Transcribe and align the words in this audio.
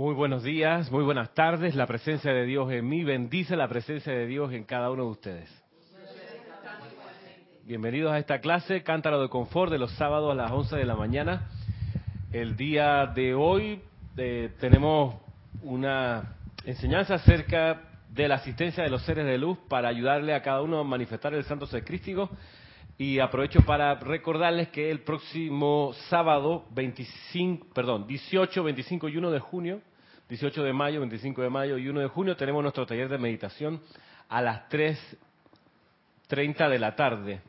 Muy 0.00 0.14
buenos 0.14 0.42
días, 0.42 0.90
muy 0.90 1.04
buenas 1.04 1.34
tardes. 1.34 1.74
La 1.74 1.86
presencia 1.86 2.32
de 2.32 2.46
Dios 2.46 2.72
en 2.72 2.88
mí 2.88 3.04
bendice 3.04 3.54
la 3.54 3.68
presencia 3.68 4.10
de 4.10 4.26
Dios 4.26 4.50
en 4.54 4.64
cada 4.64 4.90
uno 4.90 5.04
de 5.04 5.10
ustedes. 5.10 5.64
Bienvenidos 7.66 8.10
a 8.10 8.18
esta 8.18 8.40
clase, 8.40 8.82
Cántaro 8.82 9.20
de 9.20 9.28
Confort, 9.28 9.70
de 9.70 9.76
los 9.76 9.92
sábados 9.96 10.32
a 10.32 10.34
las 10.34 10.50
11 10.52 10.74
de 10.74 10.86
la 10.86 10.96
mañana. 10.96 11.50
El 12.32 12.56
día 12.56 13.12
de 13.14 13.34
hoy 13.34 13.82
eh, 14.16 14.54
tenemos 14.58 15.16
una 15.62 16.34
enseñanza 16.64 17.16
acerca 17.16 17.82
de 18.08 18.26
la 18.26 18.36
asistencia 18.36 18.82
de 18.82 18.88
los 18.88 19.02
seres 19.02 19.26
de 19.26 19.36
luz 19.36 19.58
para 19.68 19.90
ayudarle 19.90 20.32
a 20.32 20.40
cada 20.40 20.62
uno 20.62 20.78
a 20.78 20.84
manifestar 20.84 21.34
el 21.34 21.44
santo 21.44 21.66
ser 21.66 21.84
crístico. 21.84 22.30
Y 22.96 23.18
aprovecho 23.18 23.60
para 23.66 23.96
recordarles 23.96 24.68
que 24.68 24.90
el 24.90 25.00
próximo 25.00 25.92
sábado 26.08 26.64
25, 26.70 27.66
perdón, 27.74 28.06
18, 28.06 28.64
25 28.64 29.08
y 29.10 29.16
1 29.18 29.30
de 29.30 29.40
junio, 29.40 29.82
18 30.30 30.62
de 30.62 30.72
mayo, 30.72 31.00
25 31.00 31.42
de 31.42 31.50
mayo 31.50 31.76
y 31.76 31.88
1 31.88 32.00
de 32.00 32.06
junio 32.06 32.36
tenemos 32.36 32.62
nuestro 32.62 32.86
taller 32.86 33.08
de 33.08 33.18
meditación 33.18 33.80
a 34.28 34.40
las 34.40 34.68
3.30 34.70 36.68
de 36.68 36.78
la 36.78 36.94
tarde. 36.94 37.40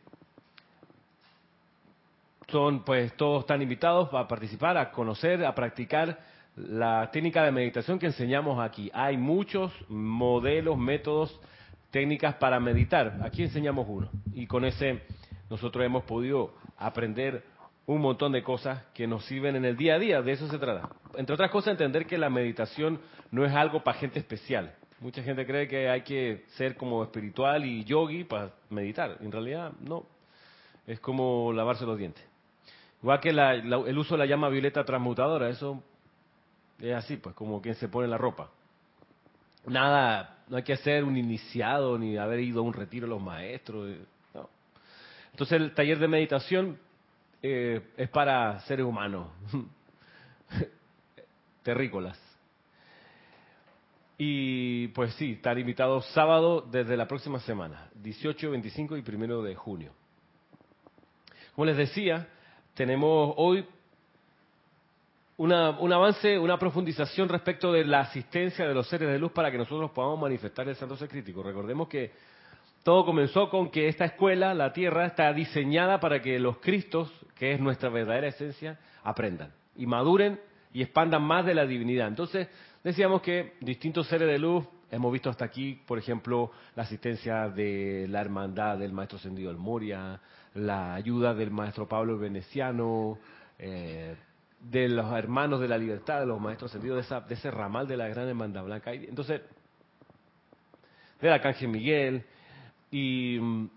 Son, 2.47 2.83
pues, 2.83 3.15
todos 3.15 3.41
están 3.41 3.61
invitados 3.61 4.11
a 4.13 4.27
participar, 4.27 4.77
a 4.77 4.89
conocer, 4.89 5.45
a 5.45 5.53
practicar 5.53 6.19
la 6.55 7.11
técnica 7.11 7.43
de 7.43 7.51
meditación 7.51 7.99
que 7.99 8.07
enseñamos 8.07 8.59
aquí. 8.59 8.89
Hay 8.95 9.15
muchos 9.15 9.71
modelos, 9.87 10.75
métodos, 10.75 11.39
técnicas 11.91 12.33
para 12.35 12.59
meditar. 12.59 13.19
Aquí 13.23 13.43
enseñamos 13.43 13.85
uno. 13.87 14.09
Y 14.33 14.47
con 14.47 14.65
ese 14.65 15.03
nosotros 15.51 15.85
hemos 15.85 16.03
podido 16.05 16.55
aprender 16.77 17.43
un 17.85 18.01
montón 18.01 18.31
de 18.31 18.43
cosas 18.43 18.83
que 18.93 19.07
nos 19.07 19.25
sirven 19.25 19.55
en 19.55 19.65
el 19.65 19.75
día 19.75 19.95
a 19.95 19.99
día, 19.99 20.21
de 20.21 20.31
eso 20.31 20.47
se 20.47 20.57
trata. 20.57 20.89
Entre 21.15 21.33
otras 21.33 21.51
cosas, 21.51 21.71
entender 21.71 22.05
que 22.05 22.17
la 22.17 22.29
meditación 22.29 22.99
no 23.31 23.45
es 23.45 23.53
algo 23.53 23.83
para 23.83 23.97
gente 23.97 24.19
especial. 24.19 24.73
Mucha 24.99 25.23
gente 25.23 25.45
cree 25.45 25.67
que 25.67 25.89
hay 25.89 26.01
que 26.01 26.45
ser 26.57 26.77
como 26.77 27.03
espiritual 27.03 27.65
y 27.65 27.83
yogi 27.83 28.23
para 28.23 28.51
meditar. 28.69 29.17
En 29.21 29.31
realidad, 29.31 29.73
no. 29.79 30.05
Es 30.85 30.99
como 30.99 31.51
lavarse 31.51 31.85
los 31.85 31.97
dientes. 31.97 32.23
Igual 33.01 33.19
que 33.19 33.29
el 33.29 33.97
uso 33.97 34.13
de 34.13 34.19
la 34.19 34.25
llama 34.27 34.49
violeta 34.49 34.83
transmutadora, 34.83 35.49
eso 35.49 35.83
es 36.79 36.93
así, 36.93 37.17
pues 37.17 37.35
como 37.35 37.61
quien 37.61 37.75
se 37.75 37.87
pone 37.87 38.07
la 38.07 38.17
ropa. 38.17 38.51
Nada, 39.65 40.43
no 40.47 40.57
hay 40.57 40.63
que 40.63 40.77
ser 40.77 41.03
un 41.03 41.17
iniciado 41.17 41.97
ni 41.97 42.17
haber 42.17 42.39
ido 42.39 42.59
a 42.59 42.63
un 42.63 42.73
retiro 42.73 43.07
de 43.07 43.09
los 43.09 43.21
maestros. 43.21 43.95
Entonces 45.31 45.61
el 45.61 45.73
taller 45.73 45.97
de 45.97 46.07
meditación 46.07 46.77
eh, 47.41 47.81
es 47.97 48.09
para 48.09 48.59
seres 48.61 48.85
humanos, 48.85 49.27
terrícolas. 51.63 52.19
Y 54.17 54.89
pues 54.89 55.13
sí, 55.15 55.33
están 55.33 55.57
invitados 55.57 56.05
sábado 56.13 56.61
desde 56.61 56.95
la 56.95 57.07
próxima 57.07 57.39
semana, 57.39 57.89
18, 57.95 58.51
25 58.51 58.97
y 58.97 59.03
1 59.07 59.41
de 59.41 59.55
junio. 59.55 59.93
Como 61.55 61.65
les 61.65 61.77
decía, 61.77 62.27
tenemos 62.75 63.33
hoy 63.37 63.65
un 65.37 65.91
avance, 65.91 66.37
una 66.37 66.59
profundización 66.59 67.27
respecto 67.27 67.73
de 67.73 67.83
la 67.83 68.01
asistencia 68.01 68.67
de 68.67 68.75
los 68.75 68.87
seres 68.87 69.09
de 69.09 69.17
luz 69.17 69.31
para 69.31 69.49
que 69.49 69.57
nosotros 69.57 69.89
podamos 69.89 70.19
manifestar 70.19 70.69
el 70.69 70.75
santo 70.75 70.95
ser 70.95 71.09
crítico. 71.09 71.41
Recordemos 71.41 71.87
que 71.87 72.11
todo 72.83 73.05
comenzó 73.05 73.49
con 73.49 73.69
que 73.69 73.87
esta 73.87 74.05
escuela, 74.05 74.53
la 74.53 74.73
Tierra, 74.73 75.05
está 75.05 75.31
diseñada 75.33 75.99
para 75.99 76.21
que 76.21 76.39
los 76.39 76.57
Cristos, 76.57 77.11
que 77.35 77.53
es 77.53 77.59
nuestra 77.59 77.89
verdadera 77.89 78.27
esencia, 78.27 78.79
aprendan 79.03 79.51
y 79.75 79.85
maduren 79.85 80.39
y 80.73 80.81
expandan 80.81 81.21
más 81.21 81.45
de 81.45 81.53
la 81.53 81.65
divinidad. 81.65 82.07
Entonces, 82.07 82.47
decíamos 82.83 83.21
que 83.21 83.53
distintos 83.59 84.07
seres 84.07 84.27
de 84.27 84.39
luz, 84.39 84.65
hemos 84.89 85.11
visto 85.11 85.29
hasta 85.29 85.45
aquí, 85.45 85.81
por 85.85 85.99
ejemplo, 85.99 86.51
la 86.75 86.83
asistencia 86.83 87.49
de 87.49 88.07
la 88.09 88.21
hermandad 88.21 88.77
del 88.77 88.93
Maestro 88.93 89.17
Ascendido 89.17 89.49
del 89.49 89.59
Moria, 89.59 90.19
la 90.55 90.95
ayuda 90.95 91.33
del 91.33 91.51
Maestro 91.51 91.87
Pablo 91.87 92.17
Veneciano, 92.17 93.17
eh, 93.59 94.15
de 94.59 94.89
los 94.89 95.11
hermanos 95.13 95.59
de 95.59 95.67
la 95.67 95.77
libertad, 95.77 96.19
de 96.19 96.25
los 96.25 96.41
Maestros 96.41 96.71
Ascendidos, 96.71 97.07
de, 97.07 97.21
de 97.27 97.33
ese 97.33 97.51
ramal 97.51 97.87
de 97.87 97.97
la 97.97 98.07
gran 98.07 98.27
hermandad 98.27 98.63
blanca. 98.63 98.91
Entonces, 98.93 99.41
del 101.21 101.31
Arcángel 101.31 101.69
Miguel, 101.69 102.25
y 102.91 103.39
mm, 103.39 103.69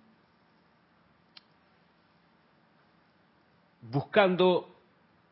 buscando 3.92 4.68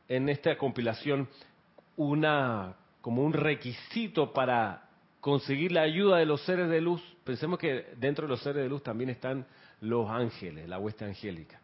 en 0.08 0.28
esta 0.28 0.56
compilación 0.56 1.28
una 1.96 2.76
como 3.00 3.24
un 3.24 3.32
requisito 3.32 4.32
para 4.32 4.88
conseguir 5.20 5.72
la 5.72 5.82
ayuda 5.82 6.18
de 6.18 6.26
los 6.26 6.40
seres 6.44 6.68
de 6.68 6.80
luz. 6.80 7.02
Pensemos 7.24 7.58
que 7.58 7.86
dentro 7.96 8.26
de 8.26 8.30
los 8.30 8.42
seres 8.42 8.62
de 8.62 8.68
luz 8.68 8.82
también 8.82 9.10
están 9.10 9.44
los 9.80 10.08
ángeles, 10.08 10.68
la 10.68 10.78
hueste 10.78 11.04
angélica. 11.04 11.60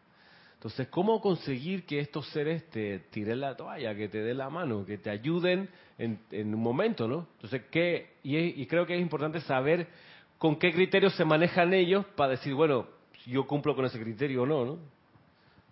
Entonces, 0.55 0.89
¿cómo 0.89 1.21
conseguir 1.21 1.85
que 1.85 2.01
estos 2.01 2.27
seres 2.31 2.69
te 2.69 2.99
tiren 3.11 3.39
la 3.39 3.55
toalla, 3.55 3.95
que 3.95 4.09
te 4.09 4.21
den 4.21 4.37
la 4.37 4.49
mano, 4.49 4.85
que 4.85 4.97
te 4.97 5.09
ayuden 5.09 5.69
en, 5.97 6.19
un 6.53 6.61
momento, 6.61 7.07
¿no? 7.07 7.27
Entonces, 7.35 7.63
¿qué? 7.71 8.15
y 8.23 8.65
creo 8.65 8.85
que 8.85 8.95
es 8.95 9.01
importante 9.01 9.39
saber 9.39 9.87
con 10.39 10.55
qué 10.55 10.73
criterios 10.73 11.13
se 11.15 11.25
manejan 11.25 11.73
ellos 11.73 12.05
para 12.15 12.31
decir, 12.31 12.55
bueno, 12.55 12.87
yo 13.27 13.45
cumplo 13.45 13.75
con 13.75 13.85
ese 13.85 14.01
criterio 14.01 14.43
o 14.43 14.45
no, 14.45 14.65
¿no? 14.65 14.77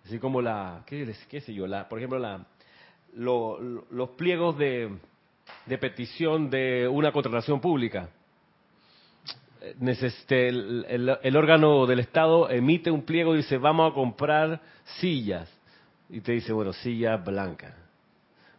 Así 0.04 0.18
como 0.18 0.40
la, 0.40 0.82
¿qué, 0.86 1.12
qué 1.28 1.40
sé 1.40 1.52
yo? 1.52 1.66
La, 1.66 1.88
por 1.88 1.98
ejemplo, 1.98 2.18
la, 2.18 2.46
los 3.14 4.10
pliegos 4.16 4.56
de, 4.58 4.90
petición 5.80 6.50
de 6.50 6.86
una 6.86 7.12
contratación 7.12 7.60
pública. 7.60 8.10
El, 9.80 11.16
el, 11.22 11.36
órgano 11.36 11.86
del 11.86 11.98
Estado 11.98 12.48
emite 12.48 12.90
un 12.90 13.02
pliego 13.02 13.34
y 13.34 13.38
dice, 13.38 13.58
vamos 13.58 13.90
a 13.90 13.94
comprar 13.94 14.60
sillas. 15.00 15.50
Y 16.10 16.20
te 16.20 16.32
dice, 16.32 16.52
bueno, 16.52 16.72
sillas 16.72 17.22
blancas, 17.24 17.74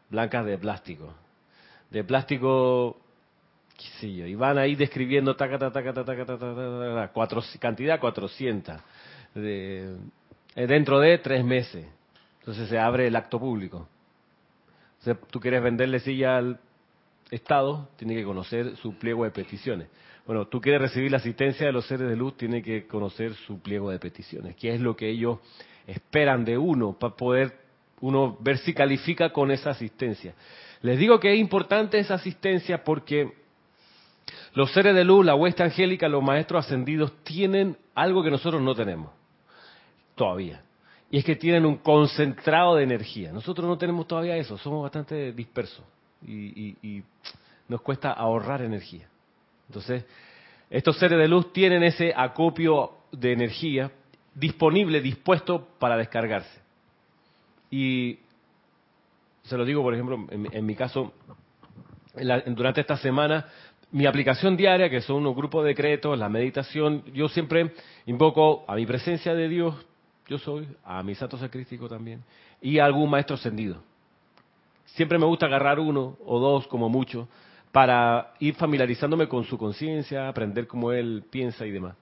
blancas 0.09 0.45
de 0.45 0.57
plástico. 0.57 1.13
De 1.89 2.03
plástico 2.03 2.97
y 4.01 4.35
van 4.35 4.57
ahí 4.57 4.75
describiendo 4.75 5.35
taca, 5.35 5.57
taca, 5.57 5.93
taca, 5.93 6.05
taca, 6.05 6.25
taca, 6.25 7.11
cuatro, 7.13 7.41
cantidad 7.59 7.99
400, 7.99 8.75
de, 9.35 9.95
eh, 10.55 10.67
dentro 10.67 10.99
de 10.99 11.17
tres 11.19 11.43
meses. 11.43 11.85
Entonces 12.39 12.69
se 12.69 12.79
abre 12.79 13.07
el 13.07 13.15
acto 13.15 13.39
público. 13.39 13.87
tú 15.29 15.39
quieres 15.39 15.61
venderle 15.61 15.99
silla 15.99 16.37
al 16.37 16.59
Estado, 17.31 17.89
tiene 17.95 18.15
que 18.15 18.23
conocer 18.23 18.75
su 18.77 18.97
pliego 18.97 19.23
de 19.23 19.31
peticiones. 19.31 19.87
Bueno, 20.25 20.47
tú 20.47 20.61
quieres 20.61 20.81
recibir 20.81 21.11
la 21.11 21.17
asistencia 21.17 21.65
de 21.65 21.71
los 21.71 21.85
seres 21.85 22.09
de 22.09 22.15
luz, 22.15 22.37
tiene 22.37 22.61
que 22.61 22.87
conocer 22.87 23.33
su 23.33 23.59
pliego 23.59 23.91
de 23.91 23.99
peticiones, 23.99 24.55
qué 24.55 24.73
es 24.73 24.81
lo 24.81 24.95
que 24.95 25.09
ellos 25.09 25.39
esperan 25.87 26.45
de 26.45 26.57
uno 26.57 26.93
para 26.93 27.15
poder 27.15 27.53
uno 28.01 28.37
ver 28.39 28.57
si 28.59 28.73
califica 28.73 29.31
con 29.31 29.51
esa 29.51 29.71
asistencia. 29.71 30.33
Les 30.81 30.97
digo 30.97 31.19
que 31.19 31.33
es 31.33 31.39
importante 31.39 31.99
esa 31.99 32.15
asistencia 32.15 32.83
porque 32.83 33.33
los 34.53 34.71
seres 34.71 34.95
de 34.95 35.03
luz, 35.03 35.25
la 35.25 35.35
huesta 35.35 35.63
angélica, 35.63 36.07
los 36.07 36.23
maestros 36.23 36.65
ascendidos 36.65 37.13
tienen 37.23 37.77
algo 37.95 38.23
que 38.23 38.31
nosotros 38.31 38.61
no 38.61 38.75
tenemos 38.75 39.11
todavía. 40.15 40.61
Y 41.11 41.17
es 41.17 41.25
que 41.25 41.35
tienen 41.35 41.65
un 41.65 41.77
concentrado 41.77 42.75
de 42.75 42.83
energía. 42.83 43.31
Nosotros 43.31 43.67
no 43.67 43.77
tenemos 43.77 44.07
todavía 44.07 44.37
eso, 44.37 44.57
somos 44.57 44.83
bastante 44.83 45.31
dispersos 45.31 45.83
y, 46.25 47.03
nos 47.67 47.81
cuesta 47.81 48.11
ahorrar 48.11 48.63
energía. 48.63 49.07
Entonces, 49.67 50.03
estos 50.71 50.97
seres 50.97 51.19
de 51.19 51.27
luz 51.27 51.53
tienen 51.53 51.83
ese 51.83 52.11
acopio 52.15 52.93
de 53.11 53.31
energía 53.31 53.91
disponible, 54.33 55.01
dispuesto 55.01 55.67
para 55.77 55.95
descargarse. 55.95 56.59
Y 57.69 58.17
se 59.43 59.55
lo 59.55 59.65
digo, 59.65 59.83
por 59.83 59.93
ejemplo, 59.93 60.25
en, 60.31 60.65
mi 60.65 60.75
caso, 60.75 61.13
durante 62.47 62.81
esta 62.81 62.97
semana 62.97 63.45
mi 63.91 64.05
aplicación 64.05 64.55
diaria, 64.55 64.89
que 64.89 65.01
son 65.01 65.17
unos 65.17 65.35
grupos 65.35 65.63
de 65.63 65.69
decretos, 65.69 66.17
la 66.17 66.29
meditación, 66.29 67.03
yo 67.13 67.27
siempre 67.27 67.73
invoco 68.05 68.63
a 68.67 68.75
mi 68.75 68.85
presencia 68.85 69.33
de 69.33 69.47
Dios, 69.47 69.75
yo 70.27 70.37
soy, 70.37 70.67
a 70.83 71.01
mi 71.01 71.15
santo 71.15 71.37
sacrístico 71.37 71.89
también, 71.89 72.23
y 72.61 72.79
a 72.79 72.85
algún 72.85 73.09
maestro 73.09 73.35
ascendido. 73.35 73.81
Siempre 74.85 75.17
me 75.17 75.25
gusta 75.25 75.47
agarrar 75.47 75.79
uno 75.79 76.17
o 76.25 76.39
dos 76.39 76.67
como 76.67 76.89
mucho 76.89 77.27
para 77.71 78.33
ir 78.39 78.55
familiarizándome 78.55 79.27
con 79.27 79.43
su 79.43 79.57
conciencia, 79.57 80.27
aprender 80.27 80.67
cómo 80.67 80.91
él 80.91 81.23
piensa 81.29 81.65
y 81.65 81.71
demás. 81.71 81.95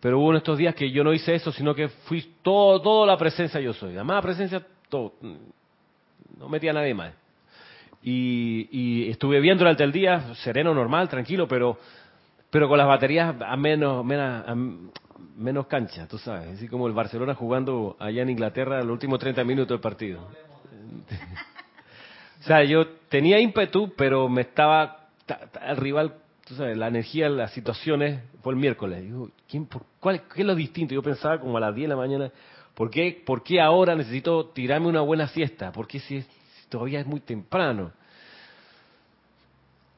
Pero 0.00 0.18
hubo 0.18 0.30
en 0.30 0.38
estos 0.38 0.58
días 0.58 0.74
que 0.74 0.90
yo 0.90 1.04
no 1.04 1.12
hice 1.12 1.34
eso, 1.34 1.52
sino 1.52 1.74
que 1.74 1.88
fui 1.88 2.34
todo, 2.42 2.80
toda 2.82 3.06
la 3.06 3.16
presencia 3.16 3.60
yo 3.60 3.72
soy. 3.72 3.94
La 3.94 4.20
presencia, 4.20 4.66
todo. 4.88 5.12
No 6.38 6.48
metía 6.48 6.72
a 6.72 6.74
nadie 6.74 6.92
más. 6.92 7.12
Y, 8.02 9.08
estuve 9.10 9.40
bien 9.40 9.58
durante 9.58 9.84
el 9.84 9.92
día, 9.92 10.34
sereno, 10.36 10.74
normal, 10.74 11.08
tranquilo, 11.08 11.46
pero, 11.46 11.78
pero 12.50 12.68
con 12.68 12.78
las 12.78 12.86
baterías 12.86 13.34
a 13.40 13.56
menos, 13.56 14.04
menos, 15.36 15.66
cancha, 15.66 16.06
tú 16.08 16.18
sabes. 16.18 16.56
Así 16.56 16.68
como 16.68 16.86
el 16.88 16.92
Barcelona 16.92 17.34
jugando 17.34 17.96
allá 18.00 18.22
en 18.22 18.30
Inglaterra 18.30 18.82
los 18.82 18.90
últimos 18.92 19.18
30 19.18 19.44
minutos 19.44 19.68
del 19.68 19.80
partido. 19.80 20.28
O 22.40 22.44
sea, 22.44 22.64
yo 22.64 22.88
tenía 23.08 23.38
ímpetu, 23.38 23.92
pero 23.96 24.28
me 24.28 24.40
estaba 24.40 25.02
el 25.64 25.76
rival, 25.76 26.14
tú 26.44 26.56
sabes, 26.56 26.76
la 26.76 26.88
energía, 26.88 27.28
las 27.28 27.52
situaciones, 27.52 28.20
fue 28.42 28.52
el 28.52 28.58
miércoles. 28.58 29.02
Digo, 29.02 29.30
¿quién, 29.48 29.66
por, 29.66 29.84
cuál, 30.00 30.22
¿Qué 30.22 30.40
es 30.40 30.46
lo 30.46 30.56
distinto? 30.56 30.92
Yo 30.92 31.02
pensaba 31.02 31.38
como 31.38 31.56
a 31.56 31.60
las 31.60 31.74
10 31.74 31.84
de 31.84 31.88
la 31.88 31.96
mañana, 31.96 32.32
¿por 32.74 32.90
qué, 32.90 33.22
por 33.24 33.44
qué 33.44 33.60
ahora 33.60 33.94
necesito 33.94 34.46
tirarme 34.46 34.88
una 34.88 35.02
buena 35.02 35.28
siesta? 35.28 35.70
¿Por 35.70 35.86
qué 35.86 36.00
si, 36.00 36.22
si 36.22 36.28
todavía 36.72 37.00
es 37.00 37.06
muy 37.06 37.20
temprano? 37.20 37.92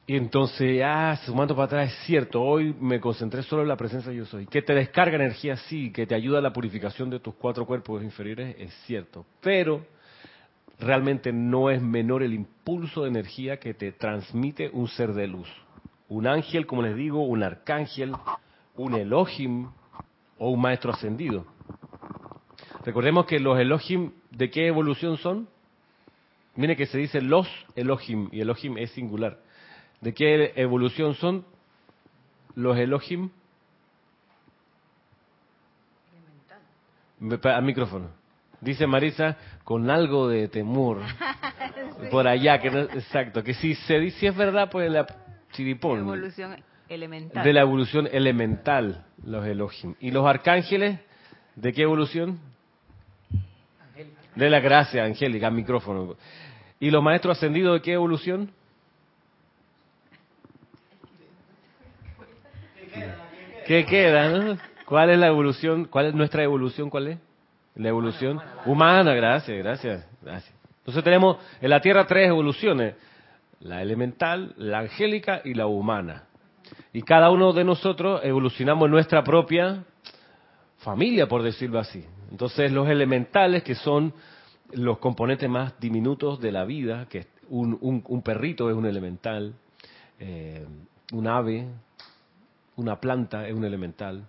Y 0.07 0.15
entonces, 0.15 0.81
ah, 0.85 1.17
sumando 1.25 1.55
para 1.55 1.65
atrás, 1.65 1.91
es 1.91 2.05
cierto, 2.05 2.39
hoy 2.39 2.75
me 2.79 2.99
concentré 2.99 3.41
solo 3.41 3.63
en 3.63 3.67
la 3.67 3.75
presencia 3.75 4.11
de 4.11 4.17
yo 4.17 4.25
soy. 4.25 4.45
Que 4.45 4.61
te 4.61 4.75
descarga 4.75 5.15
energía, 5.15 5.57
sí, 5.57 5.91
que 5.91 6.05
te 6.05 6.13
ayuda 6.13 6.37
a 6.37 6.41
la 6.41 6.53
purificación 6.53 7.09
de 7.09 7.19
tus 7.19 7.33
cuatro 7.33 7.65
cuerpos 7.65 8.03
inferiores, 8.03 8.55
es 8.59 8.71
cierto. 8.85 9.25
Pero 9.41 9.83
realmente 10.79 11.33
no 11.33 11.71
es 11.71 11.81
menor 11.81 12.21
el 12.21 12.35
impulso 12.35 13.03
de 13.03 13.09
energía 13.09 13.57
que 13.57 13.73
te 13.73 13.93
transmite 13.93 14.69
un 14.71 14.87
ser 14.89 15.13
de 15.13 15.25
luz. 15.25 15.49
Un 16.07 16.27
ángel, 16.27 16.67
como 16.67 16.83
les 16.83 16.95
digo, 16.95 17.23
un 17.23 17.41
arcángel, 17.41 18.13
un 18.75 18.93
Elohim 18.93 19.69
o 20.37 20.51
un 20.51 20.61
maestro 20.61 20.91
ascendido. 20.91 21.47
Recordemos 22.85 23.25
que 23.25 23.39
los 23.39 23.57
Elohim, 23.59 24.11
¿de 24.29 24.51
qué 24.51 24.67
evolución 24.67 25.17
son? 25.17 25.47
Mire 26.55 26.75
que 26.75 26.85
se 26.85 26.97
dice 26.97 27.21
los 27.21 27.47
Elohim 27.75 28.29
y 28.31 28.41
Elohim 28.41 28.77
es 28.77 28.91
singular. 28.91 29.39
¿De 30.01 30.13
qué 30.13 30.53
evolución 30.55 31.15
son 31.15 31.45
los 32.55 32.77
Elohim? 32.77 33.29
Al 37.43 37.63
micrófono. 37.63 38.09
Dice 38.61 38.87
Marisa 38.87 39.37
con 39.63 39.89
algo 39.89 40.27
de 40.27 40.47
temor 40.47 41.01
por 42.11 42.27
allá, 42.27 42.59
que 42.59 42.69
no, 42.69 42.79
exacto, 42.79 43.43
que 43.43 43.53
si 43.53 43.75
se 43.75 43.99
dice 43.99 44.19
si 44.19 44.27
es 44.27 44.35
verdad, 44.35 44.69
pues 44.71 44.89
la 44.91 45.05
chiripón. 45.51 45.99
evolución 45.99 46.55
elemental. 46.89 47.43
De 47.43 47.53
la 47.53 47.61
evolución 47.61 48.07
elemental, 48.11 49.05
los 49.23 49.45
Elohim. 49.45 49.95
¿Y 49.99 50.11
los 50.11 50.25
arcángeles? 50.25 50.99
¿De 51.55 51.73
qué 51.73 51.83
evolución? 51.83 52.39
De 54.35 54.49
la 54.49 54.59
gracia 54.59 55.05
angélica, 55.05 55.49
micrófono. 55.49 56.15
¿Y 56.79 56.91
los 56.91 57.03
maestros 57.03 57.37
ascendidos 57.37 57.75
de 57.75 57.81
qué 57.81 57.93
evolución? 57.93 58.51
¿Qué 63.65 63.85
queda? 63.85 64.57
¿Cuál 64.85 65.09
es 65.09 65.17
la 65.17 65.27
evolución? 65.27 65.85
¿Cuál 65.85 66.07
es 66.07 66.13
nuestra 66.13 66.43
evolución? 66.43 66.89
¿Cuál 66.89 67.07
es? 67.07 67.19
La 67.75 67.89
evolución 67.89 68.39
humana, 68.65 69.13
gracias, 69.13 69.57
gracias, 69.57 70.07
gracias. 70.21 70.53
Entonces 70.79 71.03
tenemos 71.03 71.37
en 71.59 71.69
la 71.69 71.81
Tierra 71.81 72.05
tres 72.05 72.29
evoluciones, 72.29 72.95
la 73.59 73.81
elemental, 73.81 74.53
la 74.57 74.79
angélica 74.79 75.41
y 75.43 75.55
la 75.55 75.65
humana. 75.65 76.23
Y 76.93 77.01
cada 77.01 77.29
uno 77.31 77.51
de 77.53 77.63
nosotros 77.63 78.21
evolucionamos 78.23 78.85
en 78.85 78.91
nuestra 78.91 79.23
propia 79.23 79.83
familia, 80.77 81.27
por 81.27 81.41
decirlo 81.41 81.79
así. 81.79 82.05
Entonces 82.31 82.71
los 82.71 82.87
elementales, 82.87 83.63
que 83.63 83.75
son 83.75 84.13
los 84.73 84.97
componentes 84.99 85.49
más 85.49 85.79
diminutos 85.79 86.39
de 86.39 86.51
la 86.51 86.65
vida, 86.65 87.07
que 87.09 87.27
un, 87.49 87.77
un, 87.81 88.21
perrito 88.21 88.69
es 88.69 88.75
un 88.75 88.85
elemental, 88.85 89.53
eh, 90.19 90.65
un 91.13 91.27
ave, 91.27 91.67
una 92.75 92.99
planta 92.99 93.47
es 93.47 93.53
un 93.53 93.63
elemental, 93.63 94.25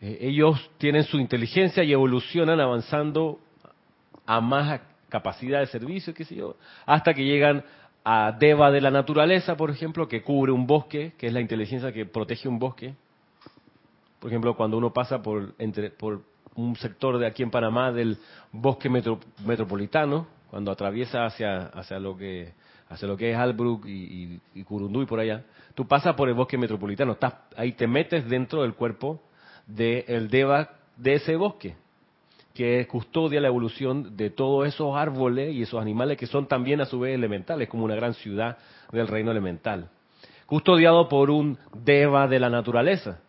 eh, 0.00 0.18
ellos 0.20 0.70
tienen 0.78 1.04
su 1.04 1.18
inteligencia 1.18 1.84
y 1.84 1.92
evolucionan 1.92 2.60
avanzando 2.60 3.38
a 4.26 4.40
más 4.40 4.80
capacidad 5.08 5.60
de 5.60 5.66
servicio, 5.66 6.14
qué 6.14 6.24
sé 6.24 6.34
yo, 6.34 6.56
hasta 6.86 7.14
que 7.14 7.24
llegan 7.24 7.64
a 8.04 8.32
Deva 8.32 8.70
de 8.70 8.80
la 8.80 8.90
naturaleza, 8.90 9.56
por 9.56 9.70
ejemplo, 9.70 10.08
que 10.08 10.22
cubre 10.22 10.50
un 10.50 10.66
bosque, 10.66 11.12
que 11.18 11.28
es 11.28 11.32
la 11.32 11.40
inteligencia 11.40 11.92
que 11.92 12.04
protege 12.04 12.48
un 12.48 12.58
bosque. 12.58 12.94
Por 14.18 14.30
ejemplo, 14.30 14.56
cuando 14.56 14.76
uno 14.76 14.92
pasa 14.92 15.22
por, 15.22 15.54
entre, 15.58 15.90
por 15.90 16.22
un 16.54 16.76
sector 16.76 17.18
de 17.18 17.26
aquí 17.26 17.42
en 17.42 17.50
Panamá 17.50 17.92
del 17.92 18.18
bosque 18.52 18.88
metropolitano, 18.88 20.26
cuando 20.50 20.70
atraviesa 20.70 21.24
hacia, 21.24 21.66
hacia, 21.66 21.98
lo 21.98 22.16
que, 22.16 22.52
hacia 22.88 23.08
lo 23.08 23.16
que 23.16 23.30
es 23.30 23.36
Albrook 23.36 23.86
y 23.86 24.64
Curundú 24.64 25.02
y 25.02 25.06
por 25.06 25.20
allá, 25.20 25.44
tú 25.74 25.86
pasas 25.86 26.14
por 26.14 26.28
el 26.28 26.34
bosque 26.34 26.58
metropolitano, 26.58 27.12
estás, 27.12 27.34
ahí 27.56 27.72
te 27.72 27.86
metes 27.86 28.28
dentro 28.28 28.62
del 28.62 28.74
cuerpo 28.74 29.20
del 29.66 30.28
Deva 30.28 30.70
de 30.96 31.14
ese 31.14 31.36
bosque, 31.36 31.76
que 32.54 32.86
custodia 32.86 33.40
la 33.40 33.48
evolución 33.48 34.16
de 34.16 34.30
todos 34.30 34.68
esos 34.68 34.94
árboles 34.94 35.54
y 35.54 35.62
esos 35.62 35.80
animales 35.80 36.18
que 36.18 36.26
son 36.26 36.46
también 36.46 36.80
a 36.80 36.86
su 36.86 37.00
vez 37.00 37.14
elementales, 37.14 37.68
como 37.68 37.84
una 37.84 37.94
gran 37.94 38.14
ciudad 38.14 38.58
del 38.90 39.08
reino 39.08 39.30
elemental. 39.30 39.88
Custodiado 40.46 41.08
por 41.08 41.30
un 41.30 41.58
Deva 41.72 42.28
de 42.28 42.38
la 42.38 42.50
naturaleza. 42.50 43.20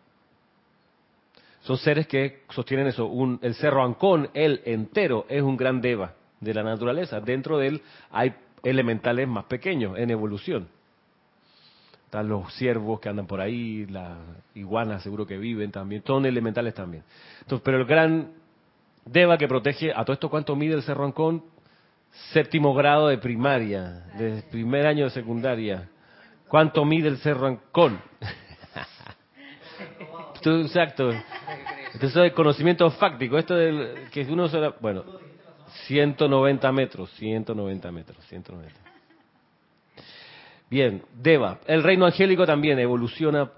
Son 1.64 1.76
seres 1.76 2.06
que 2.06 2.44
sostienen 2.50 2.86
eso. 2.86 3.06
Un, 3.06 3.38
el 3.42 3.54
cerro 3.54 3.84
Ancón, 3.84 4.30
él 4.32 4.62
entero, 4.64 5.26
es 5.28 5.42
un 5.42 5.56
gran 5.56 5.80
Deva 5.80 6.14
de 6.40 6.54
la 6.54 6.62
naturaleza. 6.62 7.20
Dentro 7.20 7.58
de 7.58 7.66
él 7.68 7.82
hay 8.10 8.34
elementales 8.62 9.28
más 9.28 9.44
pequeños 9.44 9.98
en 9.98 10.10
evolución 10.10 10.68
están 12.14 12.28
los 12.28 12.54
ciervos 12.54 13.00
que 13.00 13.08
andan 13.08 13.26
por 13.26 13.40
ahí, 13.40 13.86
las 13.86 14.16
iguanas 14.54 15.02
seguro 15.02 15.26
que 15.26 15.36
viven 15.36 15.72
también, 15.72 16.00
son 16.06 16.24
elementales 16.24 16.72
también. 16.72 17.02
Pero 17.64 17.78
el 17.78 17.86
gran 17.86 18.30
Deva 19.04 19.36
que 19.36 19.48
protege, 19.48 19.92
a 19.92 20.04
todo 20.04 20.12
esto 20.12 20.30
cuánto 20.30 20.54
mide 20.54 20.74
el 20.74 20.84
Cerro 20.84 21.04
Ancón, 21.04 21.42
séptimo 22.32 22.72
grado 22.72 23.08
de 23.08 23.18
primaria, 23.18 24.04
de 24.16 24.44
primer 24.48 24.86
año 24.86 25.06
de 25.06 25.10
secundaria. 25.10 25.88
¿Cuánto 26.46 26.84
mide 26.84 27.08
el 27.08 27.16
Cerro 27.18 27.48
Ancón? 27.48 27.98
Exacto. 30.60 31.10
Esto 32.00 32.24
es 32.24 32.32
conocimiento 32.32 32.90
fáctico. 32.90 33.38
Esto 33.38 33.54
del 33.54 34.08
que 34.10 34.22
uno 34.22 34.48
se 34.48 34.58
bueno, 34.80 35.04
190 35.86 36.72
metros, 36.72 37.10
190 37.14 37.92
metros, 37.92 38.18
190. 38.26 38.74
Bien, 40.70 41.02
Deva. 41.20 41.60
El 41.66 41.82
reino 41.82 42.06
angélico 42.06 42.46
también 42.46 42.78
evoluciona 42.78 43.50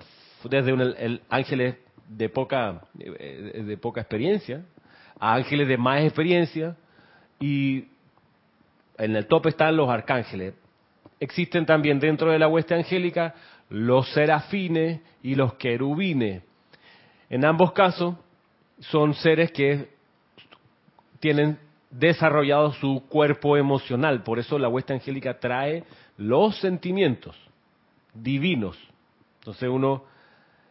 desde 0.44 0.72
un, 0.72 0.80
el, 0.80 1.22
ángeles 1.30 1.76
de 2.08 2.28
poca, 2.28 2.82
eh, 2.98 3.62
de 3.64 3.76
poca 3.76 4.00
experiencia 4.00 4.62
a 5.18 5.34
ángeles 5.34 5.68
de 5.68 5.78
más 5.78 6.02
experiencia 6.02 6.76
y 7.40 7.86
en 8.98 9.16
el 9.16 9.26
top 9.26 9.46
están 9.46 9.76
los 9.76 9.88
arcángeles. 9.88 10.54
Existen 11.18 11.64
también 11.64 11.98
dentro 11.98 12.30
de 12.30 12.38
la 12.38 12.48
hueste 12.48 12.74
angélica 12.74 13.34
los 13.68 14.08
serafines 14.12 15.00
y 15.22 15.34
los 15.34 15.54
querubines. 15.54 16.42
En 17.28 17.44
ambos 17.44 17.72
casos 17.72 18.14
son 18.80 19.14
seres 19.14 19.50
que 19.52 19.88
tienen 21.20 21.58
desarrollado 21.90 22.72
su 22.74 23.04
cuerpo 23.08 23.56
emocional, 23.56 24.22
por 24.22 24.38
eso 24.38 24.58
la 24.58 24.68
hueste 24.68 24.92
angélica 24.92 25.38
trae 25.38 25.84
los 26.16 26.58
sentimientos 26.60 27.36
divinos. 28.14 28.76
Entonces 29.40 29.68
uno, 29.68 30.04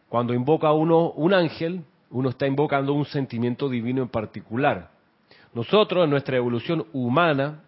cuando 0.08 0.34
invoca 0.34 0.68
a 0.68 0.72
uno 0.72 1.10
un 1.12 1.34
ángel, 1.34 1.82
uno 2.10 2.30
está 2.30 2.46
invocando 2.46 2.92
un 2.92 3.06
sentimiento 3.06 3.68
divino 3.68 4.02
en 4.02 4.08
particular. 4.08 4.90
Nosotros, 5.52 6.04
en 6.04 6.10
nuestra 6.10 6.36
evolución 6.36 6.86
humana, 6.92 7.62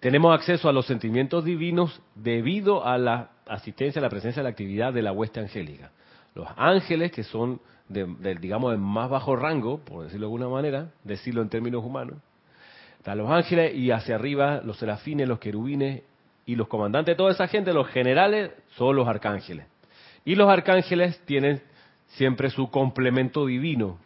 tenemos 0.00 0.34
acceso 0.34 0.68
a 0.68 0.72
los 0.72 0.86
sentimientos 0.86 1.44
divinos 1.44 2.00
debido 2.14 2.84
a 2.84 2.98
la 2.98 3.30
asistencia, 3.46 4.00
a 4.00 4.02
la 4.02 4.10
presencia, 4.10 4.40
a 4.40 4.44
la 4.44 4.50
actividad 4.50 4.92
de 4.92 5.02
la 5.02 5.12
hueste 5.12 5.40
angélica. 5.40 5.90
Los 6.36 6.48
ángeles, 6.58 7.12
que 7.12 7.22
son, 7.22 7.60
de, 7.88 8.36
digamos, 8.38 8.72
de 8.72 8.76
más 8.76 9.08
bajo 9.08 9.36
rango, 9.36 9.78
por 9.78 10.04
decirlo 10.04 10.26
de 10.26 10.34
alguna 10.34 10.48
manera, 10.48 10.90
decirlo 11.02 11.40
en 11.40 11.48
términos 11.48 11.82
humanos, 11.82 12.18
están 12.98 13.16
los 13.16 13.30
ángeles 13.30 13.74
y 13.74 13.90
hacia 13.90 14.16
arriba 14.16 14.60
los 14.62 14.76
serafines, 14.78 15.26
los 15.26 15.38
querubines 15.38 16.02
y 16.44 16.54
los 16.54 16.68
comandantes 16.68 17.16
toda 17.16 17.32
esa 17.32 17.48
gente, 17.48 17.72
los 17.72 17.88
generales, 17.88 18.52
son 18.76 18.96
los 18.96 19.08
arcángeles. 19.08 19.66
Y 20.26 20.34
los 20.34 20.50
arcángeles 20.50 21.18
tienen 21.24 21.62
siempre 22.08 22.50
su 22.50 22.70
complemento 22.70 23.46
divino. 23.46 23.98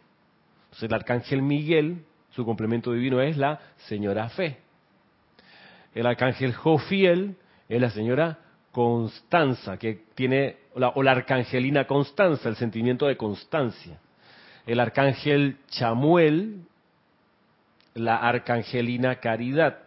Entonces 0.65 0.83
el 0.83 0.93
arcángel 0.93 1.41
Miguel, 1.41 2.05
su 2.29 2.45
complemento 2.45 2.93
divino 2.93 3.19
es 3.19 3.35
la 3.35 3.59
señora 3.87 4.29
Fe. 4.29 4.57
El 5.93 6.05
arcángel 6.05 6.53
Jofiel 6.53 7.35
es 7.67 7.81
la 7.81 7.89
señora 7.89 8.39
Constanza, 8.71 9.77
que 9.77 10.05
tiene, 10.15 10.57
o 10.75 11.03
la 11.03 11.11
arcangelina 11.11 11.85
Constanza, 11.85 12.49
el 12.49 12.55
sentimiento 12.55 13.07
de 13.07 13.17
constancia. 13.17 13.99
El 14.65 14.79
arcángel 14.79 15.57
Chamuel, 15.67 16.61
la 17.93 18.17
arcangelina 18.17 19.15
Caridad. 19.15 19.79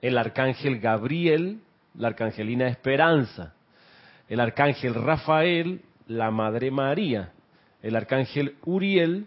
El 0.00 0.18
arcángel 0.18 0.80
Gabriel, 0.80 1.60
la 1.94 2.08
arcangelina 2.08 2.68
Esperanza, 2.68 3.54
el 4.28 4.40
arcángel 4.40 4.94
Rafael, 4.94 5.82
la 6.06 6.30
Madre 6.30 6.70
María, 6.70 7.32
el 7.82 7.96
arcángel 7.96 8.56
Uriel, 8.64 9.26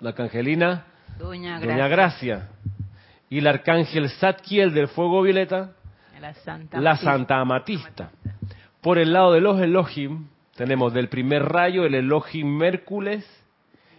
la 0.00 0.10
arcangelina 0.10 0.86
Doña 1.18 1.88
Gracia. 1.88 2.48
y 3.28 3.38
el 3.38 3.46
arcángel 3.46 4.08
Zadkiel 4.10 4.72
del 4.72 4.88
fuego 4.88 5.22
violeta, 5.22 5.72
La 6.20 6.34
Santa. 6.34 6.78
la 6.80 6.90
Amatista. 6.90 7.10
Santa 7.12 7.40
Amatista. 7.40 8.10
Por 8.80 8.98
el 8.98 9.12
lado 9.12 9.32
de 9.32 9.40
los 9.40 9.60
Elohim, 9.60 10.26
tenemos 10.56 10.92
del 10.92 11.08
primer 11.08 11.44
rayo 11.44 11.84
el 11.84 11.94
Elohim 11.94 12.46
Mércules 12.56 13.24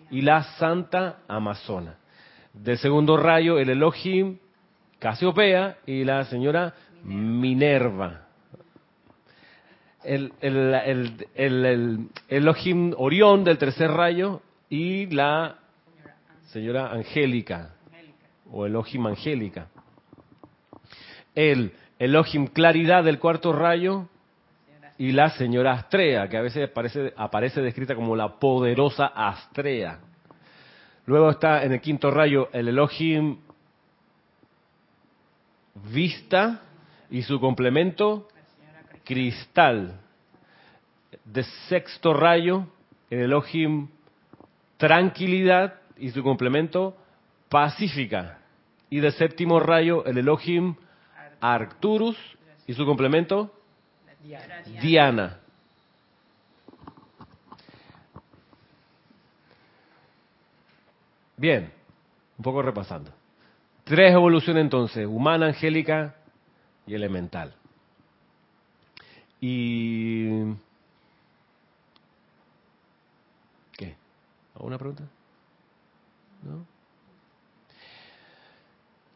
y 0.10 0.22
la 0.22 0.44
Santa 0.58 1.20
Amazona. 1.28 1.96
Del 2.54 2.78
segundo 2.78 3.18
rayo 3.18 3.58
el 3.60 3.70
Elohim 3.70 4.38
Casiopea 5.00 5.78
y 5.86 6.04
la 6.04 6.26
señora 6.26 6.74
Minerva. 7.04 8.28
El, 10.04 10.34
el, 10.42 10.58
el, 10.74 11.28
el- 11.36 11.66
el 11.66 12.08
Elohim 12.28 12.94
Orión 12.98 13.44
del 13.44 13.58
tercer 13.58 13.90
rayo 13.92 14.42
y 14.70 15.06
la 15.08 15.58
señora 16.48 16.92
Angélica 16.92 17.76
o 18.52 18.66
Elohim 18.66 19.06
Angélica. 19.08 19.68
El 21.36 21.72
Elohim 22.02 22.48
Claridad 22.48 23.04
del 23.04 23.20
cuarto 23.20 23.54
rayo 23.54 24.08
y 24.98 25.12
la 25.12 25.30
señora 25.30 25.74
Astrea, 25.74 26.28
que 26.28 26.36
a 26.36 26.42
veces 26.42 26.68
aparece, 26.68 27.14
aparece 27.16 27.62
descrita 27.62 27.94
como 27.94 28.16
la 28.16 28.40
poderosa 28.40 29.06
Astrea. 29.06 30.00
Luego 31.06 31.30
está 31.30 31.64
en 31.64 31.74
el 31.74 31.80
quinto 31.80 32.10
rayo 32.10 32.50
el 32.54 32.70
Elohim 32.70 33.38
Vista 35.94 36.62
y 37.12 37.22
su 37.22 37.40
complemento 37.40 38.28
Cristal. 39.04 40.00
De 41.24 41.44
sexto 41.70 42.16
rayo 42.16 42.66
el 43.12 43.20
Elohim 43.20 43.90
Tranquilidad 44.78 45.76
y 45.98 46.10
su 46.10 46.24
complemento 46.24 46.98
Pacífica. 47.48 48.40
Y 48.90 49.02
de 49.02 49.12
séptimo 49.12 49.60
rayo 49.60 50.04
el 50.06 50.18
Elohim 50.18 50.74
Arcturus 51.42 52.18
y 52.68 52.74
su 52.74 52.86
complemento 52.86 53.52
Diana. 54.82 55.40
Bien, 61.38 61.72
un 62.38 62.44
poco 62.44 62.62
repasando. 62.62 63.12
Tres 63.84 64.14
evoluciones 64.14 64.62
entonces, 64.62 65.08
humana, 65.08 65.48
angélica 65.48 66.16
y 66.86 66.94
elemental. 66.94 67.56
Y... 69.40 70.54
¿Qué? 73.72 73.96
¿Alguna 74.54 74.78
pregunta? 74.78 75.04
¿No? 76.44 76.64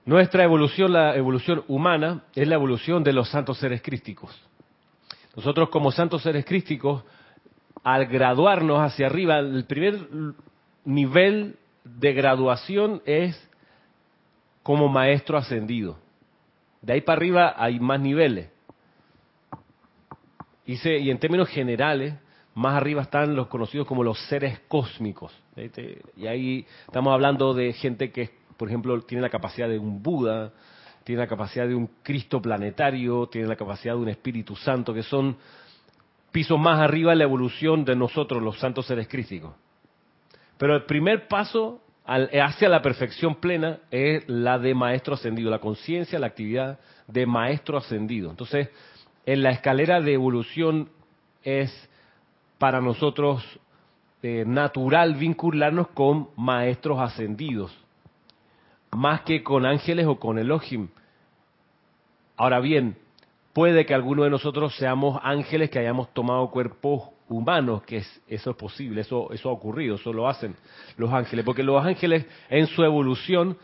Nuestra 0.06 0.44
evolución, 0.44 0.94
la 0.94 1.16
evolución 1.16 1.64
humana, 1.68 2.24
es 2.36 2.48
la 2.48 2.56
evolución 2.56 3.04
de 3.04 3.12
los 3.12 3.30
santos 3.30 3.58
seres 3.58 3.82
crísticos. 3.82 4.40
Nosotros 5.36 5.70
como 5.70 5.92
santos 5.92 6.22
seres 6.22 6.46
crísticos, 6.46 7.04
al 7.84 8.06
graduarnos 8.06 8.80
hacia 8.80 9.08
arriba, 9.08 9.40
el 9.40 9.66
primer 9.66 10.08
nivel 10.86 11.58
de 11.84 12.14
graduación 12.14 13.02
es 13.06 13.36
como 14.62 14.88
maestro 14.88 15.38
ascendido. 15.38 15.98
De 16.82 16.94
ahí 16.94 17.02
para 17.02 17.18
arriba 17.18 17.56
hay 17.58 17.80
más 17.80 18.00
niveles. 18.00 18.50
Y, 20.68 20.74
y 20.88 21.10
en 21.10 21.18
términos 21.18 21.50
generales, 21.50 22.14
más 22.54 22.76
arriba 22.76 23.02
están 23.02 23.36
los 23.36 23.48
conocidos 23.48 23.88
como 23.88 24.04
los 24.04 24.20
seres 24.28 24.60
cósmicos. 24.68 25.34
¿viste? 25.56 26.02
Y 26.16 26.28
ahí 26.28 26.66
estamos 26.86 27.12
hablando 27.12 27.56
de 27.56 27.74
gente 27.74 28.12
que, 28.12 28.45
por 28.58 28.68
ejemplo, 28.68 29.00
tiene 29.02 29.22
la 29.22 29.30
capacidad 29.30 29.68
de 29.68 29.80
un 29.80 30.02
Buda, 30.02 30.52
tiene 31.04 31.22
la 31.22 31.28
capacidad 31.28 31.68
de 31.68 31.76
un 31.76 31.90
Cristo 32.02 32.42
planetario, 32.42 33.28
tiene 33.28 33.48
la 33.48 33.56
capacidad 33.56 33.94
de 33.94 34.02
un 34.02 34.10
Espíritu 34.10 34.56
Santo, 34.56 34.94
que 34.94 35.04
son 35.04 35.38
pisos 36.32 36.60
más 36.60 36.80
arriba 36.80 37.12
de 37.12 37.18
la 37.18 37.24
evolución 37.24 37.86
de 37.86 37.96
nosotros, 37.96 38.42
los 38.42 38.60
santos 38.60 38.88
seres 38.88 39.08
crísticos. 39.08 39.54
Pero 40.58 40.76
el 40.76 40.84
primer 40.84 41.28
paso 41.28 41.82
hacia 42.06 42.70
la 42.70 42.82
perfección 42.82 43.36
plena 43.36 43.80
es 43.90 44.28
la 44.28 44.60
de 44.60 44.74
maestro 44.74 45.16
ascendido, 45.16 45.50
la 45.50 45.60
conciencia, 45.60 46.20
la 46.20 46.28
actividad 46.28 46.80
de 47.08 47.26
maestro 47.26 47.78
ascendido. 47.78 48.30
Entonces, 48.30 48.70
en 49.26 49.44
la 49.44 49.52
escalera 49.52 50.02
de 50.02 50.14
evolución 50.14 50.90
es 51.44 51.72
para 52.58 52.80
nosotros 52.80 53.44
eh, 54.22 54.44
natural 54.46 55.16
vincularnos 55.16 55.90
con 55.90 56.30
maestros 56.36 57.00
ascendidos, 57.00 57.72
más 58.96 59.22
que 59.22 59.44
con 59.44 59.66
ángeles 59.66 60.06
o 60.06 60.20
con 60.20 60.38
Elohim. 60.38 60.90
Ahora 62.38 62.60
bien, 62.60 62.98
puede 63.54 63.86
que 63.86 63.94
alguno 63.94 64.24
de 64.24 64.30
nosotros 64.30 64.76
seamos 64.76 65.20
ángeles 65.24 65.70
que 65.70 65.80
hayamos 65.80 66.14
tomado 66.14 66.50
cuerpos 66.50 67.10
humanos, 67.30 67.84
que 67.84 67.98
es, 67.98 68.22
eso 68.28 68.52
es 68.52 68.56
posible, 68.56 69.02
eso, 69.02 69.32
eso 69.32 69.50
ha 69.50 69.54
ocurrido, 69.54 69.96
eso 69.96 70.14
lo 70.14 70.28
hacen 70.28 70.56
los 70.98 71.12
ángeles, 71.12 71.46
porque 71.46 71.64
los 71.64 71.84
ángeles 71.84 72.26
en 72.50 72.68
su 72.68 72.84
evolución, 72.84 73.58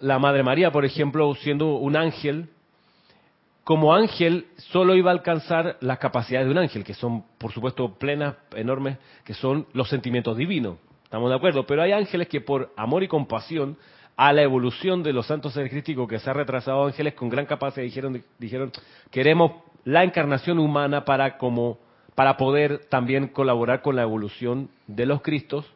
la 0.00 0.18
Madre 0.18 0.42
María, 0.42 0.70
por 0.70 0.84
ejemplo, 0.84 1.34
siendo 1.36 1.76
un 1.76 1.96
ángel, 1.96 2.48
como 3.62 3.94
ángel 3.94 4.46
solo 4.56 4.94
iba 4.94 5.10
a 5.10 5.14
alcanzar 5.14 5.78
las 5.80 5.98
capacidades 5.98 6.46
de 6.46 6.52
un 6.52 6.58
ángel, 6.58 6.84
que 6.84 6.92
son, 6.92 7.24
por 7.38 7.50
supuesto, 7.52 7.94
plenas, 7.94 8.34
enormes, 8.54 8.98
que 9.24 9.32
son 9.32 9.66
los 9.72 9.88
sentimientos 9.88 10.36
divinos. 10.36 10.76
¿Estamos 11.04 11.30
de 11.30 11.36
acuerdo? 11.36 11.64
Pero 11.66 11.80
hay 11.80 11.92
ángeles 11.92 12.28
que 12.28 12.40
por 12.40 12.72
amor 12.76 13.02
y 13.04 13.08
compasión 13.08 13.78
a 14.16 14.32
la 14.32 14.42
evolución 14.42 15.02
de 15.02 15.12
los 15.12 15.26
santos 15.26 15.52
seres 15.54 15.70
crísticos 15.70 16.08
que 16.08 16.18
se 16.18 16.30
ha 16.30 16.32
retrasado 16.32 16.86
ángeles 16.86 17.14
con 17.14 17.28
gran 17.28 17.46
capacidad 17.46 17.84
dijeron 17.84 18.22
dijeron 18.38 18.70
queremos 19.10 19.52
la 19.84 20.04
encarnación 20.04 20.58
humana 20.58 21.04
para 21.04 21.36
como 21.38 21.78
para 22.14 22.36
poder 22.36 22.84
también 22.88 23.26
colaborar 23.28 23.82
con 23.82 23.96
la 23.96 24.02
evolución 24.02 24.68
de 24.86 25.06
los 25.06 25.20
cristos 25.20 25.66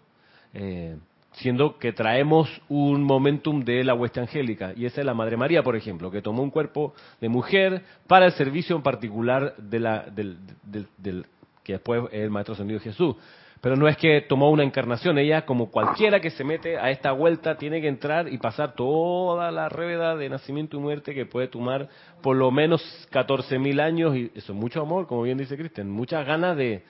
eh, 0.54 0.97
siendo 1.33 1.78
que 1.78 1.92
traemos 1.92 2.49
un 2.68 3.02
momentum 3.04 3.62
de 3.62 3.85
la 3.85 3.95
hueste 3.95 4.18
angélica. 4.18 4.73
Y 4.75 4.87
esa 4.87 5.00
es 5.02 5.07
la 5.07 5.14
Madre 5.14 5.37
María 5.37 5.62
por 5.62 5.76
ejemplo 5.76 6.11
que 6.11 6.23
tomó 6.23 6.42
un 6.42 6.50
cuerpo 6.50 6.95
de 7.21 7.28
mujer 7.28 7.83
para 8.07 8.26
el 8.26 8.33
servicio 8.33 8.75
en 8.76 8.83
particular 8.83 9.54
de 9.57 9.80
la 9.80 10.00
del, 10.04 10.38
del- 10.62 10.87
del- 10.97 11.26
que 11.64 11.75
después 11.75 12.04
es 12.12 12.21
el 12.23 12.30
maestro 12.30 12.54
ascendido 12.54 12.80
Jesús 12.80 13.16
pero 13.61 13.77
no 13.77 13.88
es 13.88 13.97
que 13.97 14.21
tomó 14.23 14.50
una 14.50 14.62
encarnación, 14.62 15.19
ella 15.19 15.45
como 15.45 15.71
cualquiera 15.71 16.21
que 16.21 16.31
se 16.31 16.45
mete 16.45 16.79
a 16.79 16.91
esta 16.91 17.12
vuelta 17.12 17.57
tiene 17.57 17.81
que 17.81 17.88
entrar 17.88 18.33
y 18.33 18.38
pasar 18.38 18.75
toda 18.75 19.50
la 19.50 19.69
rueda 19.69 20.15
de 20.17 20.29
nacimiento 20.29 20.77
y 20.77 20.81
muerte 20.81 21.15
que 21.15 21.27
puede 21.27 21.49
tomar 21.49 21.88
por 22.23 22.37
lo 22.37 22.50
menos 22.50 22.83
14.000 23.11 23.81
años 23.81 24.17
y 24.17 24.31
eso 24.35 24.53
es 24.53 24.59
mucho 24.59 24.83
amor, 24.83 25.07
como 25.07 25.23
bien 25.23 25.38
dice 25.38 25.57
Cristian, 25.57 25.91
muchas 25.91 26.27
ganas 26.27 26.57
de... 26.57 26.83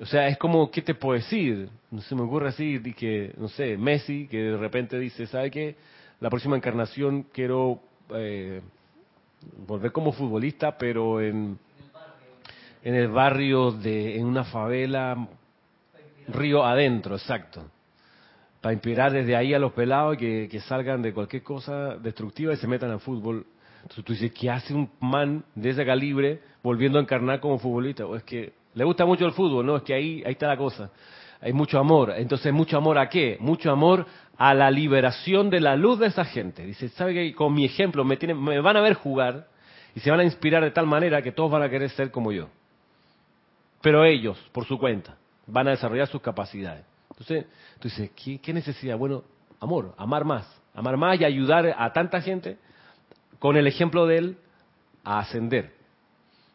O 0.00 0.06
sea, 0.06 0.28
es 0.28 0.38
como, 0.38 0.70
¿qué 0.70 0.80
te 0.80 0.94
puedo 0.94 1.18
decir? 1.18 1.68
No 1.90 2.00
se 2.02 2.14
me 2.14 2.22
ocurre 2.22 2.50
así, 2.50 2.80
que, 2.94 3.34
no 3.36 3.48
sé, 3.48 3.76
Messi, 3.76 4.28
que 4.28 4.38
de 4.38 4.56
repente 4.56 4.96
dice, 4.96 5.26
¿sabe 5.26 5.50
qué? 5.50 5.74
La 6.20 6.30
próxima 6.30 6.56
encarnación 6.56 7.24
quiero 7.32 7.80
eh, 8.14 8.60
volver 9.66 9.90
como 9.90 10.12
futbolista, 10.12 10.78
pero 10.78 11.20
en, 11.20 11.58
en 12.84 12.94
el 12.94 13.08
barrio 13.08 13.72
de, 13.72 14.16
en 14.18 14.26
una 14.26 14.44
favela, 14.44 15.28
río 16.28 16.64
adentro, 16.64 17.16
exacto. 17.16 17.64
Para 18.60 18.72
inspirar 18.72 19.12
desde 19.12 19.36
ahí 19.36 19.54
a 19.54 19.58
los 19.58 19.72
pelados 19.72 20.16
que, 20.16 20.48
que 20.50 20.60
salgan 20.60 21.02
de 21.02 21.12
cualquier 21.12 21.42
cosa 21.42 21.96
destructiva 21.96 22.52
y 22.52 22.56
se 22.56 22.66
metan 22.66 22.90
al 22.90 23.00
fútbol. 23.00 23.46
Entonces 23.82 24.04
tú 24.04 24.12
dices, 24.12 24.32
¿qué 24.32 24.50
hace 24.50 24.74
un 24.74 24.90
man 25.00 25.44
de 25.54 25.70
ese 25.70 25.84
calibre 25.86 26.40
volviendo 26.62 26.98
a 26.98 27.02
encarnar 27.02 27.40
como 27.40 27.58
futbolista? 27.58 28.04
O 28.06 28.16
es 28.16 28.24
que 28.24 28.52
le 28.74 28.84
gusta 28.84 29.06
mucho 29.06 29.24
el 29.26 29.32
fútbol, 29.32 29.64
¿no? 29.64 29.76
Es 29.76 29.82
que 29.82 29.94
ahí, 29.94 30.22
ahí 30.26 30.32
está 30.32 30.48
la 30.48 30.56
cosa. 30.56 30.90
Hay 31.40 31.52
mucho 31.52 31.78
amor. 31.78 32.12
Entonces, 32.16 32.52
¿mucho 32.52 32.76
amor 32.76 32.98
a 32.98 33.08
qué? 33.08 33.36
Mucho 33.40 33.70
amor 33.70 34.06
a 34.36 34.54
la 34.54 34.70
liberación 34.70 35.50
de 35.50 35.60
la 35.60 35.76
luz 35.76 35.98
de 35.98 36.06
esa 36.06 36.24
gente. 36.24 36.64
Dice, 36.64 36.88
¿sabe 36.90 37.14
qué? 37.14 37.34
Con 37.34 37.54
mi 37.54 37.64
ejemplo 37.64 38.04
me, 38.04 38.16
tienen, 38.16 38.42
me 38.42 38.60
van 38.60 38.76
a 38.76 38.80
ver 38.80 38.94
jugar 38.94 39.46
y 39.94 40.00
se 40.00 40.10
van 40.10 40.20
a 40.20 40.24
inspirar 40.24 40.62
de 40.62 40.70
tal 40.70 40.86
manera 40.86 41.22
que 41.22 41.32
todos 41.32 41.50
van 41.50 41.62
a 41.62 41.70
querer 41.70 41.90
ser 41.90 42.10
como 42.10 42.32
yo. 42.32 42.48
Pero 43.80 44.04
ellos, 44.04 44.38
por 44.52 44.64
su 44.64 44.78
cuenta, 44.78 45.16
van 45.48 45.66
a 45.68 45.70
desarrollar 45.70 46.06
sus 46.08 46.20
capacidades. 46.20 46.84
Entonces, 47.10 47.46
tú 47.80 47.88
dices, 47.88 48.10
¿qué, 48.42 48.52
necesidad? 48.52 48.96
Bueno, 48.96 49.24
amor, 49.60 49.94
amar 49.96 50.24
más. 50.24 50.46
Amar 50.74 50.96
más 50.96 51.20
y 51.20 51.24
ayudar 51.24 51.74
a 51.76 51.92
tanta 51.92 52.20
gente 52.20 52.58
con 53.40 53.56
el 53.56 53.66
ejemplo 53.66 54.06
de 54.06 54.18
él 54.18 54.38
a 55.02 55.18
ascender. 55.18 55.72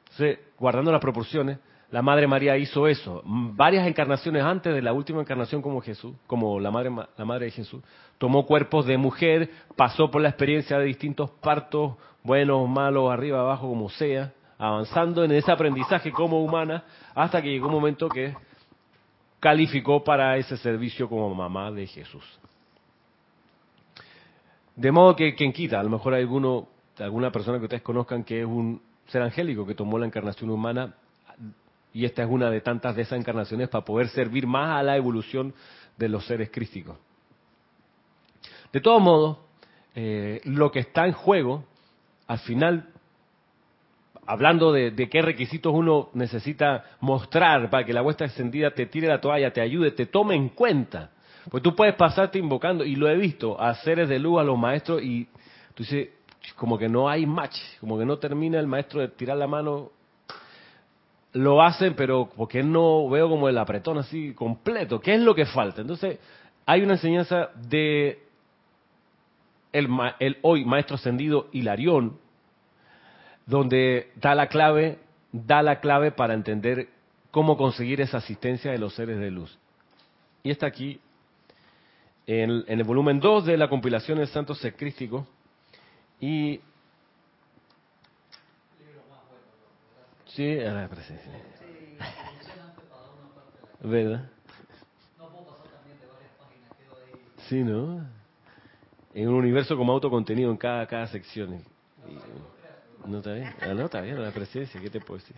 Entonces, 0.04 0.40
guardando 0.58 0.92
las 0.92 1.02
proporciones, 1.02 1.58
la 1.92 2.02
Madre 2.02 2.28
María 2.28 2.58
hizo 2.58 2.88
eso. 2.88 3.22
Varias 3.26 3.86
encarnaciones 3.86 4.44
antes 4.44 4.74
de 4.74 4.82
la 4.82 4.94
última 4.94 5.22
encarnación 5.22 5.62
como 5.62 5.82
Jesús, 5.82 6.16
como 6.28 6.60
la 6.60 6.72
Madre, 6.72 6.90
Ma- 6.90 7.10
la 7.18 7.26
madre 7.26 7.46
de 7.46 7.52
Jesús, 7.52 7.84
tomó 8.18 8.46
cuerpos 8.46 8.86
de 8.86 8.98
mujer, 8.98 9.50
pasó 9.76 10.10
por 10.10 10.22
la 10.22 10.30
experiencia 10.30 10.78
de 10.80 10.86
distintos 10.86 11.30
partos, 11.42 11.96
buenos, 12.24 12.68
malos, 12.70 13.12
arriba, 13.12 13.42
abajo, 13.42 13.68
como 13.68 13.90
sea, 13.90 14.32
avanzando 14.58 15.24
en 15.24 15.34
ese 15.34 15.52
aprendizaje 15.52 16.12
como 16.12 16.42
humana, 16.44 16.84
hasta 17.14 17.42
que 17.42 17.50
llegó 17.50 17.68
un 17.68 17.74
momento 17.74 18.08
que 18.08 18.34
calificó 19.44 20.06
para 20.06 20.38
ese 20.38 20.56
servicio 20.56 21.10
como 21.10 21.36
mamá 21.36 21.70
de 21.70 21.86
Jesús. 21.86 22.24
De 24.74 24.90
modo 24.90 25.18
que 25.18 25.36
quien 25.36 25.52
quita, 25.52 25.82
a 25.82 25.84
lo 25.84 25.90
mejor 25.90 26.14
hay 26.14 26.22
alguno, 26.22 26.70
alguna 26.98 27.30
persona 27.30 27.58
que 27.58 27.66
ustedes 27.66 27.84
conozcan 27.84 28.24
que 28.24 28.40
es 28.40 28.46
un 28.46 28.82
ser 29.08 29.22
angélico 29.22 29.66
que 29.66 29.76
tomó 29.76 30.00
la 30.00 30.06
encarnación 30.06 30.50
humana 30.50 30.96
y 31.92 32.06
esta 32.06 32.24
es 32.24 32.30
una 32.30 32.50
de 32.50 32.62
tantas 32.62 32.96
de 32.96 33.02
esas 33.02 33.20
encarnaciones 33.20 33.68
para 33.68 33.84
poder 33.84 34.08
servir 34.08 34.48
más 34.48 34.80
a 34.80 34.82
la 34.82 34.96
evolución 34.96 35.54
de 35.98 36.08
los 36.08 36.26
seres 36.26 36.50
crísticos. 36.50 36.98
De 38.72 38.80
todos 38.80 39.02
modos, 39.02 39.40
eh, 39.94 40.40
lo 40.46 40.72
que 40.72 40.80
está 40.80 41.06
en 41.06 41.12
juego, 41.12 41.66
al 42.28 42.40
final, 42.40 42.94
hablando 44.26 44.72
de, 44.72 45.10
qué 45.10 45.22
requisitos 45.22 45.74
uno 45.74 46.10
necesita 46.14 46.86
mostrar 47.00 47.70
para 47.70 47.86
que 47.86 47.94
la 47.94 48.02
vuestra 48.02 48.28
extendida 48.28 48.72
te 48.72 48.86
tire 48.86 49.08
la 49.08 49.22
toalla, 49.22 49.52
te 49.52 49.62
ayude, 49.62 49.92
te 49.92 50.06
tome 50.06 50.36
en 50.36 50.50
cuenta. 50.50 51.12
Pues 51.50 51.62
tú 51.62 51.76
puedes 51.76 51.96
pasarte 51.96 52.40
invocando, 52.40 52.86
y 52.86 52.96
lo 52.96 53.10
he 53.10 53.16
visto, 53.18 53.60
a 53.60 53.74
seres 53.76 54.08
de 54.10 54.20
luz, 54.20 54.40
a 54.40 54.44
los 54.44 54.58
maestros, 54.58 55.02
y 55.02 55.26
tú 55.74 55.84
dices, 55.84 56.10
como 56.56 56.78
que 56.78 56.90
no 56.90 57.10
hay 57.10 57.26
match, 57.26 57.58
como 57.80 57.98
que 57.98 58.06
no 58.06 58.18
termina 58.18 58.60
el 58.60 58.68
maestro 58.68 59.02
de 59.02 59.10
tirar 59.10 59.38
la 59.38 59.48
mano. 59.48 59.92
Lo 61.34 61.64
hacen, 61.64 61.96
pero 61.96 62.30
porque 62.36 62.62
no 62.62 63.10
veo 63.10 63.28
como 63.28 63.50
el 63.50 63.58
apretón 63.58 63.98
así 63.98 64.34
completo. 64.34 65.00
¿Qué 65.00 65.16
es 65.16 65.22
lo 65.22 65.34
que 65.34 65.46
falta? 65.46 65.82
Entonces, 65.82 66.20
hay 66.66 66.82
una 66.82 66.94
enseñanza 66.94 67.50
de 67.56 68.24
el, 69.72 69.90
el 70.20 70.38
hoy 70.44 70.64
maestro 70.64 70.96
ascendido 70.96 71.48
Hilarión, 71.52 72.20
donde 73.46 74.12
da 74.16 74.36
la 74.36 74.48
clave, 74.48 75.00
da 75.32 75.62
la 75.62 75.80
clave 75.80 76.12
para 76.12 76.34
entender 76.34 76.90
cómo 77.32 77.58
conseguir 77.58 78.02
esa 78.02 78.18
asistencia 78.18 78.72
de 78.72 78.78
los 78.78 78.94
seres 78.94 79.20
de 79.20 79.32
luz. 79.32 79.58
Y 80.44 80.52
está 80.52 80.68
aquí 80.68 81.00
en, 82.28 82.64
el 82.68 82.84
volumen 82.84 83.20
2 83.20 83.46
de 83.46 83.58
la 83.58 83.70
compilación 83.70 84.20
del 84.20 84.28
Santo 84.28 84.56
Secrístico 84.56 85.28
y 86.20 86.62
Sí, 90.36 90.60
a 90.60 90.74
la 90.74 90.88
presencia. 90.88 91.32
¿Verdad? 93.82 94.28
Sí, 97.48 97.64
¿no? 97.64 98.04
En 99.14 99.28
un 99.28 99.36
universo 99.36 99.78
como 99.78 99.94
autocontenido 99.94 100.50
en 100.50 100.58
cada, 100.58 100.88
cada 100.88 101.06
sección. 101.06 101.64
¿No 103.06 103.18
está 103.18 103.34
bien? 103.34 103.54
Ah, 103.62 103.74
no, 103.74 103.86
está 103.86 104.02
bien, 104.02 104.22
la 104.22 104.32
presencia, 104.32 104.80
¿qué 104.80 104.90
te 104.90 105.00
puedo 105.00 105.20
decir? 105.20 105.36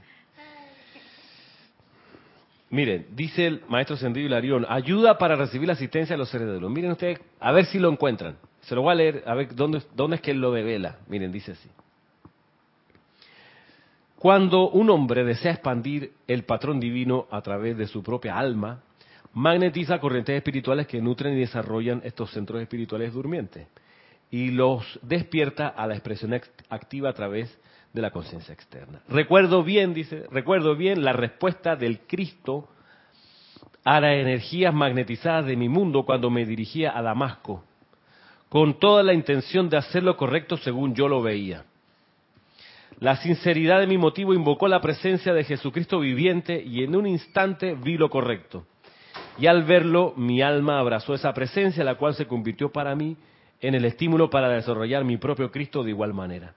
Miren, 2.69 3.07
dice 3.11 3.47
el 3.47 3.61
maestro 3.67 3.95
Sendido 3.95 4.25
Hilarión, 4.25 4.65
ayuda 4.67 5.17
para 5.17 5.35
recibir 5.35 5.67
la 5.67 5.73
asistencia 5.73 6.13
de 6.13 6.17
los 6.17 6.29
seres 6.29 6.47
de 6.47 6.59
luz. 6.59 6.71
Miren 6.71 6.91
ustedes, 6.91 7.19
a 7.39 7.51
ver 7.51 7.65
si 7.65 7.79
lo 7.79 7.89
encuentran. 7.89 8.37
Se 8.61 8.75
lo 8.75 8.81
voy 8.81 8.91
a 8.91 8.95
leer, 8.95 9.23
a 9.25 9.35
ver 9.35 9.55
dónde, 9.55 9.81
dónde 9.95 10.17
es 10.17 10.21
que 10.21 10.31
él 10.31 10.41
lo 10.41 10.51
devela. 10.51 10.97
Miren, 11.07 11.31
dice 11.31 11.53
así. 11.53 11.69
Cuando 14.17 14.69
un 14.69 14.89
hombre 14.89 15.23
desea 15.23 15.51
expandir 15.51 16.13
el 16.27 16.43
patrón 16.43 16.79
divino 16.79 17.27
a 17.29 17.41
través 17.41 17.77
de 17.77 17.85
su 17.85 18.01
propia 18.01 18.37
alma, 18.37 18.81
magnetiza 19.33 19.99
corrientes 19.99 20.35
espirituales 20.35 20.87
que 20.87 20.99
nutren 20.99 21.33
y 21.33 21.41
desarrollan 21.41 22.01
estos 22.03 22.31
centros 22.31 22.61
espirituales 22.61 23.13
durmientes 23.13 23.67
y 24.31 24.51
los 24.51 24.99
despierta 25.01 25.67
a 25.67 25.87
la 25.87 25.93
expresión 25.93 26.33
activa 26.69 27.09
a 27.09 27.13
través 27.13 27.57
de 27.93 28.01
la 28.01 28.11
conciencia 28.11 28.53
externa. 28.53 29.01
Recuerdo 29.07 29.63
bien, 29.63 29.93
dice, 29.93 30.25
recuerdo 30.29 30.75
bien 30.75 31.03
la 31.03 31.13
respuesta 31.13 31.75
del 31.75 32.01
Cristo 32.01 32.67
a 33.85 33.99
las 34.01 34.15
energías 34.15 34.73
magnetizadas 34.73 35.45
de 35.45 35.55
mi 35.55 35.69
mundo 35.69 36.03
cuando 36.03 36.29
me 36.29 36.45
dirigía 36.45 36.97
a 36.97 37.01
Damasco, 37.01 37.63
con 38.49 38.79
toda 38.79 39.03
la 39.03 39.13
intención 39.13 39.69
de 39.69 39.77
hacer 39.77 40.03
lo 40.03 40.17
correcto 40.17 40.57
según 40.57 40.95
yo 40.95 41.07
lo 41.07 41.21
veía. 41.21 41.65
La 42.99 43.17
sinceridad 43.17 43.79
de 43.79 43.87
mi 43.87 43.97
motivo 43.97 44.33
invocó 44.33 44.67
la 44.67 44.81
presencia 44.81 45.33
de 45.33 45.43
Jesucristo 45.43 45.99
viviente 45.99 46.61
y 46.61 46.83
en 46.83 46.95
un 46.95 47.05
instante 47.05 47.75
vi 47.75 47.97
lo 47.97 48.09
correcto. 48.09 48.65
Y 49.37 49.47
al 49.47 49.63
verlo, 49.63 50.13
mi 50.15 50.41
alma 50.41 50.79
abrazó 50.79 51.13
esa 51.13 51.33
presencia, 51.33 51.83
la 51.83 51.95
cual 51.95 52.15
se 52.15 52.25
convirtió 52.25 52.71
para 52.71 52.95
mí 52.95 53.17
en 53.67 53.75
el 53.75 53.85
estímulo 53.85 54.29
para 54.29 54.49
desarrollar 54.49 55.03
mi 55.03 55.17
propio 55.17 55.51
Cristo 55.51 55.83
de 55.83 55.89
igual 55.89 56.13
manera. 56.13 56.53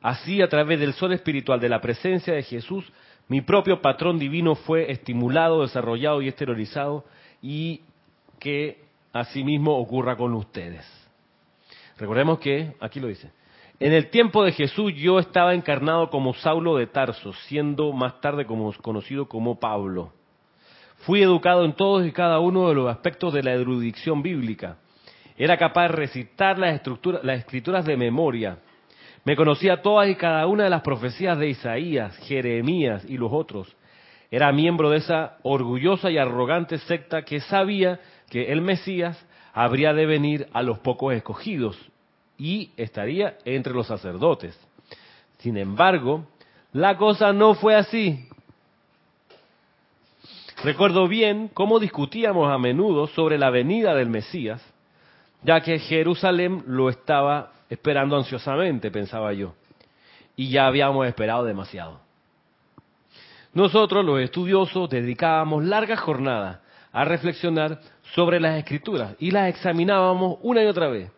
Así, 0.00 0.40
a 0.40 0.48
través 0.48 0.78
del 0.78 0.92
sol 0.92 1.12
espiritual 1.12 1.58
de 1.58 1.68
la 1.68 1.80
presencia 1.80 2.34
de 2.34 2.42
Jesús, 2.42 2.84
mi 3.28 3.40
propio 3.40 3.80
patrón 3.82 4.18
divino 4.18 4.54
fue 4.54 4.90
estimulado, 4.92 5.62
desarrollado 5.62 6.22
y 6.22 6.28
exteriorizado 6.28 7.04
y 7.42 7.80
que 8.38 8.84
asimismo 9.12 9.76
ocurra 9.76 10.16
con 10.16 10.34
ustedes. 10.34 10.84
Recordemos 11.98 12.38
que, 12.38 12.74
aquí 12.78 13.00
lo 13.00 13.08
dice, 13.08 13.30
en 13.80 13.92
el 13.92 14.10
tiempo 14.10 14.44
de 14.44 14.52
Jesús 14.52 14.94
yo 14.94 15.18
estaba 15.18 15.54
encarnado 15.54 16.08
como 16.10 16.34
Saulo 16.34 16.76
de 16.76 16.86
Tarso, 16.86 17.32
siendo 17.48 17.92
más 17.92 18.20
tarde 18.20 18.46
como, 18.46 18.72
conocido 18.74 19.26
como 19.26 19.58
Pablo. 19.58 20.12
Fui 20.98 21.22
educado 21.22 21.64
en 21.64 21.72
todos 21.72 22.06
y 22.06 22.12
cada 22.12 22.38
uno 22.38 22.68
de 22.68 22.74
los 22.74 22.88
aspectos 22.88 23.34
de 23.34 23.42
la 23.42 23.52
erudición 23.52 24.22
bíblica. 24.22 24.78
Era 25.36 25.56
capaz 25.56 25.82
de 25.82 25.88
recitar 25.88 26.58
las, 26.58 26.80
las 27.22 27.38
escrituras 27.38 27.84
de 27.84 27.96
memoria 27.96 28.58
me 29.26 29.34
conocía 29.34 29.82
todas 29.82 30.08
y 30.08 30.14
cada 30.14 30.46
una 30.46 30.62
de 30.62 30.70
las 30.70 30.82
profecías 30.82 31.36
de 31.36 31.48
Isaías, 31.48 32.16
Jeremías 32.28 33.04
y 33.08 33.18
los 33.18 33.32
otros. 33.32 33.74
Era 34.30 34.52
miembro 34.52 34.88
de 34.90 34.98
esa 34.98 35.38
orgullosa 35.42 36.12
y 36.12 36.16
arrogante 36.16 36.78
secta 36.78 37.22
que 37.22 37.40
sabía 37.40 37.98
que 38.30 38.52
el 38.52 38.60
Mesías 38.60 39.20
habría 39.52 39.92
de 39.94 40.06
venir 40.06 40.46
a 40.52 40.62
los 40.62 40.78
pocos 40.78 41.12
escogidos 41.12 41.76
y 42.38 42.70
estaría 42.76 43.36
entre 43.44 43.72
los 43.72 43.88
sacerdotes. 43.88 44.56
Sin 45.38 45.56
embargo, 45.56 46.24
la 46.72 46.96
cosa 46.96 47.32
no 47.32 47.54
fue 47.54 47.74
así. 47.74 48.28
Recuerdo 50.62 51.08
bien 51.08 51.50
cómo 51.52 51.80
discutíamos 51.80 52.48
a 52.48 52.58
menudo 52.58 53.08
sobre 53.08 53.38
la 53.38 53.50
venida 53.50 53.92
del 53.96 54.08
Mesías, 54.08 54.62
ya 55.46 55.60
que 55.60 55.78
Jerusalén 55.78 56.64
lo 56.66 56.90
estaba 56.90 57.52
esperando 57.70 58.16
ansiosamente, 58.16 58.90
pensaba 58.90 59.32
yo. 59.32 59.54
Y 60.34 60.50
ya 60.50 60.66
habíamos 60.66 61.06
esperado 61.06 61.44
demasiado. 61.44 62.00
Nosotros, 63.54 64.04
los 64.04 64.20
estudiosos, 64.20 64.90
dedicábamos 64.90 65.64
largas 65.64 66.00
jornadas 66.00 66.58
a 66.92 67.04
reflexionar 67.04 67.80
sobre 68.14 68.40
las 68.40 68.58
escrituras 68.58 69.14
y 69.20 69.30
las 69.30 69.48
examinábamos 69.48 70.38
una 70.42 70.64
y 70.64 70.66
otra 70.66 70.88
vez. 70.88 71.12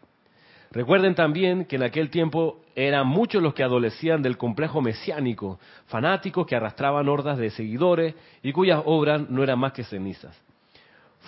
Recuerden 0.73 1.15
también 1.15 1.65
que 1.65 1.77
en 1.77 1.85
aquel 1.85 2.11
tiempo 2.11 2.61
eran 2.77 3.07
muchos 3.07 3.43
los 3.43 3.55
que 3.55 3.63
adolecían 3.63 4.21
del 4.21 4.37
complejo 4.37 4.83
mesiánico, 4.83 5.59
fanáticos 5.87 6.47
que 6.47 6.55
arrastraban 6.55 7.09
hordas 7.09 7.39
de 7.39 7.49
seguidores 7.49 8.15
y 8.43 8.53
cuyas 8.53 8.83
obras 8.85 9.23
no 9.31 9.43
eran 9.43 9.59
más 9.59 9.73
que 9.73 9.85
cenizas. 9.85 10.39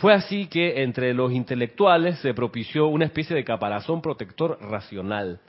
Fue 0.01 0.15
así 0.15 0.47
que 0.47 0.83
entre 0.83 1.13
los 1.13 1.31
intelectuales 1.31 2.19
se 2.21 2.33
propició 2.33 2.87
una 2.87 3.05
especie 3.05 3.37
de 3.37 3.45
caparazón 3.45 4.01
protector 4.01 4.57
racional, 4.63 5.41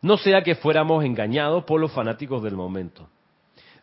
no 0.00 0.16
sea 0.16 0.42
que 0.42 0.54
fuéramos 0.54 1.04
engañados 1.04 1.64
por 1.64 1.78
los 1.78 1.92
fanáticos 1.92 2.42
del 2.42 2.56
momento. 2.56 3.06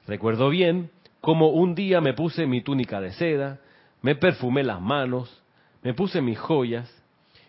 Recuerdo 0.07 0.49
bien 0.49 0.89
cómo 1.21 1.49
un 1.49 1.75
día 1.75 2.01
me 2.01 2.15
puse 2.15 2.47
mi 2.47 2.61
túnica 2.61 2.99
de 2.99 3.11
seda, 3.11 3.59
me 4.01 4.15
perfumé 4.15 4.63
las 4.63 4.81
manos, 4.81 5.43
me 5.83 5.93
puse 5.93 6.21
mis 6.21 6.39
joyas 6.39 6.91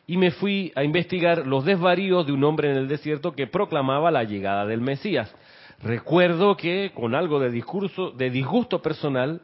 y 0.06 0.18
me 0.18 0.30
fui 0.30 0.70
a 0.76 0.84
investigar 0.84 1.46
los 1.46 1.64
desvaríos 1.64 2.26
de 2.26 2.32
un 2.32 2.44
hombre 2.44 2.70
en 2.70 2.76
el 2.76 2.88
desierto 2.88 3.32
que 3.32 3.46
proclamaba 3.46 4.10
la 4.10 4.24
llegada 4.24 4.66
del 4.66 4.82
Mesías. 4.82 5.34
Recuerdo 5.82 6.58
que 6.58 6.92
con 6.94 7.14
algo 7.14 7.40
de 7.40 7.50
discurso, 7.50 8.10
de 8.10 8.28
disgusto 8.28 8.82
personal, 8.82 9.40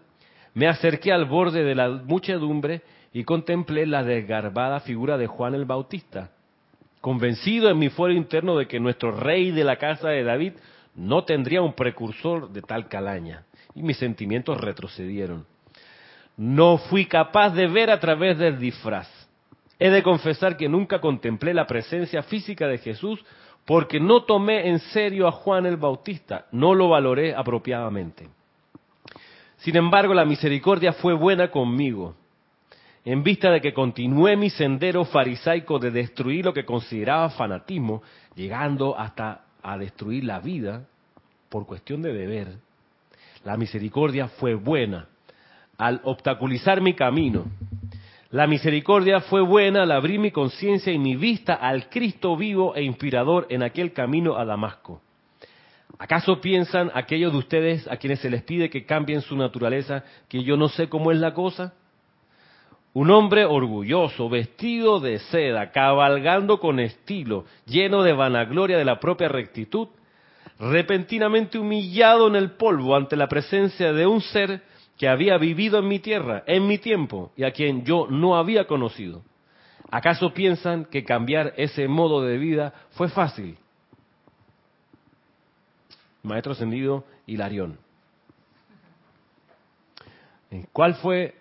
me 0.52 0.68
acerqué 0.68 1.12
al 1.12 1.24
borde 1.24 1.64
de 1.64 1.74
la 1.74 1.88
muchedumbre 1.88 2.82
y 3.12 3.24
contemplé 3.24 3.86
la 3.86 4.02
desgarbada 4.02 4.80
figura 4.80 5.18
de 5.18 5.26
Juan 5.26 5.54
el 5.54 5.64
Bautista, 5.64 6.30
convencido 7.00 7.68
en 7.68 7.78
mi 7.78 7.90
fuero 7.90 8.14
interno 8.14 8.56
de 8.56 8.66
que 8.66 8.80
nuestro 8.80 9.12
rey 9.12 9.50
de 9.50 9.64
la 9.64 9.76
casa 9.76 10.08
de 10.08 10.24
David 10.24 10.52
no 10.94 11.24
tendría 11.24 11.62
un 11.62 11.74
precursor 11.74 12.50
de 12.50 12.62
tal 12.62 12.88
calaña, 12.88 13.44
y 13.74 13.82
mis 13.82 13.98
sentimientos 13.98 14.60
retrocedieron. 14.60 15.46
No 16.36 16.78
fui 16.78 17.06
capaz 17.06 17.50
de 17.50 17.66
ver 17.66 17.90
a 17.90 18.00
través 18.00 18.38
del 18.38 18.58
disfraz. 18.58 19.08
He 19.78 19.90
de 19.90 20.02
confesar 20.02 20.56
que 20.56 20.68
nunca 20.68 21.00
contemplé 21.00 21.52
la 21.52 21.66
presencia 21.66 22.22
física 22.22 22.66
de 22.66 22.78
Jesús 22.78 23.22
porque 23.66 24.00
no 24.00 24.22
tomé 24.22 24.68
en 24.68 24.78
serio 24.78 25.28
a 25.28 25.32
Juan 25.32 25.66
el 25.66 25.76
Bautista, 25.76 26.46
no 26.50 26.74
lo 26.74 26.88
valoré 26.88 27.34
apropiadamente. 27.34 28.28
Sin 29.58 29.76
embargo, 29.76 30.14
la 30.14 30.24
misericordia 30.24 30.92
fue 30.92 31.14
buena 31.14 31.50
conmigo 31.50 32.16
en 33.04 33.22
vista 33.22 33.50
de 33.50 33.60
que 33.60 33.74
continué 33.74 34.36
mi 34.36 34.50
sendero 34.50 35.04
farisaico 35.04 35.78
de 35.78 35.90
destruir 35.90 36.44
lo 36.44 36.52
que 36.52 36.64
consideraba 36.64 37.30
fanatismo, 37.30 38.02
llegando 38.36 38.98
hasta 38.98 39.44
a 39.62 39.76
destruir 39.76 40.24
la 40.24 40.40
vida 40.40 40.86
por 41.48 41.66
cuestión 41.66 42.02
de 42.02 42.12
deber, 42.12 42.48
la 43.44 43.56
misericordia 43.56 44.28
fue 44.28 44.54
buena 44.54 45.08
al 45.76 46.00
obstaculizar 46.04 46.80
mi 46.80 46.94
camino. 46.94 47.44
La 48.30 48.46
misericordia 48.46 49.20
fue 49.20 49.42
buena 49.42 49.82
al 49.82 49.90
abrir 49.90 50.18
mi 50.18 50.30
conciencia 50.30 50.92
y 50.92 50.98
mi 50.98 51.16
vista 51.16 51.54
al 51.54 51.88
Cristo 51.90 52.36
vivo 52.36 52.74
e 52.74 52.82
inspirador 52.82 53.46
en 53.50 53.62
aquel 53.62 53.92
camino 53.92 54.36
a 54.36 54.44
Damasco. 54.44 55.02
¿Acaso 55.98 56.40
piensan 56.40 56.90
aquellos 56.94 57.32
de 57.32 57.38
ustedes 57.38 57.86
a 57.88 57.96
quienes 57.96 58.20
se 58.20 58.30
les 58.30 58.42
pide 58.42 58.70
que 58.70 58.86
cambien 58.86 59.20
su 59.20 59.36
naturaleza 59.36 60.04
que 60.28 60.42
yo 60.42 60.56
no 60.56 60.68
sé 60.68 60.88
cómo 60.88 61.12
es 61.12 61.18
la 61.18 61.34
cosa? 61.34 61.74
Un 62.94 63.10
hombre 63.10 63.46
orgulloso, 63.46 64.28
vestido 64.28 65.00
de 65.00 65.18
seda, 65.18 65.70
cabalgando 65.70 66.60
con 66.60 66.78
estilo, 66.78 67.46
lleno 67.64 68.02
de 68.02 68.12
vanagloria 68.12 68.76
de 68.76 68.84
la 68.84 69.00
propia 69.00 69.28
rectitud, 69.28 69.88
repentinamente 70.58 71.58
humillado 71.58 72.28
en 72.28 72.36
el 72.36 72.52
polvo 72.52 72.94
ante 72.94 73.16
la 73.16 73.28
presencia 73.28 73.92
de 73.92 74.06
un 74.06 74.20
ser 74.20 74.62
que 74.98 75.08
había 75.08 75.38
vivido 75.38 75.78
en 75.78 75.88
mi 75.88 76.00
tierra, 76.00 76.44
en 76.46 76.66
mi 76.66 76.78
tiempo, 76.78 77.32
y 77.34 77.44
a 77.44 77.52
quien 77.52 77.84
yo 77.84 78.06
no 78.10 78.36
había 78.36 78.66
conocido. 78.66 79.22
¿Acaso 79.90 80.32
piensan 80.32 80.84
que 80.84 81.04
cambiar 81.04 81.54
ese 81.56 81.88
modo 81.88 82.22
de 82.22 82.38
vida 82.38 82.72
fue 82.92 83.08
fácil? 83.08 83.56
Maestro 86.22 86.52
ascendido 86.52 87.04
Hilarión. 87.26 87.78
¿Cuál 90.72 90.94
fue 90.96 91.34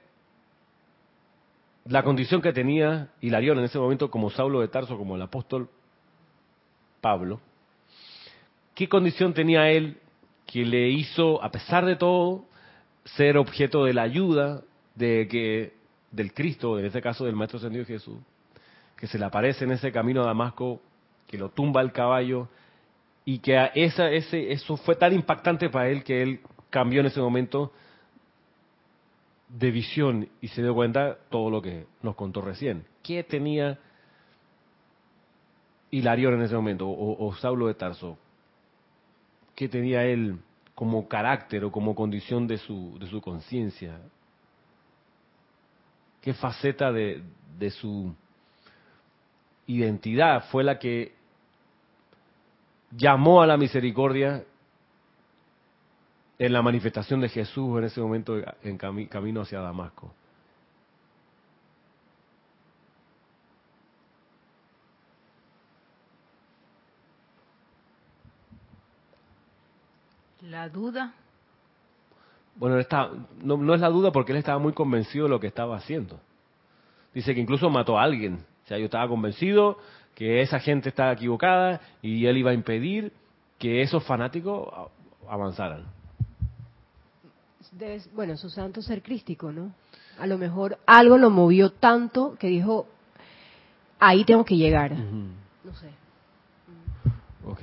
la 1.85 2.03
condición 2.03 2.41
que 2.41 2.53
tenía 2.53 3.09
Hilarión 3.21 3.57
en 3.59 3.65
ese 3.65 3.79
momento 3.79 4.11
como 4.11 4.29
Saulo 4.29 4.61
de 4.61 4.67
Tarso, 4.67 4.97
como 4.97 5.15
el 5.15 5.21
apóstol 5.21 5.69
Pablo? 7.01 7.39
¿Qué 8.75 8.87
condición 8.87 9.33
tenía 9.33 9.69
él 9.69 9.97
que 10.45 10.65
le 10.65 10.89
hizo, 10.89 11.43
a 11.43 11.51
pesar 11.51 11.85
de 11.85 11.95
todo, 11.95 12.45
ser 13.03 13.37
objeto 13.37 13.85
de 13.85 13.93
la 13.93 14.03
ayuda 14.03 14.61
de 14.95 15.27
que 15.29 15.73
del 16.11 16.33
Cristo, 16.33 16.77
en 16.77 16.85
este 16.85 17.01
caso 17.01 17.25
del 17.25 17.35
Maestro 17.35 17.57
Ascendido 17.57 17.85
Jesús, 17.85 18.17
que 18.97 19.07
se 19.07 19.17
le 19.17 19.25
aparece 19.25 19.63
en 19.65 19.71
ese 19.71 19.91
camino 19.91 20.21
a 20.21 20.25
Damasco, 20.25 20.81
que 21.27 21.37
lo 21.37 21.49
tumba 21.49 21.81
el 21.81 21.91
caballo, 21.91 22.49
y 23.23 23.39
que 23.39 23.69
esa, 23.75 24.09
ese, 24.09 24.51
eso 24.51 24.77
fue 24.77 24.95
tan 24.95 25.13
impactante 25.13 25.69
para 25.69 25.89
él 25.89 26.03
que 26.03 26.21
él 26.21 26.41
cambió 26.69 27.01
en 27.01 27.07
ese 27.07 27.19
momento 27.19 27.71
de 29.57 29.71
visión 29.71 30.29
y 30.41 30.47
se 30.49 30.61
dio 30.61 30.73
cuenta 30.73 31.17
todo 31.29 31.49
lo 31.49 31.61
que 31.61 31.85
nos 32.01 32.15
contó 32.15 32.41
recién. 32.41 32.85
¿Qué 33.03 33.23
tenía 33.23 33.79
Hilarión 35.89 36.35
en 36.35 36.41
ese 36.43 36.55
momento, 36.55 36.87
o, 36.87 37.27
o 37.27 37.35
Saulo 37.35 37.67
de 37.67 37.73
Tarso? 37.73 38.17
¿Qué 39.55 39.67
tenía 39.67 40.05
él? 40.05 40.39
como 40.81 41.07
carácter 41.07 41.63
o 41.63 41.71
como 41.71 41.93
condición 41.93 42.47
de 42.47 42.57
su, 42.57 42.97
de 42.99 43.05
su 43.05 43.21
conciencia? 43.21 43.99
¿Qué 46.21 46.33
faceta 46.33 46.91
de, 46.91 47.21
de 47.59 47.69
su 47.69 48.15
identidad 49.67 50.45
fue 50.49 50.63
la 50.63 50.79
que 50.79 51.13
llamó 52.89 53.43
a 53.43 53.45
la 53.45 53.57
misericordia 53.57 54.43
en 56.41 56.53
la 56.53 56.63
manifestación 56.63 57.21
de 57.21 57.29
Jesús 57.29 57.77
en 57.77 57.83
ese 57.83 58.01
momento 58.01 58.35
en 58.63 58.75
camino 58.75 59.41
hacia 59.41 59.59
Damasco? 59.59 60.11
La 70.41 70.67
duda. 70.67 71.13
Bueno, 72.55 72.83
no, 73.43 73.57
no, 73.57 73.75
es 73.75 73.81
la 73.81 73.89
duda 73.89 74.11
porque 74.11 74.31
él 74.31 74.39
estaba 74.39 74.57
muy 74.57 74.73
convencido 74.73 75.25
de 75.25 75.29
lo 75.29 75.39
que 75.39 75.45
estaba 75.45 75.77
haciendo. 75.77 76.19
Dice 77.13 77.35
que 77.35 77.41
incluso 77.41 77.69
mató 77.69 77.99
a 77.99 78.03
alguien. 78.03 78.43
O 78.63 78.67
sea, 78.67 78.79
yo 78.79 78.85
estaba 78.85 79.07
convencido 79.07 79.77
que 80.15 80.41
esa 80.41 80.59
gente 80.59 80.89
estaba 80.89 81.11
equivocada 81.11 81.81
y 82.01 82.25
él 82.25 82.37
iba 82.37 82.49
a 82.49 82.55
impedir 82.55 83.13
que 83.59 83.83
esos 83.83 84.03
fanáticos 84.03 84.67
avanzaran. 85.29 86.00
Bueno, 88.13 88.37
su 88.37 88.49
santo 88.49 88.81
ser 88.81 89.01
crístico, 89.01 89.51
¿no? 89.51 89.73
A 90.19 90.27
lo 90.27 90.37
mejor 90.37 90.77
algo 90.85 91.17
lo 91.17 91.29
movió 91.29 91.71
tanto 91.71 92.35
que 92.37 92.47
dijo, 92.47 92.87
ahí 93.99 94.23
tengo 94.25 94.45
que 94.45 94.57
llegar. 94.57 94.91
No 94.91 95.75
sé. 95.75 95.89
Ok. 97.45 97.61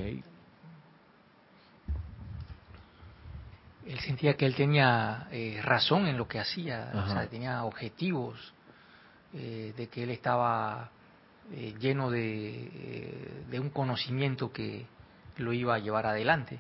él 3.88 3.98
sentía 4.00 4.36
que 4.36 4.44
él 4.44 4.54
tenía 4.54 5.28
eh, 5.30 5.60
razón 5.62 6.06
en 6.06 6.18
lo 6.18 6.28
que 6.28 6.38
hacía, 6.38 6.92
o 6.94 7.08
sea, 7.10 7.26
tenía 7.26 7.64
objetivos, 7.64 8.52
eh, 9.32 9.72
de 9.76 9.88
que 9.88 10.02
él 10.02 10.10
estaba 10.10 10.90
eh, 11.52 11.74
lleno 11.78 12.10
de, 12.10 13.48
un 13.58 13.70
conocimiento 13.70 14.52
que 14.52 14.86
lo 15.38 15.52
iba 15.54 15.74
a 15.74 15.78
llevar 15.78 16.06
adelante. 16.06 16.58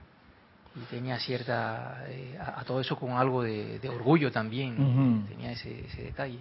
Y 0.80 0.84
tenía 0.90 1.18
cierta, 1.18 2.04
a, 2.40 2.64
todo 2.64 2.80
eso 2.80 2.96
con 2.96 3.12
algo 3.12 3.42
de, 3.42 3.80
orgullo 3.88 4.30
también, 4.30 5.26
tenía 5.28 5.52
ese, 5.52 5.86
ese, 5.86 6.02
detalle. 6.02 6.38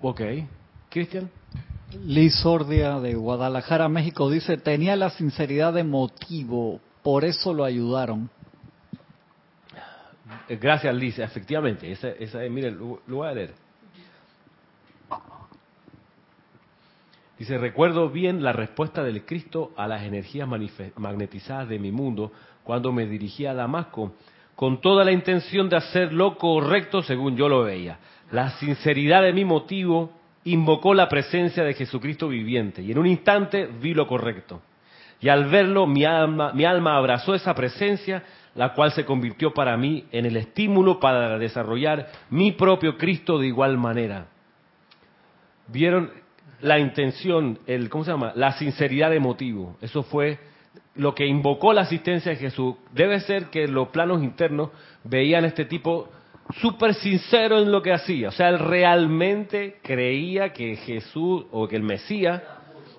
Ok. 0.00 0.20
Cristian. 0.88 1.30
Liz 2.04 2.34
Sordia 2.36 3.00
de 3.00 3.14
Guadalajara, 3.14 3.88
México, 3.88 4.30
dice, 4.30 4.56
tenía 4.56 4.96
la 4.96 5.10
sinceridad 5.10 5.72
de 5.72 5.84
motivo, 5.84 6.80
por 7.02 7.24
eso 7.24 7.52
lo 7.52 7.64
ayudaron. 7.64 8.30
Eh, 10.48 10.56
gracias, 10.56 10.94
Liz. 10.94 11.18
Efectivamente, 11.18 11.90
esa, 11.90 12.08
esa 12.10 12.38
mire, 12.50 12.70
lo, 12.70 13.00
voy 13.06 13.28
a 13.28 13.32
leer. 13.32 13.54
Dice, 17.38 17.56
recuerdo 17.56 18.10
bien 18.10 18.42
la 18.42 18.52
respuesta 18.52 19.02
del 19.02 19.24
Cristo 19.24 19.72
a 19.76 19.88
las 19.88 20.02
energías 20.02 20.46
magnetizadas 20.96 21.68
de 21.68 21.78
mi 21.78 21.90
mundo 21.90 22.32
cuando 22.70 22.92
me 22.92 23.04
dirigía 23.04 23.50
a 23.50 23.54
Damasco, 23.54 24.12
con 24.54 24.80
toda 24.80 25.04
la 25.04 25.10
intención 25.10 25.68
de 25.68 25.74
hacer 25.74 26.12
lo 26.12 26.38
correcto 26.38 27.02
según 27.02 27.36
yo 27.36 27.48
lo 27.48 27.64
veía. 27.64 27.98
La 28.30 28.50
sinceridad 28.60 29.24
de 29.24 29.32
mi 29.32 29.44
motivo 29.44 30.12
invocó 30.44 30.94
la 30.94 31.08
presencia 31.08 31.64
de 31.64 31.74
Jesucristo 31.74 32.28
viviente 32.28 32.80
y 32.80 32.92
en 32.92 32.98
un 33.00 33.08
instante 33.08 33.66
vi 33.66 33.92
lo 33.92 34.06
correcto. 34.06 34.62
Y 35.20 35.28
al 35.28 35.46
verlo 35.46 35.88
mi 35.88 36.04
alma, 36.04 36.52
mi 36.52 36.64
alma 36.64 36.96
abrazó 36.96 37.34
esa 37.34 37.56
presencia 37.56 38.22
la 38.54 38.72
cual 38.72 38.92
se 38.92 39.04
convirtió 39.04 39.52
para 39.52 39.76
mí 39.76 40.04
en 40.12 40.26
el 40.26 40.36
estímulo 40.36 41.00
para 41.00 41.40
desarrollar 41.40 42.06
mi 42.30 42.52
propio 42.52 42.96
Cristo 42.96 43.40
de 43.40 43.48
igual 43.48 43.78
manera. 43.78 44.28
¿Vieron 45.66 46.12
la 46.60 46.78
intención, 46.78 47.58
el, 47.66 47.88
¿cómo 47.88 48.04
se 48.04 48.12
llama? 48.12 48.30
La 48.36 48.52
sinceridad 48.52 49.10
de 49.10 49.18
motivo. 49.18 49.76
Eso 49.80 50.04
fue 50.04 50.49
lo 51.00 51.14
que 51.14 51.26
invocó 51.26 51.72
la 51.72 51.82
asistencia 51.82 52.32
de 52.32 52.36
Jesús. 52.36 52.74
Debe 52.92 53.20
ser 53.20 53.46
que 53.46 53.66
los 53.66 53.88
planos 53.88 54.22
internos 54.22 54.68
veían 55.02 55.44
a 55.44 55.46
este 55.46 55.64
tipo 55.64 56.10
súper 56.60 56.92
sincero 56.92 57.58
en 57.58 57.72
lo 57.72 57.80
que 57.80 57.90
hacía. 57.90 58.28
O 58.28 58.32
sea, 58.32 58.50
él 58.50 58.58
realmente 58.58 59.78
creía 59.82 60.52
que 60.52 60.76
Jesús 60.76 61.46
o 61.52 61.66
que 61.66 61.76
el 61.76 61.82
Mesías 61.82 62.42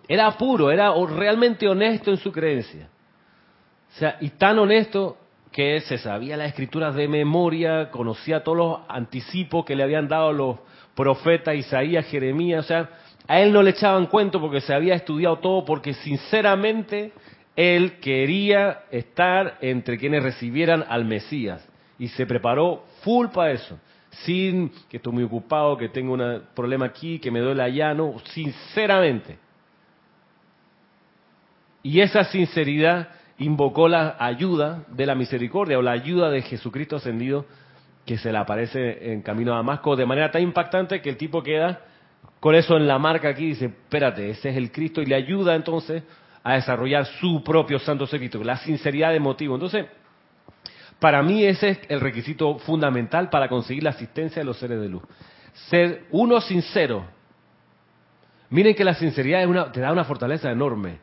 era 0.07 0.31
puro, 0.31 0.71
era 0.71 0.91
realmente 1.15 1.67
honesto 1.67 2.09
en 2.09 2.17
su 2.17 2.31
creencia. 2.31 2.89
O 3.95 3.99
sea, 3.99 4.17
y 4.19 4.29
tan 4.29 4.57
honesto 4.57 5.17
que 5.51 5.79
se 5.81 5.99
sabía 5.99 6.37
las 6.37 6.47
escrituras 6.47 6.95
de 6.95 7.07
memoria, 7.07 7.91
conocía 7.91 8.43
todos 8.43 8.57
los 8.57 8.79
anticipos 8.87 9.63
que 9.63 9.75
le 9.75 9.83
habían 9.83 10.07
dado 10.07 10.33
los 10.33 10.57
profetas 10.95 11.55
Isaías, 11.55 12.07
Jeremías, 12.07 12.65
o 12.65 12.67
sea, 12.67 12.89
a 13.27 13.41
él 13.41 13.53
no 13.53 13.61
le 13.61 13.69
echaban 13.69 14.07
cuento 14.07 14.41
porque 14.41 14.59
se 14.59 14.73
había 14.73 14.95
estudiado 14.95 15.37
todo, 15.37 15.63
porque 15.65 15.93
sinceramente 15.93 17.13
él 17.55 17.99
quería 17.99 18.83
estar 18.91 19.57
entre 19.61 19.97
quienes 19.97 20.23
recibieran 20.23 20.85
al 20.87 21.05
Mesías 21.05 21.67
y 21.99 22.07
se 22.09 22.25
preparó 22.25 22.83
full 23.01 23.27
para 23.27 23.51
eso, 23.51 23.77
sin 24.09 24.71
que 24.89 24.97
estoy 24.97 25.13
muy 25.13 25.23
ocupado, 25.23 25.77
que 25.77 25.89
tengo 25.89 26.13
un 26.13 26.43
problema 26.55 26.85
aquí, 26.85 27.19
que 27.19 27.31
me 27.31 27.39
duele 27.39 27.61
allá, 27.61 27.93
no, 27.93 28.15
sinceramente. 28.33 29.37
Y 31.83 31.99
esa 31.99 32.23
sinceridad 32.25 33.09
invocó 33.37 33.87
la 33.87 34.15
ayuda 34.19 34.83
de 34.87 35.05
la 35.05 35.15
misericordia 35.15 35.79
o 35.79 35.81
la 35.81 35.91
ayuda 35.91 36.29
de 36.29 36.41
Jesucristo 36.43 36.97
ascendido 36.97 37.45
que 38.05 38.17
se 38.17 38.31
le 38.31 38.37
aparece 38.37 39.11
en 39.13 39.21
camino 39.21 39.53
a 39.53 39.57
Damasco 39.57 39.95
de 39.95 40.05
manera 40.05 40.31
tan 40.31 40.41
impactante 40.41 41.01
que 41.01 41.09
el 41.09 41.17
tipo 41.17 41.41
queda 41.41 41.81
con 42.39 42.55
eso 42.55 42.77
en 42.77 42.87
la 42.87 42.97
marca 42.97 43.29
aquí 43.29 43.45
y 43.45 43.49
dice, 43.49 43.65
espérate, 43.65 44.29
ese 44.29 44.49
es 44.49 44.57
el 44.57 44.71
Cristo 44.71 45.01
y 45.01 45.05
le 45.05 45.15
ayuda 45.15 45.55
entonces 45.55 46.03
a 46.43 46.54
desarrollar 46.54 47.06
su 47.06 47.43
propio 47.43 47.80
santo 47.80 48.08
secreto, 48.08 48.43
la 48.43 48.58
sinceridad 48.58 49.12
de 49.12 49.19
motivo. 49.19 49.56
Entonces, 49.56 49.86
para 50.99 51.21
mí 51.21 51.43
ese 51.43 51.69
es 51.69 51.80
el 51.89 51.99
requisito 51.99 52.60
fundamental 52.60 53.30
para 53.30 53.49
conseguir 53.49 53.84
la 53.84 53.91
asistencia 53.91 54.41
de 54.41 54.45
los 54.45 54.58
seres 54.58 54.80
de 54.80 54.89
luz. 54.89 55.04
Ser 55.69 56.06
uno 56.12 56.39
sincero. 56.41 57.06
Miren 58.49 58.75
que 58.75 58.84
la 58.84 58.93
sinceridad 58.93 59.41
es 59.41 59.47
una, 59.47 59.71
te 59.71 59.80
da 59.80 59.91
una 59.91 60.04
fortaleza 60.04 60.51
enorme. 60.51 60.99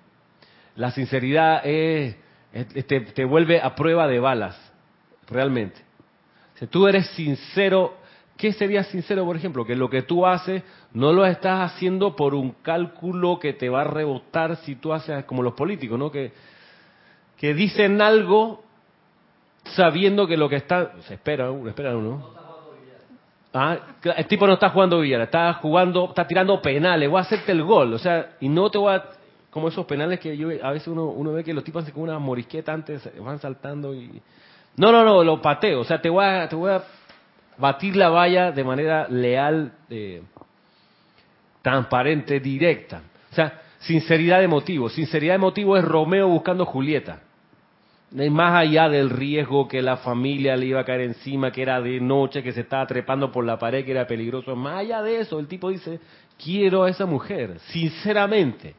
La 0.77 0.91
sinceridad 0.91 1.63
te, 1.63 3.01
te 3.01 3.25
vuelve 3.25 3.61
a 3.61 3.75
prueba 3.75 4.07
de 4.07 4.21
balas, 4.21 4.57
realmente. 5.29 5.81
Si 6.55 6.67
tú 6.67 6.87
eres 6.89 7.07
sincero 7.11 7.98
¿Qué 8.39 8.53
sería 8.53 8.85
sincero, 8.85 9.25
por 9.25 9.37
ejemplo? 9.37 9.67
Que 9.67 9.75
lo 9.75 9.91
que 9.91 10.03
tú 10.03 10.25
haces 10.25 10.63
no 10.93 11.13
lo 11.13 11.27
estás 11.27 11.73
haciendo 11.73 12.15
por 12.15 12.35
un 12.35 12.53
cálculo 12.63 13.41
que 13.41 13.53
te 13.53 13.69
va 13.69 13.81
a 13.81 13.85
rebotar 13.85 14.57
si 14.59 14.77
tú 14.77 14.93
haces 14.93 15.25
como 15.25 15.43
los 15.43 15.55
políticos, 15.55 15.99
¿no? 15.99 16.13
Que, 16.13 16.33
que 17.37 17.53
dicen 17.53 18.01
algo 18.01 18.63
sabiendo 19.65 20.29
que 20.29 20.37
lo 20.37 20.49
que 20.49 20.55
está... 20.55 20.93
Se 21.03 21.15
espera, 21.15 21.51
espera 21.67 21.97
uno. 21.97 22.31
Ah, 23.53 23.77
el 24.17 24.27
tipo 24.29 24.47
no 24.47 24.53
está 24.53 24.69
jugando 24.69 25.01
billar, 25.01 25.23
está 25.23 25.55
jugando, 25.55 26.11
está 26.11 26.25
tirando 26.25 26.63
penales, 26.63 27.11
voy 27.11 27.19
a 27.19 27.23
hacerte 27.23 27.51
el 27.51 27.65
gol, 27.65 27.95
o 27.95 27.99
sea, 27.99 28.37
y 28.41 28.49
no 28.49 28.71
te 28.71 28.79
voy 28.79 28.93
a, 28.93 29.03
como 29.51 29.69
esos 29.69 29.87
penales 29.87 30.21
que 30.21 30.37
yo, 30.37 30.51
a 30.63 30.71
veces 30.71 30.87
uno, 30.87 31.07
uno 31.07 31.33
ve 31.33 31.43
que 31.43 31.55
los 31.55 31.65
tipos 31.65 31.83
hacen 31.83 31.95
como 31.95 32.05
una 32.05 32.19
morisqueta 32.19 32.73
antes, 32.73 33.11
van 33.21 33.41
saltando 33.41 33.95
y... 33.95 34.23
No, 34.77 34.93
no, 34.93 35.03
no, 35.03 35.25
lo 35.25 35.43
pateo, 35.43 35.81
o 35.81 35.85
sea, 35.85 36.01
te 36.01 36.09
voy 36.09 36.25
a, 36.25 36.49
te 36.49 36.55
voy 36.55 36.71
a 36.71 36.85
batir 37.59 37.97
la 37.97 38.09
valla 38.09 38.53
de 38.53 38.65
manera 38.65 39.09
leal, 39.09 39.73
eh, 39.91 40.23
transparente, 41.63 42.41
directa. 42.41 43.03
O 43.31 43.35
sea, 43.35 43.61
sinceridad 43.81 44.41
de 44.41 44.49
motivo. 44.49 44.89
Sinceridad 44.89 45.35
de 45.35 45.39
motivo 45.39 45.77
es 45.77 45.85
Romeo 45.85 46.29
buscando 46.29 46.65
Julieta 46.65 47.23
más 48.11 48.55
allá 48.55 48.89
del 48.89 49.11
riesgo 49.11 49.69
que 49.69 49.83
la 49.83 49.99
familia 49.99 50.57
le 50.57 50.67
iba 50.67 50.81
a 50.81 50.85
caer 50.85 51.03
encima, 51.03 51.53
que 51.53 51.63
era 51.63 51.81
de 51.81 52.01
noche, 52.01 52.43
que 52.43 52.53
se 52.53 52.63
estaba 52.63 52.87
trepando 52.87 53.31
por 53.31 53.45
la 53.45 53.59
pared, 53.59 53.85
que 53.85 53.91
era 53.91 54.07
peligroso, 54.07 54.57
más 54.57 54.79
allá 54.81 55.03
de 55.03 55.21
eso, 55.21 55.39
el 55.39 55.47
tipo 55.47 55.69
dice, 55.69 56.01
quiero 56.43 56.85
a 56.85 56.91
esa 56.91 57.05
mujer, 57.05 57.59
sinceramente. 57.71 58.75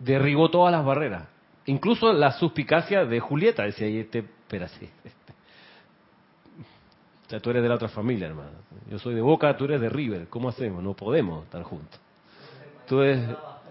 Derribó 0.00 0.50
todas 0.50 0.72
las 0.72 0.84
barreras. 0.84 1.28
Incluso 1.66 2.12
la 2.12 2.32
suspicacia 2.32 3.04
de 3.04 3.20
Julieta, 3.20 3.64
decía, 3.64 3.86
este, 3.86 4.18
espérate. 4.18 4.90
O 7.28 7.30
sea, 7.30 7.40
tú 7.40 7.50
eres 7.50 7.62
de 7.62 7.68
la 7.68 7.74
otra 7.74 7.88
familia, 7.88 8.26
hermano. 8.26 8.50
Yo 8.90 8.98
soy 8.98 9.14
de 9.14 9.20
Boca, 9.20 9.54
tú 9.56 9.66
eres 9.66 9.80
de 9.80 9.90
River. 9.90 10.28
¿Cómo 10.28 10.48
hacemos? 10.48 10.82
No 10.82 10.94
podemos 10.94 11.44
estar 11.44 11.62
juntos. 11.62 12.00
Tú 12.86 13.02
eres 13.02 13.28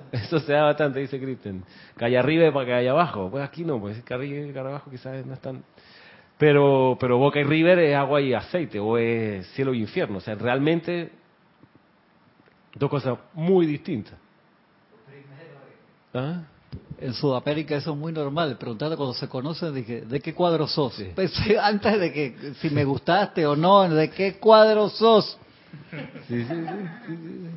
Eso 0.12 0.40
se 0.40 0.54
da 0.54 0.64
bastante, 0.64 1.00
dice 1.00 1.20
Kristen. 1.20 1.64
Allá 2.00 2.20
arriba 2.20 2.52
para 2.52 2.66
que 2.66 2.74
allá 2.74 2.92
abajo. 2.92 3.30
Pues 3.30 3.44
aquí 3.44 3.64
no, 3.64 3.80
pues 3.80 4.02
que 4.04 4.14
arriba 4.14 4.48
y 4.48 4.58
abajo 4.58 4.90
quizás 4.90 5.26
no 5.26 5.34
están. 5.34 5.64
Pero, 6.38 6.98
pero 7.00 7.18
Boca 7.18 7.40
y 7.40 7.44
River 7.44 7.80
es 7.80 7.96
agua 7.96 8.22
y 8.22 8.34
aceite, 8.34 8.80
o 8.80 8.98
es 8.98 9.48
cielo 9.54 9.74
y 9.74 9.82
infierno. 9.82 10.20
O 10.20 10.22
sea, 10.22 10.36
realmente 10.36 11.12
dos 12.76 12.90
cosas 12.90 13.18
muy 13.34 13.66
distintas. 13.66 14.16
¿Ah? 16.14 16.44
En 17.00 17.14
Sudamérica 17.14 17.76
eso 17.76 17.92
es 17.92 17.98
muy 17.98 18.12
normal. 18.12 18.58
Preguntando 18.58 18.98
cuando 18.98 19.14
se 19.14 19.28
conocen, 19.30 19.74
dije, 19.74 20.02
¿de 20.02 20.20
qué 20.20 20.34
cuadro 20.34 20.68
sos? 20.68 21.00
antes 21.62 22.00
de 22.00 22.12
que 22.12 22.54
si 22.60 22.70
me 22.70 22.84
gustaste 22.84 23.46
o 23.46 23.56
no, 23.56 23.88
¿de 23.88 24.10
qué 24.10 24.38
cuadro 24.38 24.90
sos? 24.90 25.38
sí, 26.28 26.44
sí. 26.44 26.48
sí 26.48 27.50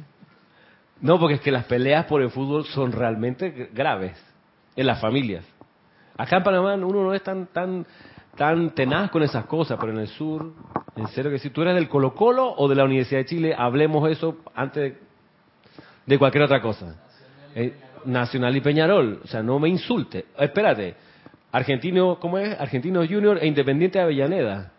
no, 1.01 1.19
porque 1.19 1.37
es 1.37 1.41
que 1.41 1.51
las 1.51 1.65
peleas 1.65 2.05
por 2.07 2.21
el 2.21 2.31
fútbol 2.31 2.65
son 2.67 2.93
realmente 2.93 3.71
graves 3.73 4.17
en 4.77 4.87
las 4.87 5.01
familias. 5.01 5.45
Acá 6.17 6.37
en 6.37 6.43
Panamá 6.43 6.75
uno 6.75 7.05
no 7.05 7.15
es 7.15 7.23
tan 7.23 7.47
tan 7.47 7.87
tan 8.37 8.71
tenaz 8.71 9.11
con 9.11 9.23
esas 9.23 9.47
cosas, 9.47 9.79
pero 9.81 9.93
en 9.93 9.99
el 9.99 10.09
sur, 10.09 10.53
en 10.97 11.09
serio 11.09 11.31
que 11.31 11.39
si 11.39 11.51
tú 11.51 11.63
eres 11.63 11.75
del 11.75 11.89
Colo 11.89 12.15
Colo 12.15 12.55
o 12.55 12.69
de 12.69 12.75
la 12.75 12.85
Universidad 12.85 13.21
de 13.21 13.27
Chile, 13.27 13.55
hablemos 13.57 14.09
eso 14.11 14.37
antes 14.55 14.95
de, 16.07 16.19
cualquier 16.19 16.45
otra 16.45 16.61
cosa. 16.61 16.97
Eh, 17.55 17.75
Nacional 18.05 18.57
y 18.57 18.61
Peñarol, 18.61 19.21
o 19.25 19.27
sea, 19.27 19.43
no 19.43 19.59
me 19.59 19.69
insulte. 19.69 20.27
Espérate, 20.39 20.95
Argentino, 21.53 22.19
¿cómo 22.21 22.39
es? 22.39 22.59
Argentino 22.61 23.01
Junior 23.07 23.39
e 23.41 23.47
Independiente 23.47 23.99
de 23.99 24.05
Avellaneda. 24.05 24.73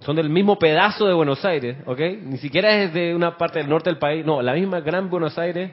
Son 0.00 0.16
del 0.16 0.30
mismo 0.30 0.58
pedazo 0.58 1.06
de 1.06 1.12
Buenos 1.12 1.44
Aires, 1.44 1.76
¿ok? 1.84 2.00
Ni 2.22 2.38
siquiera 2.38 2.74
es 2.82 2.94
de 2.94 3.14
una 3.14 3.36
parte 3.36 3.58
del 3.58 3.68
norte 3.68 3.90
del 3.90 3.98
país, 3.98 4.24
no, 4.24 4.40
la 4.40 4.54
misma 4.54 4.80
gran 4.80 5.10
Buenos 5.10 5.38
Aires, 5.38 5.70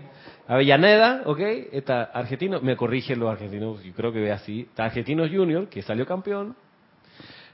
Avellaneda, 0.47 1.21
¿ok? 1.25 1.39
Está 1.71 2.03
Argentino, 2.03 2.59
me 2.61 2.75
corrigen 2.75 3.19
los 3.19 3.29
argentinos, 3.29 3.81
yo 3.83 3.93
creo 3.93 4.11
que 4.11 4.19
ve 4.19 4.31
así, 4.31 4.61
está 4.61 4.85
Argentinos 4.85 5.29
Junior, 5.31 5.69
que 5.69 5.81
salió 5.81 6.05
campeón, 6.05 6.55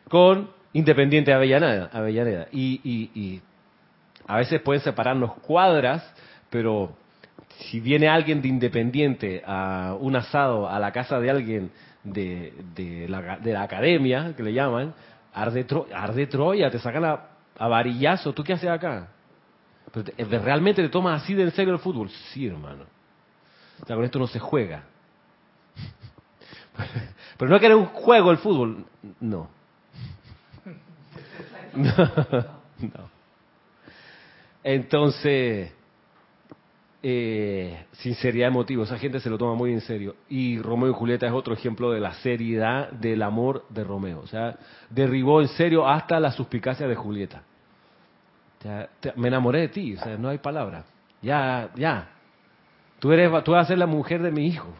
con 0.10 0.50
Independiente 0.74 1.32
Avellaneda, 1.32 1.92
Avellaneda. 1.94 2.48
Y, 2.52 2.82
y, 2.84 3.20
y 3.20 3.42
a 4.26 4.38
veces 4.38 4.60
pueden 4.62 4.82
separarnos 4.82 5.34
cuadras, 5.36 6.04
pero 6.50 6.96
si 7.60 7.80
viene 7.80 8.08
alguien 8.08 8.42
de 8.42 8.48
Independiente 8.48 9.44
a 9.46 9.96
un 10.00 10.16
asado 10.16 10.70
a 10.70 10.80
la 10.80 10.92
casa 10.92 11.20
de 11.20 11.30
alguien 11.30 11.72
de, 12.04 13.06
la, 13.08 13.38
de 13.38 13.54
la 13.54 13.64
academia, 13.64 14.34
que 14.36 14.44
le 14.44 14.54
llaman, 14.54 14.94
arde, 15.34 16.28
Troya, 16.28 16.70
te 16.70 16.80
sacan 16.80 17.06
a, 17.06 17.20
a, 17.58 17.68
varillazo. 17.68 18.34
¿Tú 18.34 18.44
qué 18.44 18.54
haces 18.54 18.70
acá? 18.70 19.10
¿Realmente 20.18 20.82
te 20.82 20.90
tomas 20.90 21.24
así 21.24 21.34
de 21.34 21.44
en 21.44 21.52
serio 21.52 21.74
el 21.74 21.80
fútbol? 21.80 22.10
Sí, 22.32 22.48
hermano. 22.48 22.86
O 23.82 23.86
sea, 23.86 23.96
con 23.96 24.06
esto 24.06 24.20
no 24.20 24.28
se 24.28 24.40
juega. 24.40 24.84
Pero 27.38 27.50
no 27.50 27.56
es 27.56 27.60
que 27.60 27.66
era 27.68 27.78
un 27.78 27.86
juego 27.88 28.32
el 28.32 28.38
fútbol. 28.38 28.86
No. 29.20 29.50
No. 31.76 31.92
no. 32.78 33.10
Entonces, 34.64 35.74
eh, 37.06 37.86
sinceridad 37.92 38.48
de 38.48 38.52
motivo, 38.52 38.84
esa 38.84 38.98
gente 38.98 39.20
se 39.20 39.30
lo 39.30 39.38
toma 39.38 39.56
muy 39.56 39.74
en 39.74 39.82
serio. 39.82 40.16
Y 40.30 40.58
Romeo 40.60 40.90
y 40.90 40.94
Julieta 40.94 41.28
es 41.28 41.34
otro 41.34 41.54
ejemplo 41.54 41.92
de 41.92 42.00
la 42.00 42.14
seriedad 42.16 42.90
del 42.92 43.22
amor 43.22 43.66
de 43.70 43.84
Romeo. 43.84 44.22
O 44.22 44.28
sea, 44.28 44.58
derribó 44.90 45.42
en 45.42 45.50
serio 45.50 45.86
hasta 45.86 46.18
la 46.22 46.32
suspicacia 46.32 46.88
de 46.88 46.96
Julieta. 46.96 47.44
me 49.18 49.28
enamoré 49.28 49.60
de 49.60 49.68
ti, 49.68 49.96
o 49.96 50.00
sea, 50.00 50.18
no 50.18 50.30
hay 50.30 50.38
palabra. 50.38 50.86
Ya, 51.22 51.72
ya. 51.76 52.08
Tú, 53.00 53.12
eres, 53.12 53.44
tú 53.44 53.52
vas 53.52 53.66
a 53.66 53.68
ser 53.68 53.78
la 53.78 53.86
mujer 53.86 54.22
de 54.22 54.32
mi 54.32 54.48
hijo. 54.48 54.74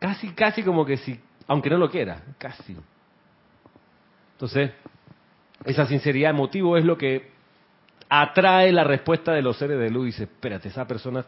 casi, 0.00 0.30
casi 0.32 0.62
como 0.62 0.86
que 0.86 0.96
si, 0.96 1.20
aunque 1.46 1.68
no 1.68 1.76
lo 1.76 1.90
quiera, 1.90 2.22
casi. 2.38 2.74
Entonces, 4.32 4.70
esa 5.66 5.84
sinceridad 5.86 6.30
de 6.30 6.38
motivo 6.38 6.78
es 6.78 6.86
lo 6.86 6.96
que 6.96 7.35
atrae 8.08 8.72
la 8.72 8.84
respuesta 8.84 9.32
de 9.32 9.42
los 9.42 9.56
seres 9.56 9.78
de 9.78 9.90
luz 9.90 10.06
dice, 10.06 10.24
espérate, 10.24 10.68
esa 10.68 10.86
persona, 10.86 11.24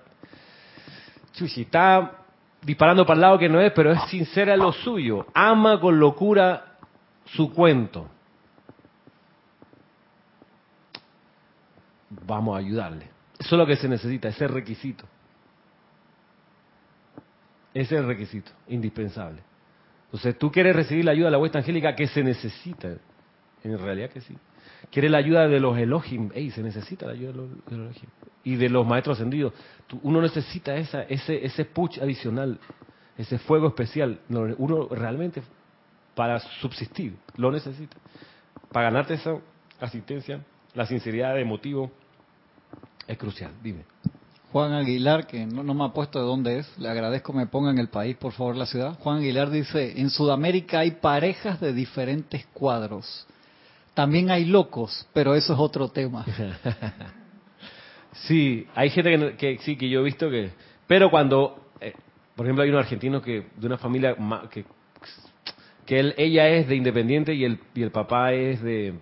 chuchi, 1.32 1.62
está 1.62 2.24
disparando 2.62 3.04
para 3.04 3.16
el 3.16 3.20
lado 3.20 3.38
que 3.38 3.48
no 3.48 3.60
es, 3.60 3.72
pero 3.72 3.92
es 3.92 4.02
sincera 4.08 4.54
en 4.54 4.60
lo 4.60 4.72
suyo, 4.72 5.26
ama 5.34 5.80
con 5.80 5.98
locura 5.98 6.76
su 7.24 7.52
cuento. 7.52 8.08
Vamos 12.26 12.56
a 12.56 12.58
ayudarle. 12.58 13.08
Eso 13.38 13.54
es 13.54 13.58
lo 13.58 13.66
que 13.66 13.76
se 13.76 13.88
necesita, 13.88 14.28
ese 14.28 14.48
requisito. 14.48 15.04
Ese 17.74 17.94
es 17.94 18.00
el 18.00 18.06
requisito, 18.06 18.50
indispensable. 18.68 19.42
Entonces, 20.06 20.38
tú 20.38 20.50
quieres 20.50 20.74
recibir 20.74 21.04
la 21.04 21.12
ayuda 21.12 21.26
de 21.26 21.32
la 21.32 21.38
vuestra 21.38 21.60
angélica 21.60 21.94
que 21.94 22.06
se 22.06 22.24
necesita. 22.24 22.96
En 23.62 23.78
realidad 23.78 24.10
que 24.10 24.20
sí 24.22 24.36
quiere 24.90 25.08
la 25.08 25.18
ayuda 25.18 25.48
de 25.48 25.60
los 25.60 25.76
Elohim. 25.78 26.30
Ey, 26.34 26.50
se 26.50 26.62
necesita 26.62 27.06
la 27.06 27.12
ayuda 27.12 27.32
de 27.32 27.36
los, 27.36 27.48
Elohim. 27.70 28.08
Y 28.44 28.56
de 28.56 28.68
los 28.68 28.86
maestros 28.86 29.18
ascendidos. 29.18 29.52
uno 30.02 30.20
necesita 30.20 30.74
esa, 30.76 31.02
ese, 31.02 31.44
ese 31.44 31.64
push 31.64 32.00
adicional, 32.00 32.58
ese 33.16 33.38
fuego 33.38 33.68
especial. 33.68 34.20
Uno 34.28 34.88
realmente, 34.88 35.42
para 36.14 36.40
subsistir, 36.60 37.16
lo 37.36 37.50
necesita. 37.50 37.96
Para 38.72 38.90
ganarte 38.90 39.14
esa 39.14 39.36
asistencia, 39.80 40.40
la 40.74 40.86
sinceridad 40.86 41.34
de 41.34 41.44
motivo 41.44 41.90
es 43.06 43.18
crucial. 43.18 43.52
Dime. 43.62 43.84
Juan 44.52 44.72
Aguilar, 44.72 45.26
que 45.26 45.44
no, 45.44 45.62
no, 45.62 45.74
me 45.74 45.84
ha 45.84 45.88
puesto 45.88 46.18
de 46.18 46.24
dónde 46.24 46.58
es, 46.58 46.78
le 46.78 46.88
agradezco 46.88 47.34
me 47.34 47.46
ponga 47.46 47.70
en 47.70 47.78
el 47.78 47.88
país, 47.88 48.16
por 48.16 48.32
favor, 48.32 48.56
la 48.56 48.64
ciudad. 48.64 48.98
Juan 49.00 49.18
Aguilar 49.18 49.50
dice, 49.50 50.00
en 50.00 50.08
Sudamérica 50.08 50.80
hay 50.80 50.92
parejas 50.92 51.60
de 51.60 51.74
diferentes 51.74 52.46
cuadros. 52.54 53.26
También 53.98 54.30
hay 54.30 54.44
locos, 54.44 55.08
pero 55.12 55.34
eso 55.34 55.54
es 55.54 55.58
otro 55.58 55.88
tema. 55.88 56.24
sí, 58.12 58.64
hay 58.76 58.90
gente 58.90 59.34
que, 59.36 59.58
sí 59.58 59.74
que 59.74 59.88
yo 59.88 59.98
he 59.98 60.04
visto 60.04 60.30
que, 60.30 60.50
pero 60.86 61.10
cuando, 61.10 61.72
eh, 61.80 61.94
por 62.36 62.46
ejemplo, 62.46 62.62
hay 62.62 62.70
un 62.70 62.76
argentino 62.76 63.20
que 63.20 63.48
de 63.56 63.66
una 63.66 63.76
familia 63.76 64.14
que 64.52 64.64
que 65.84 65.98
él, 65.98 66.14
ella 66.16 66.48
es 66.48 66.68
de 66.68 66.76
Independiente 66.76 67.34
y 67.34 67.42
el 67.42 67.58
y 67.74 67.82
el 67.82 67.90
papá 67.90 68.32
es 68.34 68.62
de 68.62 68.94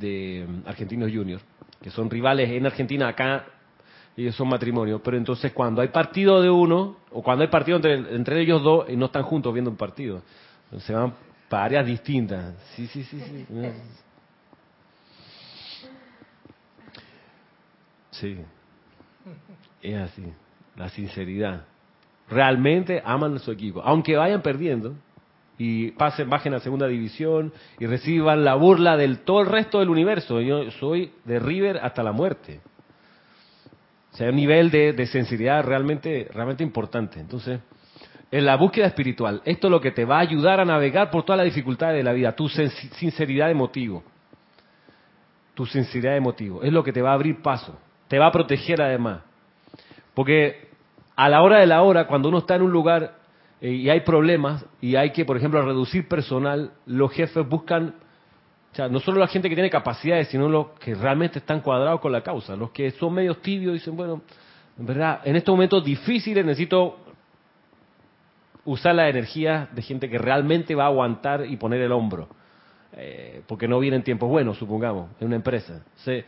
de 0.00 0.44
Argentinos 0.66 1.12
Juniors, 1.14 1.44
que 1.80 1.90
son 1.90 2.10
rivales 2.10 2.50
en 2.50 2.66
Argentina 2.66 3.06
acá 3.06 3.46
ellos 4.16 4.34
son 4.34 4.48
matrimonio, 4.48 5.00
pero 5.04 5.16
entonces 5.16 5.52
cuando 5.52 5.82
hay 5.82 5.88
partido 5.88 6.42
de 6.42 6.50
uno 6.50 6.96
o 7.12 7.22
cuando 7.22 7.44
hay 7.44 7.48
partido 7.48 7.76
entre, 7.76 7.94
entre 8.12 8.40
ellos 8.40 8.60
dos 8.60 8.90
y 8.90 8.96
no 8.96 9.06
están 9.06 9.22
juntos 9.22 9.52
viendo 9.52 9.70
un 9.70 9.76
partido, 9.76 10.20
se 10.78 10.92
van 10.92 11.14
para 11.48 11.66
áreas 11.66 11.86
distintas. 11.86 12.56
Sí, 12.74 12.88
sí, 12.88 13.04
sí, 13.04 13.20
sí. 13.20 13.46
Sí, 18.12 18.38
es 19.82 19.96
así, 19.96 20.32
la 20.76 20.88
sinceridad. 20.88 21.64
Realmente 22.28 23.02
aman 23.04 23.36
a 23.36 23.38
su 23.38 23.50
equipo. 23.50 23.82
Aunque 23.82 24.16
vayan 24.16 24.42
perdiendo, 24.42 24.94
y 25.58 25.92
pasen, 25.92 26.28
bajen 26.28 26.54
a 26.54 26.60
segunda 26.60 26.88
división 26.88 27.52
y 27.78 27.86
reciban 27.86 28.44
la 28.44 28.54
burla 28.54 28.96
del 28.96 29.20
todo 29.20 29.42
el 29.42 29.46
resto 29.46 29.78
del 29.78 29.90
universo. 29.90 30.40
Yo 30.40 30.70
soy 30.72 31.12
de 31.24 31.38
River 31.38 31.78
hasta 31.78 32.02
la 32.02 32.12
muerte. 32.12 32.60
O 34.12 34.16
sea, 34.16 34.28
un 34.28 34.36
nivel 34.36 34.70
de, 34.70 34.92
de 34.92 35.06
sensibilidad 35.06 35.62
realmente, 35.64 36.28
realmente 36.32 36.62
importante. 36.64 37.20
Entonces, 37.20 37.60
en 38.30 38.44
la 38.44 38.56
búsqueda 38.56 38.86
espiritual, 38.86 39.40
esto 39.44 39.68
es 39.68 39.70
lo 39.70 39.80
que 39.80 39.92
te 39.92 40.04
va 40.04 40.16
a 40.16 40.20
ayudar 40.20 40.58
a 40.58 40.64
navegar 40.64 41.10
por 41.10 41.24
todas 41.24 41.38
las 41.38 41.46
dificultades 41.46 41.96
de 41.96 42.02
la 42.02 42.12
vida, 42.12 42.34
tu 42.34 42.48
sinceridad 42.48 43.48
de 43.48 43.54
motivo. 43.54 44.02
Tu 45.54 45.66
sinceridad 45.66 46.14
de 46.14 46.20
motivo. 46.20 46.62
Es 46.62 46.72
lo 46.72 46.82
que 46.82 46.92
te 46.92 47.02
va 47.02 47.10
a 47.10 47.14
abrir 47.14 47.40
paso. 47.40 47.78
Te 48.12 48.18
va 48.18 48.26
a 48.26 48.30
proteger 48.30 48.82
además. 48.82 49.22
Porque 50.12 50.68
a 51.16 51.30
la 51.30 51.40
hora 51.40 51.60
de 51.60 51.66
la 51.66 51.80
hora, 51.80 52.06
cuando 52.06 52.28
uno 52.28 52.40
está 52.40 52.56
en 52.56 52.60
un 52.60 52.70
lugar 52.70 53.14
eh, 53.58 53.70
y 53.70 53.88
hay 53.88 54.00
problemas 54.00 54.66
y 54.82 54.96
hay 54.96 55.12
que, 55.12 55.24
por 55.24 55.38
ejemplo, 55.38 55.62
reducir 55.62 56.06
personal, 56.08 56.72
los 56.84 57.10
jefes 57.10 57.48
buscan, 57.48 57.94
o 58.70 58.76
sea, 58.76 58.90
no 58.90 59.00
solo 59.00 59.18
la 59.18 59.28
gente 59.28 59.48
que 59.48 59.54
tiene 59.54 59.70
capacidades, 59.70 60.28
sino 60.28 60.46
los 60.46 60.78
que 60.78 60.94
realmente 60.94 61.38
están 61.38 61.62
cuadrados 61.62 62.00
con 62.00 62.12
la 62.12 62.20
causa. 62.20 62.54
Los 62.54 62.70
que 62.72 62.90
son 62.90 63.14
medios 63.14 63.40
tibios 63.40 63.72
dicen, 63.72 63.96
bueno, 63.96 64.20
en 64.78 64.84
verdad, 64.84 65.22
en 65.24 65.34
estos 65.36 65.54
momentos 65.54 65.82
difíciles 65.82 66.44
necesito 66.44 66.98
usar 68.66 68.94
la 68.94 69.08
energía 69.08 69.70
de 69.72 69.80
gente 69.80 70.10
que 70.10 70.18
realmente 70.18 70.74
va 70.74 70.84
a 70.84 70.88
aguantar 70.88 71.46
y 71.46 71.56
poner 71.56 71.80
el 71.80 71.92
hombro. 71.92 72.28
Eh, 72.94 73.40
porque 73.46 73.66
no 73.66 73.78
vienen 73.78 74.02
tiempos 74.02 74.28
buenos, 74.28 74.58
supongamos, 74.58 75.08
en 75.18 75.28
una 75.28 75.36
empresa. 75.36 75.82
Se, 76.04 76.26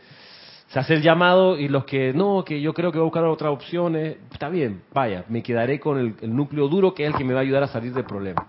se 0.67 0.79
hace 0.79 0.95
el 0.95 1.01
llamado 1.01 1.57
y 1.57 1.67
los 1.67 1.85
que 1.85 2.13
no, 2.13 2.43
que 2.43 2.59
yo 2.59 2.73
creo 2.73 2.91
que 2.91 2.97
voy 2.97 3.05
a 3.05 3.09
buscar 3.09 3.23
otras 3.25 3.51
opciones, 3.51 4.17
está 4.31 4.49
bien, 4.49 4.81
vaya, 4.93 5.23
me 5.29 5.43
quedaré 5.43 5.79
con 5.79 5.99
el, 5.99 6.35
núcleo 6.35 6.67
duro 6.67 6.93
que 6.93 7.03
es 7.05 7.11
el 7.11 7.17
que 7.17 7.23
me 7.23 7.33
va 7.33 7.39
a 7.39 7.43
ayudar 7.43 7.63
a 7.63 7.67
salir 7.67 7.93
del 7.93 8.05
problema. 8.05 8.45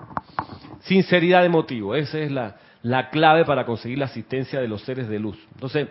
Sinceridad 0.81 1.43
de 1.43 1.49
motivo, 1.49 1.95
esa 1.95 2.19
es 2.19 2.31
la, 2.31 2.57
la 2.83 3.11
clave 3.11 3.45
para 3.45 3.67
conseguir 3.67 3.99
la 3.99 4.07
asistencia 4.07 4.61
de 4.61 4.69
los 4.69 4.83
seres 4.83 5.09
de 5.09 5.19
luz. 5.19 5.39
Entonces, 5.55 5.89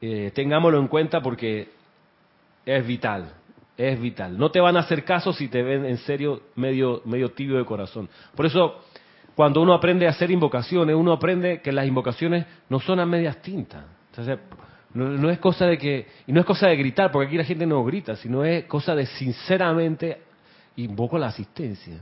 eh, 0.00 0.30
tengámoslo 0.34 0.78
en 0.78 0.88
cuenta 0.88 1.20
porque 1.20 1.70
es 2.64 2.86
vital, 2.86 3.32
es 3.76 4.00
vital. 4.00 4.38
No 4.38 4.50
te 4.50 4.60
van 4.60 4.76
a 4.76 4.80
hacer 4.80 5.04
caso 5.04 5.32
si 5.32 5.48
te 5.48 5.62
ven 5.62 5.84
en 5.84 5.98
serio 5.98 6.42
medio, 6.54 7.02
medio 7.04 7.32
tibio 7.32 7.58
de 7.58 7.64
corazón. 7.64 8.08
Por 8.36 8.46
eso, 8.46 8.84
cuando 9.34 9.60
uno 9.60 9.74
aprende 9.74 10.06
a 10.06 10.10
hacer 10.10 10.30
invocaciones, 10.30 10.94
uno 10.94 11.12
aprende 11.12 11.60
que 11.62 11.72
las 11.72 11.86
invocaciones 11.86 12.46
no 12.68 12.78
son 12.78 13.00
a 13.00 13.06
medias 13.06 13.42
tintas 13.42 13.84
entonces, 14.20 14.38
no, 14.92 15.30
es 15.30 15.38
cosa 15.38 15.66
de 15.66 15.78
que, 15.78 16.06
y 16.26 16.32
no 16.32 16.40
es 16.40 16.46
cosa 16.46 16.66
de 16.66 16.76
gritar, 16.76 17.10
porque 17.10 17.28
aquí 17.28 17.36
la 17.36 17.44
gente 17.44 17.64
no 17.66 17.84
grita, 17.84 18.16
sino 18.16 18.44
es 18.44 18.64
cosa 18.64 18.94
de 18.94 19.06
sinceramente 19.06 20.22
invoco 20.76 21.18
la 21.18 21.28
asistencia. 21.28 22.00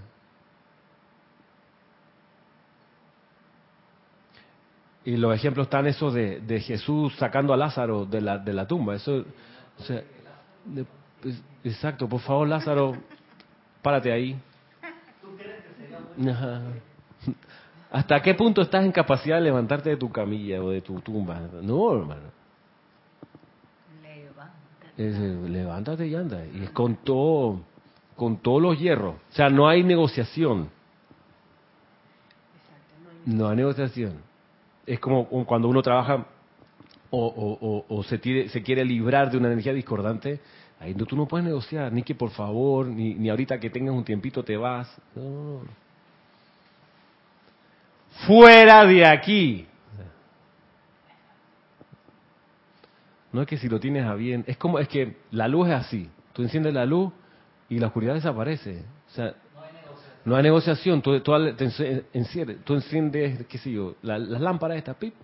Y 5.05 5.17
los 5.17 5.35
ejemplos 5.35 5.67
están 5.67 5.87
esos 5.87 6.13
de, 6.13 6.41
de 6.41 6.61
Jesús 6.61 7.15
sacando 7.17 7.53
a 7.53 7.57
Lázaro 7.57 8.05
de 8.05 8.21
la, 8.21 8.39
de 8.39 8.53
la 8.53 8.67
tumba. 8.67 8.95
Eso, 8.95 9.25
exacto, 11.65 12.09
por 12.09 12.21
favor 12.21 12.49
Lázaro, 12.49 12.97
párate 13.81 14.13
ahí. 14.13 14.39
¿Hasta 17.91 18.21
qué 18.21 18.35
punto 18.35 18.61
estás 18.61 18.85
en 18.85 18.93
capacidad 18.93 19.37
de 19.37 19.43
levantarte 19.43 19.91
de 19.91 19.97
tu 19.97 20.11
camilla 20.11 20.63
o 20.63 20.71
de 20.71 20.83
tu 20.83 21.01
tumba? 21.01 21.41
No, 21.63 21.97
hermano. 21.97 22.39
Levántate. 24.03 25.49
levántate 25.49 26.07
y 26.07 26.15
anda. 26.15 26.45
Y 26.47 26.65
es 26.65 26.71
con 26.71 26.97
todo, 26.97 27.61
con 28.15 28.37
todos 28.39 28.61
los 28.61 28.79
hierros. 28.79 29.15
O 29.15 29.33
sea, 29.35 29.49
no 29.49 29.69
hay 29.69 29.83
negociación. 29.83 30.69
No 33.25 33.49
hay 33.49 33.57
negociación. 33.57 34.15
Es 34.87 35.01
como 35.01 35.27
cuando 35.47 35.69
uno 35.69 35.83
trabaja 35.83 36.27
o, 37.11 38.05
se, 38.07 38.49
se 38.49 38.63
quiere 38.63 38.85
librar 38.85 39.31
de 39.31 39.39
una 39.39 39.49
energía 39.49 39.73
discordante. 39.73 40.41
Ahí 40.81 40.95
tú 40.95 41.17
no 41.17 41.27
puedes 41.27 41.45
negociar, 41.45 41.91
ni 41.93 42.03
que 42.03 42.15
por 42.15 42.31
favor, 42.31 42.87
ni, 42.87 43.15
ni 43.15 43.31
ahorita 43.31 43.59
que 43.59 43.71
tengas 43.71 43.95
un 43.95 44.05
tiempito 44.05 44.45
te 44.45 44.57
vas. 44.57 44.89
No, 45.17 45.23
no 45.23 45.88
fuera 48.27 48.85
de 48.85 49.07
aquí. 49.07 49.67
No 53.33 53.43
es 53.43 53.49
que 53.49 53.59
si 53.59 53.69
lo 53.69 53.79
tienes 53.79 54.05
a 54.07 54.15
bien, 54.15 54.45
es 54.47 54.57
como, 54.57 54.79
es 54.79 54.89
que 54.89 55.17
la 55.31 55.49
luz 55.49 55.69
es 55.69 55.75
así. 55.75 56.11
Tú 56.33 56.43
enciendes 56.43 56.73
la 56.73 56.87
luz 56.87 57.13
y 57.69 57.79
la 57.79 57.89
oscuridad 57.89 58.15
desaparece. 58.15 58.85
O 59.07 59.11
sea, 59.11 59.35
no 60.25 60.37
hay 60.37 60.43
negociación. 60.43 61.03
Tú, 61.03 61.21
tú, 61.21 61.35
enciendes, 62.73 63.47
qué 63.47 63.59
sé 63.59 63.73
yo, 63.73 63.97
las 64.03 64.21
lámparas 64.21 64.79
estas, 64.79 64.97
pip, 64.97 65.15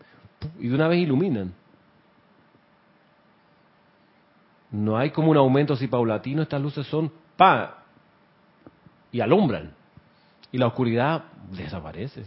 y 0.58 0.68
de 0.68 0.74
una 0.74 0.88
vez 0.88 1.00
iluminan. 1.00 1.54
No 4.70 4.98
hay 4.98 5.10
como 5.10 5.30
un 5.30 5.36
aumento 5.36 5.74
así 5.74 5.86
paulatino, 5.86 6.42
estas 6.42 6.60
luces 6.60 6.86
son 6.86 7.10
pa 7.36 7.84
y 9.12 9.20
alumbran. 9.20 9.72
Y 10.50 10.58
la 10.58 10.66
oscuridad 10.66 11.24
desaparece. 11.50 12.24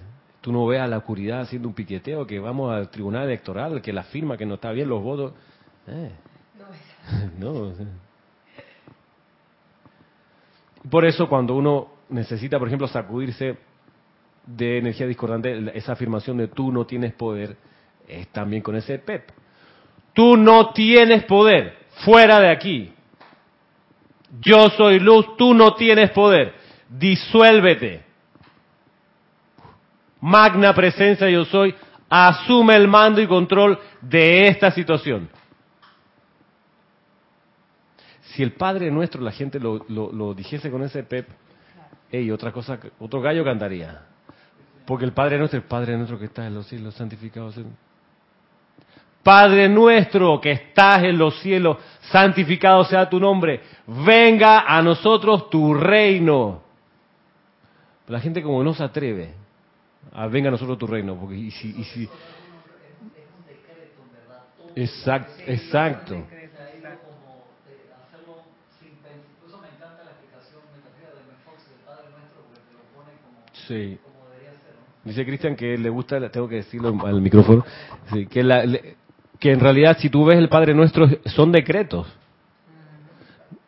Tú 0.47 0.53
no 0.53 0.65
veas 0.65 0.89
la 0.89 0.99
oscuridad 0.99 1.41
haciendo 1.41 1.67
un 1.67 1.73
piqueteo, 1.73 2.25
que 2.25 2.39
vamos 2.39 2.71
al 2.71 2.89
tribunal 2.89 3.25
electoral, 3.25 3.81
que 3.81 3.91
la 3.91 4.03
firma 4.03 4.37
que 4.37 4.45
no 4.45 4.53
está 4.53 4.71
bien 4.71 4.87
los 4.87 5.03
votos. 5.03 5.33
Eh. 5.87 6.11
No, 7.37 7.73
Por 10.89 11.03
eso 11.03 11.27
cuando 11.27 11.53
uno 11.53 11.89
necesita, 12.07 12.57
por 12.57 12.69
ejemplo, 12.69 12.87
sacudirse 12.87 13.57
de 14.45 14.77
energía 14.77 15.05
discordante, 15.05 15.69
esa 15.77 15.91
afirmación 15.91 16.37
de 16.37 16.47
tú 16.47 16.71
no 16.71 16.85
tienes 16.85 17.11
poder, 17.11 17.57
es 18.07 18.29
también 18.29 18.61
con 18.61 18.77
ese 18.77 18.99
PEP. 18.99 19.29
Tú 20.13 20.37
no 20.37 20.69
tienes 20.69 21.25
poder, 21.25 21.75
fuera 22.05 22.39
de 22.39 22.51
aquí. 22.51 22.93
Yo 24.39 24.69
soy 24.69 25.01
luz, 25.01 25.35
tú 25.35 25.53
no 25.53 25.73
tienes 25.73 26.11
poder, 26.11 26.53
disuélvete 26.87 28.06
magna 30.21 30.73
presencia 30.73 31.29
yo 31.29 31.45
soy, 31.45 31.73
asume 32.09 32.75
el 32.75 32.87
mando 32.87 33.21
y 33.21 33.27
control 33.27 33.79
de 34.01 34.47
esta 34.47 34.71
situación. 34.71 35.29
Si 38.21 38.43
el 38.43 38.53
Padre 38.53 38.91
nuestro, 38.91 39.21
la 39.21 39.31
gente 39.31 39.59
lo, 39.59 40.33
dijese 40.33 40.69
con 40.69 40.83
ese 40.83 41.03
pep, 41.03 41.27
hey, 42.11 42.29
otra 42.31 42.51
cosa, 42.51 42.79
otro 42.99 43.21
gallo 43.21 43.43
cantaría. 43.43 44.01
Porque 44.85 45.05
el 45.05 45.11
Padre 45.11 45.37
nuestro, 45.37 45.57
el 45.57 45.65
Padre 45.65 45.97
nuestro 45.97 46.19
que 46.19 46.25
está 46.25 46.45
en 46.45 46.53
los 46.53 46.67
cielos, 46.67 46.93
santificados 46.95 47.55
Padre 49.27 49.67
nuestro 49.67 50.39
que 50.39 50.51
estás 50.51 51.03
en 51.03 51.17
los 51.17 51.41
cielos, 51.41 51.79
santificado 51.99 52.85
sea 52.85 53.09
tu 53.09 53.19
nombre. 53.19 53.59
Venga 53.85 54.59
a 54.61 54.81
nosotros 54.81 55.49
tu 55.49 55.73
reino. 55.73 56.61
la 58.07 58.21
gente 58.21 58.41
como 58.41 58.63
no 58.63 58.73
se 58.73 58.85
atreve, 58.85 59.33
Ah, 60.13 60.27
venga 60.27 60.49
a 60.49 60.51
nosotros 60.51 60.77
tu 60.77 60.87
reino. 60.87 61.15
Porque, 61.15 61.35
y 61.35 61.51
si, 61.51 61.69
y 61.69 61.83
si... 61.83 62.09
Exacto, 64.75 65.33
exacto. 65.47 66.23
Sí. 73.67 73.99
Dice 75.03 75.25
Cristian 75.25 75.55
que 75.55 75.77
le 75.77 75.89
gusta, 75.89 76.29
tengo 76.29 76.47
que 76.47 76.55
decirlo 76.55 76.89
al 77.05 77.21
micrófono, 77.21 77.65
que, 78.11 78.95
que 79.39 79.51
en 79.51 79.59
realidad 79.59 79.97
si 79.99 80.09
tú 80.09 80.25
ves 80.25 80.37
el 80.37 80.49
Padre 80.49 80.73
Nuestro 80.73 81.07
son 81.25 81.51
decretos. 81.51 82.07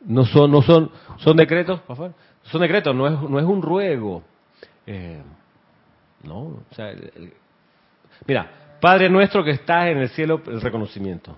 No 0.06 0.26
son, 0.26 0.52
no 0.52 0.62
son, 0.62 0.92
son 1.18 1.38
decretos, 1.38 1.82
son 2.44 2.62
decretos, 2.62 2.96
no 2.96 3.08
es, 3.08 3.30
no 3.30 3.40
es 3.40 3.46
un 3.46 3.62
ruego. 3.62 4.24
Eh, 4.88 5.22
no, 6.24 6.40
o 6.40 6.64
sea, 6.76 6.94
mira, 8.28 8.50
Padre 8.80 9.10
nuestro 9.10 9.44
que 9.44 9.52
estás 9.52 9.88
en 9.88 9.98
el 9.98 10.10
cielo, 10.10 10.42
el 10.48 10.62
reconocimiento. 10.62 11.36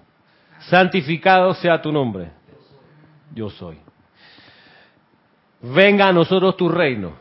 Santificado 0.70 1.54
sea 1.56 1.82
tu 1.82 1.92
nombre. 1.92 2.30
Yo 3.34 3.50
soy. 3.50 3.78
Venga 5.62 6.08
a 6.08 6.14
nosotros 6.14 6.56
tu 6.58 6.70
reino. 6.70 7.14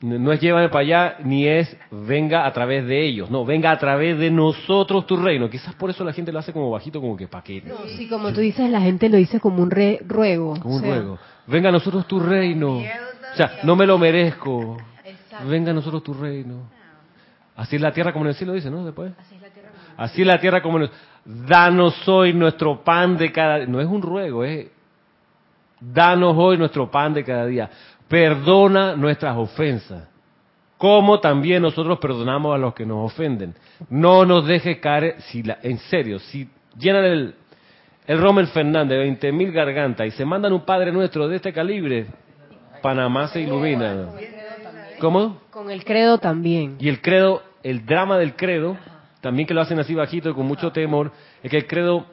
No 0.00 0.32
es 0.32 0.40
llévame 0.40 0.68
para 0.68 0.80
allá, 0.80 1.16
ni 1.22 1.46
es 1.46 1.76
venga 1.90 2.44
a 2.44 2.52
través 2.52 2.84
de 2.86 3.06
ellos. 3.06 3.30
No, 3.30 3.44
venga 3.44 3.70
a 3.70 3.78
través 3.78 4.18
de 4.18 4.32
nosotros 4.32 5.06
tu 5.06 5.16
reino. 5.16 5.48
Quizás 5.48 5.74
por 5.76 5.90
eso 5.90 6.02
la 6.02 6.12
gente 6.12 6.32
lo 6.32 6.40
hace 6.40 6.52
como 6.52 6.70
bajito, 6.70 7.00
como 7.00 7.16
que 7.16 7.28
pa' 7.28 7.42
qué. 7.42 7.62
No, 7.62 7.86
sí, 7.96 8.08
como 8.08 8.32
tú 8.32 8.40
dices, 8.40 8.68
la 8.68 8.80
gente 8.80 9.08
lo 9.08 9.16
dice 9.16 9.38
como 9.38 9.62
un 9.62 9.70
ruego. 9.70 10.58
Como 10.60 10.76
un 10.76 10.82
ruego. 10.82 11.18
Venga 11.46 11.68
a 11.68 11.72
nosotros 11.72 12.06
tu 12.08 12.18
reino. 12.18 12.78
O 12.78 13.36
sea, 13.36 13.60
no 13.62 13.76
me 13.76 13.86
lo 13.86 13.96
merezco. 13.96 14.76
Venga 15.46 15.70
a 15.70 15.74
nosotros 15.74 16.02
tu 16.02 16.14
reino. 16.14 16.68
Así 17.56 17.76
es 17.76 17.82
la 17.82 17.92
tierra 17.92 18.12
como 18.12 18.24
en 18.24 18.30
el 18.30 18.34
cielo, 18.34 18.52
dice, 18.54 18.70
¿no? 18.70 18.84
Después. 18.84 19.12
Así 19.18 19.34
es 19.34 19.42
la 19.42 19.50
tierra 19.50 19.70
como 19.70 19.78
en 19.78 19.92
el, 19.92 19.96
Así 19.96 20.20
es 20.22 20.26
la 20.26 20.40
tierra 20.40 20.62
como 20.62 20.76
en 20.78 20.82
el 20.84 20.90
Danos 21.24 22.08
hoy 22.08 22.32
nuestro 22.32 22.82
pan 22.82 23.16
de 23.16 23.30
cada 23.30 23.58
día. 23.58 23.66
No 23.66 23.80
es 23.80 23.86
un 23.86 24.02
ruego, 24.02 24.44
es 24.44 24.68
danos 25.82 26.34
hoy 26.36 26.56
nuestro 26.56 26.90
pan 26.90 27.14
de 27.14 27.24
cada 27.24 27.46
día. 27.46 27.70
perdona 28.08 28.94
nuestras 28.94 29.36
ofensas, 29.36 30.08
como 30.76 31.20
también 31.20 31.62
nosotros 31.62 31.98
perdonamos 31.98 32.54
a 32.54 32.58
los 32.58 32.74
que 32.74 32.84
nos 32.84 33.12
ofenden. 33.12 33.54
No 33.88 34.24
nos 34.24 34.46
dejes 34.46 34.78
caer, 34.78 35.16
si 35.22 35.42
la, 35.42 35.58
en 35.62 35.78
serio, 35.78 36.18
si 36.18 36.48
llenan 36.76 37.04
el, 37.04 37.34
el 38.06 38.20
Rommel 38.20 38.48
Fernández, 38.48 38.98
20.000 38.98 39.32
mil 39.32 39.52
gargantas, 39.52 40.06
y 40.06 40.10
se 40.10 40.24
mandan 40.24 40.52
un 40.52 40.64
Padre 40.64 40.92
Nuestro 40.92 41.26
de 41.28 41.36
este 41.36 41.52
calibre, 41.52 42.06
Panamá 42.82 43.28
se 43.28 43.40
ilumina. 43.40 44.08
¿Cómo? 45.02 45.40
Con 45.50 45.68
el 45.68 45.84
credo 45.84 46.18
también. 46.18 46.76
Y 46.78 46.88
el 46.88 47.02
credo, 47.02 47.42
el 47.64 47.84
drama 47.84 48.18
del 48.18 48.36
credo, 48.36 48.78
también 49.20 49.48
que 49.48 49.52
lo 49.52 49.60
hacen 49.60 49.80
así 49.80 49.96
bajito 49.96 50.30
y 50.30 50.32
con 50.32 50.46
mucho 50.46 50.70
temor, 50.70 51.10
es 51.42 51.50
que 51.50 51.56
el 51.56 51.66
credo, 51.66 52.06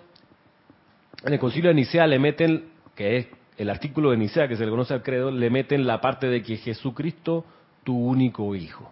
en 1.24 1.34
el 1.34 1.38
concilio 1.38 1.68
de 1.68 1.76
Nicea 1.76 2.08
le 2.08 2.18
meten, 2.18 2.72
que 2.96 3.18
es 3.18 3.28
el 3.58 3.70
artículo 3.70 4.10
de 4.10 4.18
Nicea 4.18 4.48
que 4.48 4.56
se 4.56 4.66
le 4.66 4.72
conoce 4.72 4.96
al 4.96 5.04
credo, 5.04 5.30
le 5.30 5.52
meten 5.52 5.86
la 5.86 6.02
parte 6.02 6.30
de 6.30 6.42
que 6.42 6.58
Jesucristo, 6.58 7.46
tu 7.84 7.96
único 7.96 8.56
hijo. 8.56 8.92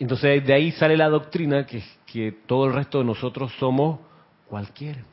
Entonces 0.00 0.44
de 0.44 0.52
ahí 0.52 0.72
sale 0.72 0.96
la 0.96 1.08
doctrina 1.08 1.66
que, 1.66 1.84
que 2.06 2.32
todo 2.32 2.66
el 2.66 2.72
resto 2.72 2.98
de 2.98 3.04
nosotros 3.04 3.52
somos 3.60 4.00
cualquiera, 4.48 5.04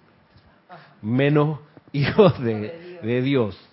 menos 1.03 1.59
hijos 1.93 2.41
de, 2.41 2.99
de 3.03 3.21
Dios. 3.21 3.66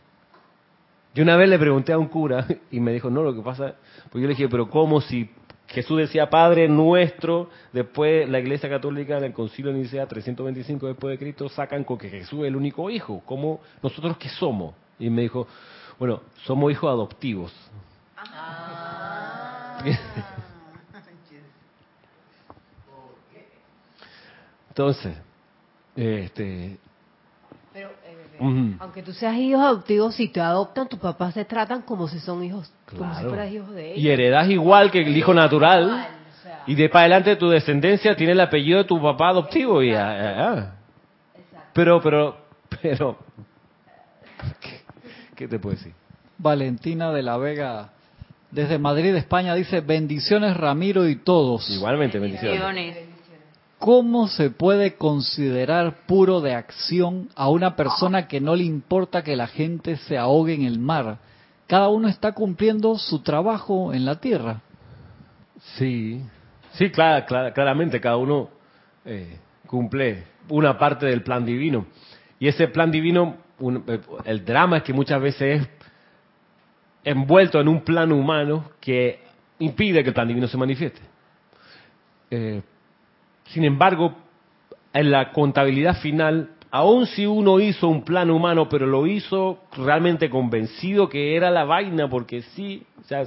Yo 1.14 1.22
una 1.22 1.36
vez 1.36 1.48
le 1.48 1.58
pregunté 1.58 1.92
a 1.92 1.98
un 1.98 2.08
cura 2.08 2.46
y 2.70 2.80
me 2.80 2.92
dijo, 2.92 3.08
no, 3.08 3.22
lo 3.22 3.34
que 3.34 3.40
pasa, 3.40 3.76
pues 4.10 4.20
yo 4.20 4.28
le 4.28 4.34
dije, 4.34 4.48
pero 4.48 4.68
¿cómo 4.68 5.00
si 5.00 5.30
Jesús 5.68 5.98
decía 5.98 6.28
Padre 6.28 6.68
nuestro, 6.68 7.50
después 7.72 8.28
la 8.28 8.40
Iglesia 8.40 8.68
Católica 8.68 9.18
en 9.18 9.24
el 9.24 9.32
Concilio 9.32 9.72
de 9.72 9.78
Nicea 9.78 10.06
325 10.06 10.88
después 10.88 11.12
de 11.12 11.18
Cristo 11.18 11.48
sacan 11.48 11.84
con 11.84 11.98
que 11.98 12.10
Jesús 12.10 12.40
es 12.40 12.46
el 12.46 12.56
único 12.56 12.90
hijo, 12.90 13.22
¿cómo 13.24 13.60
nosotros 13.82 14.16
qué 14.18 14.28
somos? 14.28 14.74
Y 14.98 15.08
me 15.08 15.22
dijo, 15.22 15.46
bueno, 15.98 16.20
somos 16.44 16.70
hijos 16.72 16.90
adoptivos. 16.90 17.52
Ah. 18.16 19.78
Entonces, 24.68 25.16
este, 25.94 26.78
aunque 28.40 29.02
tú 29.02 29.12
seas 29.12 29.36
hijo 29.36 29.60
adoptivo, 29.60 30.10
si 30.10 30.28
te 30.28 30.40
adoptan, 30.40 30.88
tus 30.88 30.98
papás 30.98 31.34
te 31.34 31.44
tratan 31.44 31.82
como 31.82 32.08
si 32.08 32.18
son 32.18 32.42
hijos, 32.42 32.72
como 32.86 33.14
si 33.16 33.24
fueras 33.24 33.52
hijo 33.52 33.70
de 33.72 33.92
ellos. 33.92 33.98
Y 33.98 34.08
heredas 34.08 34.48
igual 34.48 34.90
que 34.90 35.02
el 35.02 35.16
hijo 35.16 35.32
natural. 35.34 36.08
y 36.66 36.74
de 36.74 36.88
para 36.88 37.02
adelante 37.02 37.36
tu 37.36 37.48
descendencia 37.48 38.16
tiene 38.16 38.32
el 38.32 38.40
apellido 38.40 38.78
de 38.78 38.84
tu 38.84 39.00
papá 39.00 39.28
adoptivo. 39.28 39.82
Y, 39.82 39.94
Pero, 41.72 42.00
pero, 42.00 42.36
pero, 42.82 43.18
¿qué, 45.36 45.48
te 45.48 45.58
puedo 45.58 45.76
decir? 45.76 45.92
Valentina 46.38 47.12
de 47.12 47.22
la 47.22 47.36
Vega 47.36 47.90
desde 48.50 48.78
Madrid, 48.78 49.14
España, 49.16 49.54
dice, 49.54 49.80
bendiciones 49.80 50.56
Ramiro 50.56 51.08
y 51.08 51.16
todos. 51.16 51.68
Igualmente, 51.70 52.18
bendiciones. 52.18 53.13
¿Cómo 53.84 54.28
se 54.28 54.48
puede 54.48 54.94
considerar 54.94 56.06
puro 56.06 56.40
de 56.40 56.54
acción 56.54 57.28
a 57.36 57.50
una 57.50 57.76
persona 57.76 58.28
que 58.28 58.40
no 58.40 58.56
le 58.56 58.64
importa 58.64 59.22
que 59.22 59.36
la 59.36 59.46
gente 59.46 59.98
se 59.98 60.16
ahogue 60.16 60.54
en 60.54 60.62
el 60.62 60.78
mar? 60.78 61.18
Cada 61.66 61.90
uno 61.90 62.08
está 62.08 62.32
cumpliendo 62.32 62.96
su 62.96 63.18
trabajo 63.18 63.92
en 63.92 64.06
la 64.06 64.18
tierra. 64.18 64.62
Sí, 65.76 66.22
sí, 66.72 66.88
claro, 66.88 67.26
claramente 67.52 68.00
cada 68.00 68.16
uno 68.16 68.48
eh, 69.04 69.36
cumple 69.66 70.28
una 70.48 70.78
parte 70.78 71.04
del 71.04 71.22
plan 71.22 71.44
divino. 71.44 71.84
Y 72.38 72.48
ese 72.48 72.68
plan 72.68 72.90
divino, 72.90 73.36
eh, 73.60 74.00
el 74.24 74.46
drama 74.46 74.78
es 74.78 74.82
que 74.84 74.94
muchas 74.94 75.20
veces 75.20 75.60
es 75.60 75.68
envuelto 77.04 77.60
en 77.60 77.68
un 77.68 77.82
plan 77.82 78.10
humano 78.12 78.70
que 78.80 79.20
impide 79.58 80.02
que 80.02 80.08
el 80.08 80.14
plan 80.14 80.28
divino 80.28 80.48
se 80.48 80.56
manifieste. 80.56 81.02
Eh, 82.30 82.62
sin 83.46 83.64
embargo, 83.64 84.14
en 84.92 85.10
la 85.10 85.32
contabilidad 85.32 86.00
final, 86.00 86.50
aun 86.70 87.06
si 87.06 87.24
uno 87.26 87.60
hizo 87.60 87.88
un 87.88 88.04
plan 88.04 88.30
humano, 88.30 88.68
pero 88.68 88.86
lo 88.86 89.06
hizo 89.06 89.60
realmente 89.76 90.28
convencido 90.28 91.08
que 91.08 91.36
era 91.36 91.50
la 91.50 91.64
vaina, 91.64 92.08
porque 92.08 92.42
sí, 92.42 92.82
o 93.00 93.04
sea, 93.04 93.24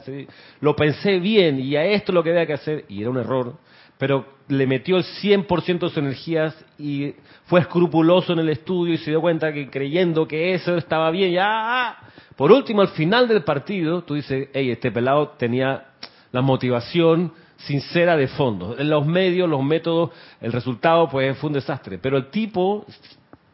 lo 0.59 0.75
pensé 0.75 1.19
bien 1.19 1.59
y 1.59 1.75
a 1.75 1.85
esto 1.85 2.11
lo 2.11 2.23
que 2.23 2.31
había 2.31 2.45
que 2.45 2.53
hacer, 2.53 2.85
y 2.89 3.01
era 3.01 3.09
un 3.09 3.17
error, 3.17 3.55
pero 3.97 4.25
le 4.49 4.67
metió 4.67 4.97
el 4.97 5.03
100% 5.03 5.79
de 5.79 5.79
sus 5.79 5.97
energías 5.97 6.65
y 6.77 7.13
fue 7.45 7.61
escrupuloso 7.61 8.33
en 8.33 8.39
el 8.39 8.49
estudio 8.49 8.93
y 8.93 8.97
se 8.97 9.11
dio 9.11 9.21
cuenta 9.21 9.51
que 9.53 9.69
creyendo 9.69 10.27
que 10.27 10.53
eso 10.53 10.75
estaba 10.77 11.09
bien, 11.11 11.31
ya. 11.31 11.97
Por 12.35 12.51
último, 12.51 12.81
al 12.81 12.89
final 12.89 13.27
del 13.27 13.43
partido, 13.43 14.03
tú 14.03 14.13
dices, 14.13 14.49
hey, 14.53 14.71
este 14.71 14.91
pelado 14.91 15.29
tenía 15.39 15.85
la 16.31 16.41
motivación 16.41 17.31
sincera 17.57 18.15
de 18.15 18.27
fondo. 18.27 18.75
Los 18.79 19.05
medios, 19.05 19.49
los 19.49 19.63
métodos, 19.63 20.11
el 20.39 20.51
resultado 20.51 21.09
pues 21.09 21.37
fue 21.37 21.49
un 21.49 21.53
desastre. 21.53 21.97
Pero 21.97 22.17
el 22.17 22.29
tipo, 22.29 22.85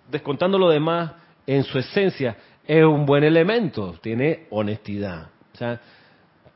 descontando 0.10 0.58
lo 0.58 0.70
demás, 0.70 1.12
en 1.48 1.64
su 1.64 1.78
esencia 1.78 2.36
es 2.66 2.84
un 2.84 3.06
buen 3.06 3.24
elemento, 3.24 3.96
tiene 4.02 4.48
honestidad. 4.52 5.30
O 5.54 5.58
sea, 5.58 5.80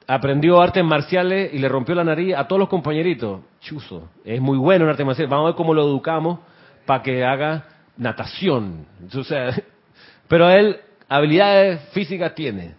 aprendió 0.08 0.62
artes 0.62 0.84
marciales 0.84 1.54
y 1.54 1.60
le 1.60 1.68
rompió 1.68 1.96
la 1.96 2.04
nariz 2.04 2.36
a 2.36 2.48
todos 2.48 2.60
los 2.60 2.70
compañeritos. 2.70 3.42
Chuzo, 3.62 4.10
es 4.24 4.40
muy 4.42 4.58
bueno 4.58 4.86
en 4.86 4.92
artes 4.92 5.06
marciales. 5.06 5.30
Vamos 5.30 5.46
a 5.46 5.50
ver 5.50 5.56
cómo 5.56 5.74
lo 5.74 5.84
educamos 5.84 6.40
para 6.86 7.04
que 7.04 7.24
haga 7.24 7.66
natación. 7.98 8.86
O 9.14 9.24
sea, 9.24 9.52
pero 10.28 10.50
él 10.50 10.80
habilidades 11.10 11.82
físicas 11.92 12.36
tiene. 12.36 12.76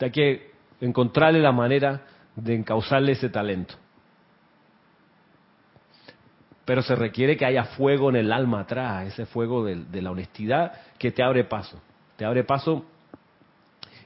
Hay 0.00 0.10
que 0.10 0.52
encontrarle 0.80 1.40
la 1.40 1.50
manera 1.50 2.02
de 2.36 2.54
encauzarle 2.54 3.12
ese 3.12 3.28
talento 3.28 3.74
pero 6.68 6.82
se 6.82 6.94
requiere 6.94 7.34
que 7.38 7.46
haya 7.46 7.64
fuego 7.64 8.10
en 8.10 8.16
el 8.16 8.30
alma 8.30 8.60
atrás, 8.60 9.06
ese 9.06 9.24
fuego 9.24 9.64
de, 9.64 10.02
la 10.02 10.10
honestidad 10.10 10.74
que 10.98 11.10
te 11.10 11.22
abre 11.22 11.44
paso. 11.44 11.80
Te 12.18 12.26
abre 12.26 12.44
paso. 12.44 12.84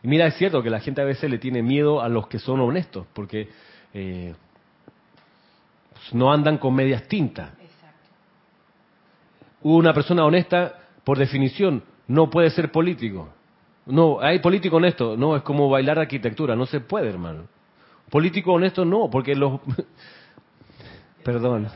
Y 0.00 0.06
mira, 0.06 0.28
es 0.28 0.36
cierto 0.36 0.62
que 0.62 0.70
la 0.70 0.78
gente 0.78 1.00
a 1.00 1.04
veces 1.04 1.28
le 1.28 1.38
tiene 1.38 1.60
miedo 1.60 2.00
a 2.00 2.08
los 2.08 2.28
que 2.28 2.38
son 2.38 2.60
honestos, 2.60 3.04
porque 3.14 3.48
eh, 3.92 4.32
no 6.12 6.32
andan 6.32 6.56
con 6.58 6.72
medias 6.72 7.08
tintas. 7.08 7.50
Una 9.62 9.92
persona 9.92 10.24
honesta, 10.24 10.78
por 11.02 11.18
definición, 11.18 11.82
no 12.06 12.30
puede 12.30 12.48
ser 12.50 12.70
político. 12.70 13.28
No, 13.86 14.20
hay 14.20 14.38
político 14.38 14.76
honesto, 14.76 15.16
no, 15.16 15.34
es 15.34 15.42
como 15.42 15.68
bailar 15.68 15.98
arquitectura, 15.98 16.54
no 16.54 16.66
se 16.66 16.78
puede, 16.78 17.08
hermano. 17.08 17.48
Político 18.08 18.52
honesto 18.52 18.84
no, 18.84 19.10
porque 19.10 19.34
los... 19.34 19.60
Perdón. 21.24 21.66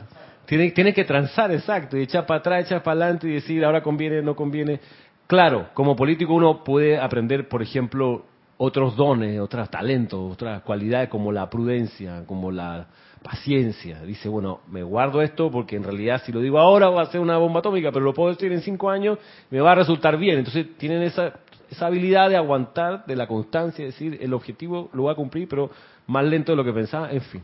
Tiene, 0.47 0.71
tiene 0.71 0.93
que 0.93 1.03
transar, 1.03 1.51
exacto, 1.51 1.97
y 1.97 2.03
echar 2.03 2.25
para 2.25 2.39
atrás, 2.39 2.65
echar 2.65 2.81
para 2.81 3.01
adelante 3.01 3.27
y 3.27 3.33
decir 3.33 3.65
ahora 3.65 3.83
conviene, 3.83 4.21
no 4.21 4.33
conviene. 4.33 4.79
Claro, 5.27 5.67
como 5.73 5.93
político 5.93 6.33
uno 6.33 6.63
puede 6.63 6.97
aprender, 6.97 7.49
por 7.49 7.61
ejemplo, 7.61 8.23
otros 8.57 8.95
dones, 8.95 9.41
otros 9.41 9.69
talentos, 9.69 10.31
otras 10.31 10.61
cualidades 10.61 11.09
como 11.09 11.33
la 11.33 11.49
prudencia, 11.49 12.23
como 12.25 12.49
la 12.49 12.87
paciencia. 13.21 14.01
Dice, 14.03 14.29
bueno, 14.29 14.61
me 14.69 14.83
guardo 14.83 15.21
esto 15.21 15.51
porque 15.51 15.75
en 15.75 15.83
realidad 15.83 16.21
si 16.25 16.31
lo 16.31 16.39
digo 16.39 16.59
ahora 16.59 16.89
va 16.89 17.01
a 17.01 17.07
ser 17.07 17.19
una 17.19 17.37
bomba 17.37 17.59
atómica, 17.59 17.91
pero 17.91 18.05
lo 18.05 18.13
puedo 18.13 18.29
decir 18.29 18.49
en 18.53 18.61
cinco 18.61 18.89
años, 18.89 19.19
me 19.49 19.59
va 19.59 19.73
a 19.73 19.75
resultar 19.75 20.17
bien. 20.17 20.37
Entonces 20.37 20.65
tienen 20.77 21.01
esa, 21.01 21.33
esa 21.69 21.87
habilidad 21.87 22.29
de 22.29 22.37
aguantar, 22.37 23.05
de 23.05 23.17
la 23.17 23.27
constancia, 23.27 23.83
decir, 23.83 24.17
el 24.21 24.33
objetivo 24.33 24.89
lo 24.93 25.03
va 25.03 25.11
a 25.11 25.15
cumplir, 25.15 25.49
pero 25.49 25.69
más 26.07 26.23
lento 26.23 26.53
de 26.53 26.55
lo 26.55 26.63
que 26.63 26.71
pensaba, 26.71 27.11
en 27.11 27.21
fin. 27.21 27.43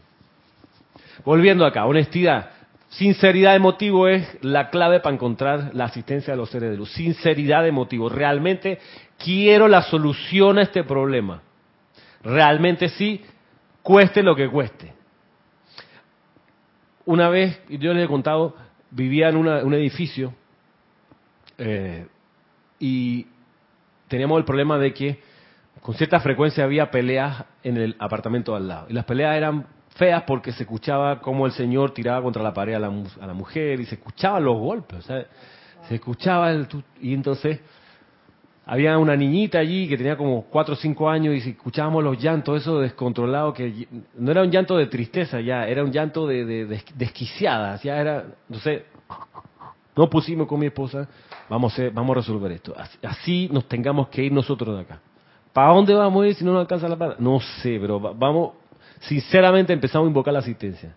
Volviendo 1.25 1.65
acá, 1.65 1.85
honestidad. 1.85 2.62
Sinceridad 2.97 3.53
de 3.53 3.59
motivo 3.59 4.07
es 4.07 4.37
la 4.41 4.69
clave 4.69 4.99
para 4.99 5.15
encontrar 5.15 5.71
la 5.73 5.85
asistencia 5.85 6.33
de 6.33 6.37
los 6.37 6.51
seres 6.51 6.69
de 6.69 6.77
luz. 6.77 6.91
Sinceridad 6.91 7.63
de 7.63 7.71
motivo. 7.71 8.07
Realmente 8.07 8.79
quiero 9.17 9.67
la 9.67 9.81
solución 9.81 10.59
a 10.59 10.61
este 10.61 10.83
problema. 10.83 11.41
Realmente 12.21 12.89
sí, 12.89 13.23
cueste 13.81 14.21
lo 14.21 14.35
que 14.35 14.47
cueste. 14.47 14.93
Una 17.05 17.29
vez, 17.29 17.59
yo 17.67 17.93
les 17.93 18.05
he 18.05 18.07
contado, 18.07 18.55
vivía 18.91 19.29
en 19.29 19.37
un 19.37 19.73
edificio 19.73 20.33
eh, 21.57 22.07
y 22.79 23.25
teníamos 24.07 24.37
el 24.37 24.45
problema 24.45 24.77
de 24.77 24.93
que 24.93 25.19
con 25.81 25.95
cierta 25.95 26.19
frecuencia 26.19 26.63
había 26.63 26.91
peleas 26.91 27.43
en 27.63 27.77
el 27.77 27.95
apartamento 27.97 28.55
al 28.55 28.67
lado. 28.67 28.85
Y 28.89 28.93
las 28.93 29.05
peleas 29.05 29.35
eran 29.35 29.65
feas 29.95 30.23
porque 30.23 30.51
se 30.51 30.63
escuchaba 30.63 31.19
como 31.19 31.45
el 31.45 31.51
Señor 31.51 31.93
tiraba 31.93 32.21
contra 32.21 32.41
la 32.41 32.53
pared 32.53 32.73
a 32.73 32.79
la, 32.79 32.91
a 33.21 33.27
la 33.27 33.33
mujer 33.33 33.79
y 33.79 33.85
se 33.85 33.95
escuchaban 33.95 34.43
los 34.43 34.57
golpes, 34.57 35.05
se 35.05 35.95
escuchaba 35.95 36.51
el, 36.51 36.67
y 37.01 37.13
entonces 37.13 37.59
había 38.65 38.97
una 38.97 39.15
niñita 39.15 39.59
allí 39.59 39.87
que 39.89 39.97
tenía 39.97 40.15
como 40.15 40.43
cuatro 40.45 40.73
o 40.73 40.77
cinco 40.77 41.09
años 41.09 41.35
y 41.35 41.49
escuchábamos 41.49 42.03
los 42.03 42.21
llantos, 42.21 42.61
eso 42.61 42.79
descontrolado, 42.79 43.53
que 43.53 43.87
no 44.15 44.31
era 44.31 44.41
un 44.41 44.51
llanto 44.51 44.77
de 44.77 44.87
tristeza 44.87 45.41
ya, 45.41 45.67
era 45.67 45.83
un 45.83 45.91
llanto 45.91 46.25
de, 46.25 46.45
de, 46.45 46.83
desquiciada, 46.95 47.75
ya 47.81 47.97
era, 47.97 48.25
no 48.47 48.59
sé, 48.59 48.85
no 49.95 50.09
pusimos 50.09 50.47
con 50.47 50.59
mi 50.59 50.67
esposa, 50.67 51.07
vamos 51.49 51.77
a, 51.77 51.89
vamos 51.89 52.11
a 52.11 52.19
resolver 52.19 52.51
esto. 52.53 52.73
Así, 53.03 53.49
nos 53.51 53.67
tengamos 53.67 54.07
que 54.07 54.23
ir 54.23 54.31
nosotros 54.31 54.75
de 54.75 54.81
acá. 54.81 54.99
¿Para 55.51 55.73
dónde 55.73 55.93
vamos 55.93 56.23
a 56.23 56.27
ir 56.27 56.35
si 56.35 56.43
no 56.43 56.53
nos 56.53 56.61
alcanza 56.61 56.87
la 56.87 56.95
plata? 56.95 57.15
No 57.19 57.39
sé, 57.61 57.77
pero 57.79 57.99
vamos, 57.99 58.53
sinceramente 59.07 59.73
empezamos 59.73 60.05
a 60.05 60.09
invocar 60.09 60.33
la 60.33 60.39
asistencia. 60.39 60.95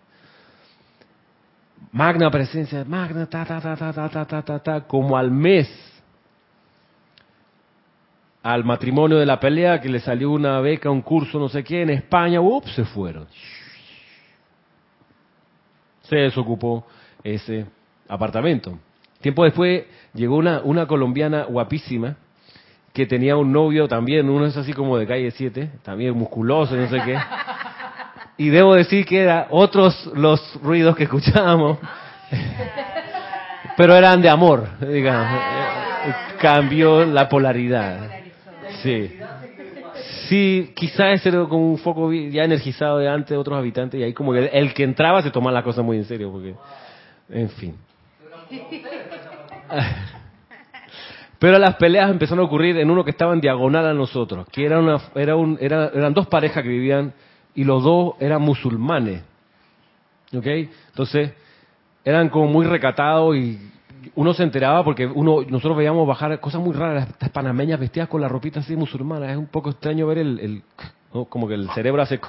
Magna 1.91 2.29
presencia, 2.29 2.83
magna, 2.85 3.25
ta, 3.27 3.45
ta, 3.45 3.61
ta, 3.61 3.75
ta, 3.75 3.93
ta, 3.93 4.09
ta, 4.09 4.25
ta, 4.25 4.41
ta, 4.41 4.59
ta, 4.59 4.81
como 4.81 5.17
al 5.17 5.31
mes, 5.31 5.69
al 8.43 8.63
matrimonio 8.63 9.17
de 9.17 9.25
la 9.25 9.39
pelea, 9.39 9.79
que 9.79 9.89
le 9.89 9.99
salió 9.99 10.31
una 10.31 10.59
beca, 10.59 10.89
un 10.89 11.01
curso, 11.01 11.39
no 11.39 11.49
sé 11.49 11.63
qué, 11.63 11.81
en 11.81 11.89
España, 11.91 12.41
ups, 12.41 12.73
se 12.73 12.85
fueron. 12.85 13.27
Se 16.03 16.15
desocupó 16.15 16.85
ese 17.23 17.65
apartamento. 18.07 18.77
Tiempo 19.21 19.43
después 19.43 19.85
llegó 20.13 20.37
una, 20.37 20.61
una 20.61 20.87
colombiana 20.87 21.43
guapísima 21.43 22.15
que 22.93 23.05
tenía 23.05 23.35
un 23.37 23.51
novio 23.51 23.87
también, 23.87 24.29
uno 24.29 24.45
es 24.45 24.57
así 24.57 24.73
como 24.73 24.97
de 24.97 25.05
calle 25.05 25.29
7, 25.31 25.71
también 25.83 26.15
musculoso, 26.15 26.75
no 26.75 26.89
sé 26.89 26.99
qué. 27.05 27.17
Y 28.37 28.49
debo 28.49 28.75
decir 28.75 29.05
que 29.05 29.21
eran 29.21 29.45
otros 29.49 30.05
los 30.13 30.61
ruidos 30.61 30.95
que 30.95 31.03
escuchábamos, 31.03 31.79
pero 33.75 33.95
eran 33.95 34.21
de 34.21 34.29
amor, 34.29 34.67
digamos. 34.79 35.41
Cambió 36.39 37.03
la 37.03 37.27
polaridad. 37.27 38.09
Sí. 38.83 39.17
Sí, 40.27 40.73
quizás 40.75 41.15
ese 41.15 41.29
era 41.29 41.45
como 41.45 41.71
un 41.71 41.77
foco 41.77 42.11
ya 42.11 42.43
energizado 42.43 42.99
de 42.99 43.07
antes 43.09 43.29
de 43.29 43.37
otros 43.37 43.57
habitantes 43.57 43.99
y 43.99 44.03
ahí 44.03 44.13
como 44.13 44.33
que 44.33 44.45
el 44.45 44.73
que 44.73 44.83
entraba 44.83 45.21
se 45.21 45.31
tomaba 45.31 45.53
la 45.53 45.63
cosa 45.63 45.81
muy 45.81 45.97
en 45.97 46.05
serio, 46.05 46.31
porque, 46.31 46.53
en 47.29 47.49
fin. 47.49 47.75
Pero 51.39 51.59
las 51.59 51.75
peleas 51.75 52.09
empezaron 52.09 52.43
a 52.43 52.47
ocurrir 52.47 52.77
en 52.77 52.89
uno 52.89 53.03
que 53.03 53.11
estaba 53.11 53.33
en 53.33 53.41
diagonal 53.41 53.85
a 53.85 53.93
nosotros, 53.93 54.47
que 54.51 54.65
era 54.65 54.79
una, 54.79 54.99
era 55.15 55.35
un, 55.35 55.57
eran 55.61 56.13
dos 56.13 56.27
parejas 56.27 56.61
que 56.63 56.69
vivían 56.69 57.13
y 57.57 57.63
los 57.63 57.83
dos 57.83 58.13
eran 58.19 58.43
musulmanes. 58.43 59.23
¿Ok? 60.31 60.45
Entonces, 60.45 61.33
eran 62.05 62.29
como 62.29 62.47
muy 62.47 62.67
recatados 62.67 63.35
y 63.35 63.59
uno 64.13 64.33
se 64.35 64.43
enteraba 64.43 64.83
porque 64.83 65.07
uno 65.07 65.41
nosotros 65.41 65.75
veíamos 65.75 66.07
bajar 66.07 66.39
cosas 66.39 66.61
muy 66.61 66.73
raras, 66.73 67.09
estas 67.09 67.31
panameñas 67.31 67.79
vestidas 67.79 68.09
con 68.09 68.21
la 68.21 68.27
ropita 68.27 68.59
así 68.59 68.75
musulmana. 68.75 69.31
Es 69.31 69.37
un 69.37 69.47
poco 69.47 69.71
extraño 69.71 70.05
ver 70.05 70.19
el, 70.19 70.61
como 71.29 71.47
que 71.47 71.55
el 71.55 71.67
cerebro 71.71 72.03
hace 72.03 72.21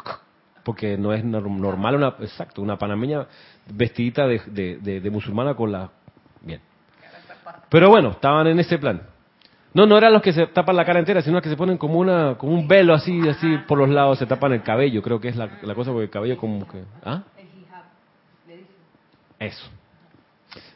porque 0.65 0.97
no 0.97 1.13
es 1.13 1.23
normal 1.25 1.95
una 1.97 2.09
exacto 2.21 2.63
una 2.63 2.77
panameña 2.77 3.27
vestidita 3.73 4.27
de, 4.27 4.41
de 4.81 5.11
musulmana 5.11 5.55
con 5.55 5.73
la 5.73 5.91
bien 6.43 6.61
pero 7.69 7.91
bueno, 7.91 8.11
estaban 8.11 8.47
en 8.47 8.59
ese 8.61 8.79
plan. 8.79 9.03
No, 9.79 9.87
no 9.87 9.97
eran 9.97 10.13
los 10.13 10.23
que 10.23 10.33
se 10.33 10.45
tapan 10.49 10.75
la 10.75 10.85
cara 10.85 10.99
entera, 10.99 11.23
sino 11.23 11.35
los 11.35 11.43
que 11.45 11.51
se 11.51 11.57
ponen 11.57 11.79
como 11.79 12.01
una 12.01 12.35
como 12.37 12.53
un 12.53 12.67
velo 12.67 12.95
así, 12.95 13.21
así 13.29 13.59
por 13.69 13.79
los 13.79 13.89
lados, 13.89 14.19
se 14.19 14.27
tapan 14.27 14.51
el 14.55 14.63
cabello, 14.65 15.01
creo 15.03 15.21
que 15.21 15.29
es 15.29 15.37
la, 15.37 15.49
cosa, 15.73 15.93
porque 15.93 16.07
el 16.07 16.11
cabello 16.11 16.37
como 16.37 16.67
que... 16.67 16.83
¿Ah? 17.05 17.23
Eso. 19.39 19.71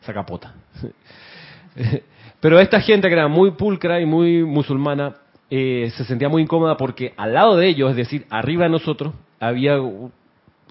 Esa 0.00 0.14
capota. 0.14 0.55
Pero 2.40 2.61
esta 2.61 2.80
gente 2.80 3.09
que 3.09 3.14
era 3.14 3.26
muy 3.26 3.50
pulcra 3.50 4.00
y 4.00 4.07
muy 4.07 4.44
musulmana, 4.44 5.14
eh, 5.50 5.90
se 5.96 6.05
sentía 6.05 6.28
muy 6.28 6.42
incómoda 6.42 6.76
porque 6.76 7.12
al 7.16 7.34
lado 7.34 7.57
de 7.57 7.66
ellos, 7.66 7.90
es 7.90 7.96
decir, 7.96 8.24
arriba 8.30 8.66
de 8.66 8.70
nosotros, 8.70 9.14
había 9.40 9.78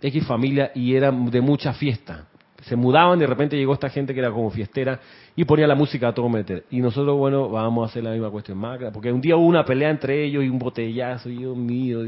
X 0.01 0.25
familia 0.25 0.71
y 0.73 0.95
era 0.95 1.11
de 1.11 1.41
mucha 1.41 1.73
fiesta 1.73 2.27
se 2.61 2.75
mudaban, 2.75 3.17
de 3.19 3.27
repente 3.27 3.57
llegó 3.57 3.73
esta 3.73 3.89
gente 3.89 4.13
que 4.13 4.19
era 4.19 4.31
como 4.31 4.49
fiestera 4.51 4.99
y 5.35 5.45
ponía 5.45 5.67
la 5.67 5.75
música 5.75 6.09
a 6.09 6.13
todo 6.13 6.29
meter. 6.29 6.65
Y 6.69 6.79
nosotros, 6.79 7.17
bueno, 7.17 7.49
vamos 7.49 7.87
a 7.87 7.91
hacer 7.91 8.03
la 8.03 8.11
misma 8.11 8.29
cuestión 8.29 8.57
más, 8.57 8.79
porque 8.93 9.11
un 9.11 9.21
día 9.21 9.35
hubo 9.35 9.45
una 9.45 9.65
pelea 9.65 9.89
entre 9.89 10.23
ellos 10.23 10.43
y 10.43 10.49
un 10.49 10.59
botellazo, 10.59 11.29
y 11.29 11.37
Dios 11.37 11.57
mío, 11.57 11.99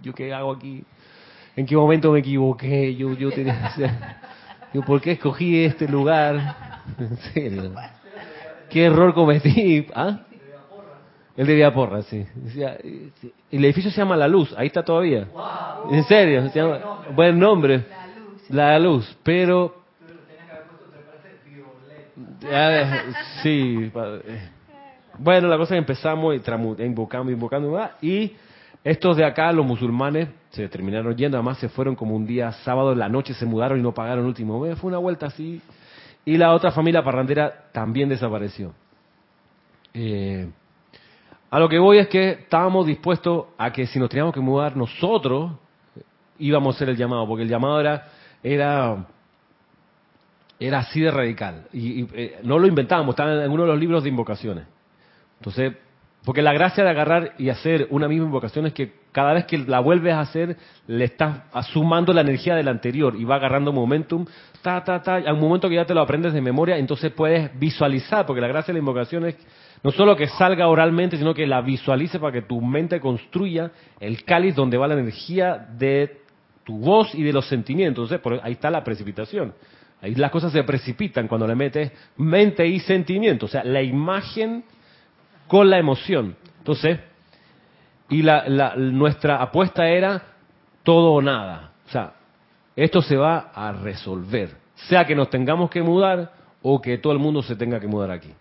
yo, 0.00 0.14
qué 0.14 0.32
hago 0.32 0.52
aquí? 0.52 0.82
¿En 1.56 1.66
qué 1.66 1.76
momento 1.76 2.12
me 2.12 2.20
equivoqué? 2.20 2.94
Yo, 2.94 3.12
yo 3.14 3.30
tenía 3.30 3.72
yo, 4.72 4.82
¿por 4.86 5.00
qué 5.00 5.12
escogí 5.12 5.64
este 5.64 5.88
lugar? 5.88 6.78
En 6.98 7.18
serio. 7.18 7.74
¿Qué 8.70 8.86
error 8.86 9.12
cometí? 9.12 9.86
¿Ah? 9.94 10.20
El 11.36 11.46
de 11.46 11.54
Villaporra, 11.54 12.00
sí. 12.02 12.24
El 13.50 13.64
edificio 13.64 13.90
se 13.90 13.98
llama 13.98 14.16
La 14.16 14.26
Luz, 14.26 14.54
ahí 14.56 14.68
está 14.68 14.82
todavía. 14.82 15.28
En 15.90 16.02
serio, 16.04 16.48
se 16.48 16.58
llama, 16.58 16.78
buen 17.14 17.38
nombre. 17.38 17.84
La 18.48 18.78
Luz, 18.78 19.16
pero 19.22 19.77
sí. 23.42 23.90
Eh. 23.94 24.48
Bueno, 25.18 25.48
la 25.48 25.56
cosa 25.56 25.74
es 25.74 25.76
que 25.76 25.92
empezamos 25.92 26.34
invocando, 26.78 27.32
invocando, 27.32 27.90
y 28.00 28.34
estos 28.84 29.16
de 29.16 29.24
acá, 29.24 29.52
los 29.52 29.66
musulmanes, 29.66 30.28
se 30.50 30.68
terminaron 30.68 31.14
yendo, 31.16 31.36
además 31.36 31.58
se 31.58 31.68
fueron 31.68 31.96
como 31.96 32.14
un 32.14 32.26
día 32.26 32.52
sábado 32.52 32.92
en 32.92 33.00
la 33.00 33.08
noche, 33.08 33.34
se 33.34 33.44
mudaron 33.44 33.78
y 33.78 33.82
no 33.82 33.92
pagaron 33.92 34.24
último 34.24 34.60
mes, 34.60 34.78
fue 34.78 34.88
una 34.88 34.98
vuelta 34.98 35.26
así, 35.26 35.60
y 36.24 36.36
la 36.36 36.52
otra 36.52 36.70
familia 36.70 37.02
parrandera 37.02 37.66
también 37.72 38.08
desapareció. 38.08 38.72
Eh, 39.92 40.48
a 41.50 41.58
lo 41.58 41.68
que 41.68 41.78
voy 41.78 41.98
es 41.98 42.08
que 42.08 42.30
estábamos 42.30 42.86
dispuestos 42.86 43.46
a 43.56 43.72
que 43.72 43.86
si 43.86 43.98
nos 43.98 44.08
teníamos 44.08 44.34
que 44.34 44.40
mudar 44.40 44.76
nosotros, 44.76 45.52
íbamos 46.38 46.74
a 46.74 46.76
hacer 46.76 46.90
el 46.90 46.96
llamado, 46.96 47.26
porque 47.26 47.42
el 47.42 47.48
llamado 47.48 47.80
era, 47.80 48.08
era 48.42 49.06
era 50.60 50.78
así 50.80 51.00
de 51.00 51.10
radical. 51.10 51.66
Y, 51.72 52.06
eh, 52.14 52.40
no 52.42 52.58
lo 52.58 52.66
inventábamos, 52.66 53.12
estaba 53.12 53.44
en 53.44 53.50
uno 53.50 53.62
de 53.62 53.68
los 53.68 53.78
libros 53.78 54.02
de 54.02 54.08
invocaciones. 54.08 54.64
Entonces, 55.38 55.74
porque 56.24 56.42
la 56.42 56.52
gracia 56.52 56.84
de 56.84 56.90
agarrar 56.90 57.34
y 57.38 57.48
hacer 57.48 57.86
una 57.90 58.08
misma 58.08 58.26
invocación 58.26 58.66
es 58.66 58.72
que 58.72 58.92
cada 59.12 59.32
vez 59.32 59.46
que 59.46 59.58
la 59.58 59.80
vuelves 59.80 60.12
a 60.14 60.20
hacer, 60.20 60.56
le 60.86 61.04
estás 61.04 61.42
sumando 61.72 62.12
la 62.12 62.20
energía 62.20 62.54
del 62.54 62.68
anterior 62.68 63.14
y 63.16 63.24
va 63.24 63.36
agarrando 63.36 63.72
momentum, 63.72 64.26
ta, 64.60 64.84
ta, 64.84 65.00
ta, 65.00 65.16
a 65.16 65.32
un 65.32 65.40
momento 65.40 65.68
que 65.68 65.76
ya 65.76 65.86
te 65.86 65.94
lo 65.94 66.00
aprendes 66.00 66.32
de 66.32 66.40
memoria, 66.40 66.76
entonces 66.76 67.12
puedes 67.12 67.56
visualizar, 67.58 68.26
porque 68.26 68.40
la 68.40 68.48
gracia 68.48 68.68
de 68.68 68.74
la 68.74 68.80
invocación 68.80 69.24
es 69.24 69.36
no 69.82 69.92
solo 69.92 70.16
que 70.16 70.26
salga 70.26 70.68
oralmente, 70.68 71.16
sino 71.16 71.34
que 71.34 71.46
la 71.46 71.60
visualice 71.60 72.18
para 72.18 72.32
que 72.32 72.42
tu 72.42 72.60
mente 72.60 73.00
construya 73.00 73.70
el 74.00 74.24
cáliz 74.24 74.54
donde 74.54 74.76
va 74.76 74.88
la 74.88 74.94
energía 74.94 75.66
de 75.78 76.20
tu 76.64 76.78
voz 76.78 77.14
y 77.14 77.22
de 77.22 77.32
los 77.32 77.46
sentimientos. 77.48 78.10
Entonces, 78.10 78.42
ahí 78.42 78.52
está 78.52 78.70
la 78.70 78.82
precipitación. 78.82 79.54
Ahí 80.00 80.14
las 80.14 80.30
cosas 80.30 80.52
se 80.52 80.62
precipitan 80.62 81.26
cuando 81.26 81.46
le 81.46 81.54
metes 81.54 81.92
mente 82.16 82.66
y 82.66 82.78
sentimiento, 82.80 83.46
o 83.46 83.48
sea, 83.48 83.64
la 83.64 83.82
imagen 83.82 84.64
con 85.48 85.68
la 85.68 85.78
emoción. 85.78 86.36
Entonces, 86.58 87.00
y 88.08 88.22
la, 88.22 88.76
nuestra 88.76 89.42
apuesta 89.42 89.88
era 89.88 90.22
todo 90.82 91.12
o 91.12 91.22
nada. 91.22 91.72
O 91.86 91.90
sea, 91.90 92.14
esto 92.76 93.02
se 93.02 93.16
va 93.16 93.50
a 93.54 93.72
resolver, 93.72 94.56
sea 94.74 95.04
que 95.04 95.16
nos 95.16 95.30
tengamos 95.30 95.68
que 95.68 95.82
mudar 95.82 96.32
o 96.62 96.80
que 96.80 96.98
todo 96.98 97.12
el 97.12 97.18
mundo 97.18 97.42
se 97.42 97.56
tenga 97.56 97.80
que 97.80 97.88
mudar 97.88 98.10
aquí. 98.10 98.32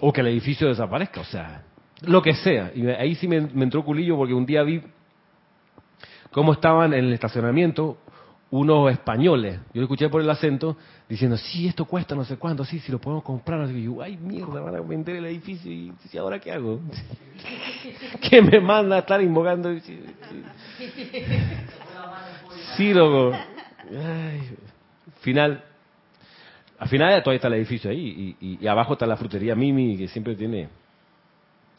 O 0.00 0.12
que 0.12 0.20
el 0.20 0.26
edificio 0.26 0.68
desaparezca, 0.68 1.22
o 1.22 1.24
sea, 1.24 1.62
lo 2.02 2.20
que 2.20 2.34
sea. 2.34 2.70
Y 2.74 2.86
ahí 2.88 3.14
sí 3.14 3.26
me, 3.26 3.40
me 3.40 3.64
entró 3.64 3.82
culillo 3.82 4.16
porque 4.16 4.34
un 4.34 4.44
día 4.44 4.62
vi 4.62 4.82
cómo 6.32 6.52
estaban 6.52 6.92
en 6.92 7.06
el 7.06 7.12
estacionamiento 7.14 7.98
unos 8.54 8.92
españoles, 8.92 9.58
yo 9.72 9.80
lo 9.80 9.82
escuché 9.82 10.08
por 10.08 10.20
el 10.20 10.30
acento, 10.30 10.76
diciendo, 11.08 11.36
sí, 11.36 11.66
esto 11.66 11.86
cuesta 11.86 12.14
no 12.14 12.24
sé 12.24 12.36
cuánto, 12.36 12.64
sí, 12.64 12.78
si 12.78 12.92
lo 12.92 13.00
podemos 13.00 13.24
comprar. 13.24 13.68
Y 13.68 13.82
yo, 13.82 14.00
ay, 14.00 14.16
mierda, 14.16 14.60
van 14.60 14.76
a 14.76 14.80
vender 14.80 15.16
el 15.16 15.26
edificio 15.26 15.72
y 15.72 15.92
¿ahora 16.16 16.38
qué 16.38 16.52
hago? 16.52 16.78
¿Qué 18.30 18.40
me 18.40 18.60
manda 18.60 18.94
a 18.94 18.98
estar 19.00 19.20
invocando? 19.20 19.76
Sí, 22.76 22.94
loco. 22.94 23.36
final, 25.20 25.64
al 26.78 26.88
final 26.88 27.22
todavía 27.24 27.36
está 27.36 27.48
el 27.48 27.54
edificio 27.54 27.90
ahí 27.90 28.36
y, 28.40 28.58
y 28.60 28.66
abajo 28.68 28.92
está 28.92 29.04
la 29.04 29.16
frutería 29.16 29.56
Mimi 29.56 29.96
que 29.96 30.06
siempre 30.06 30.36
tiene 30.36 30.68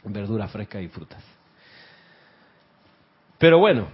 verduras 0.04 0.52
frescas 0.52 0.82
y 0.82 0.90
frutas. 0.90 1.24
Pero 3.38 3.60
bueno, 3.60 3.88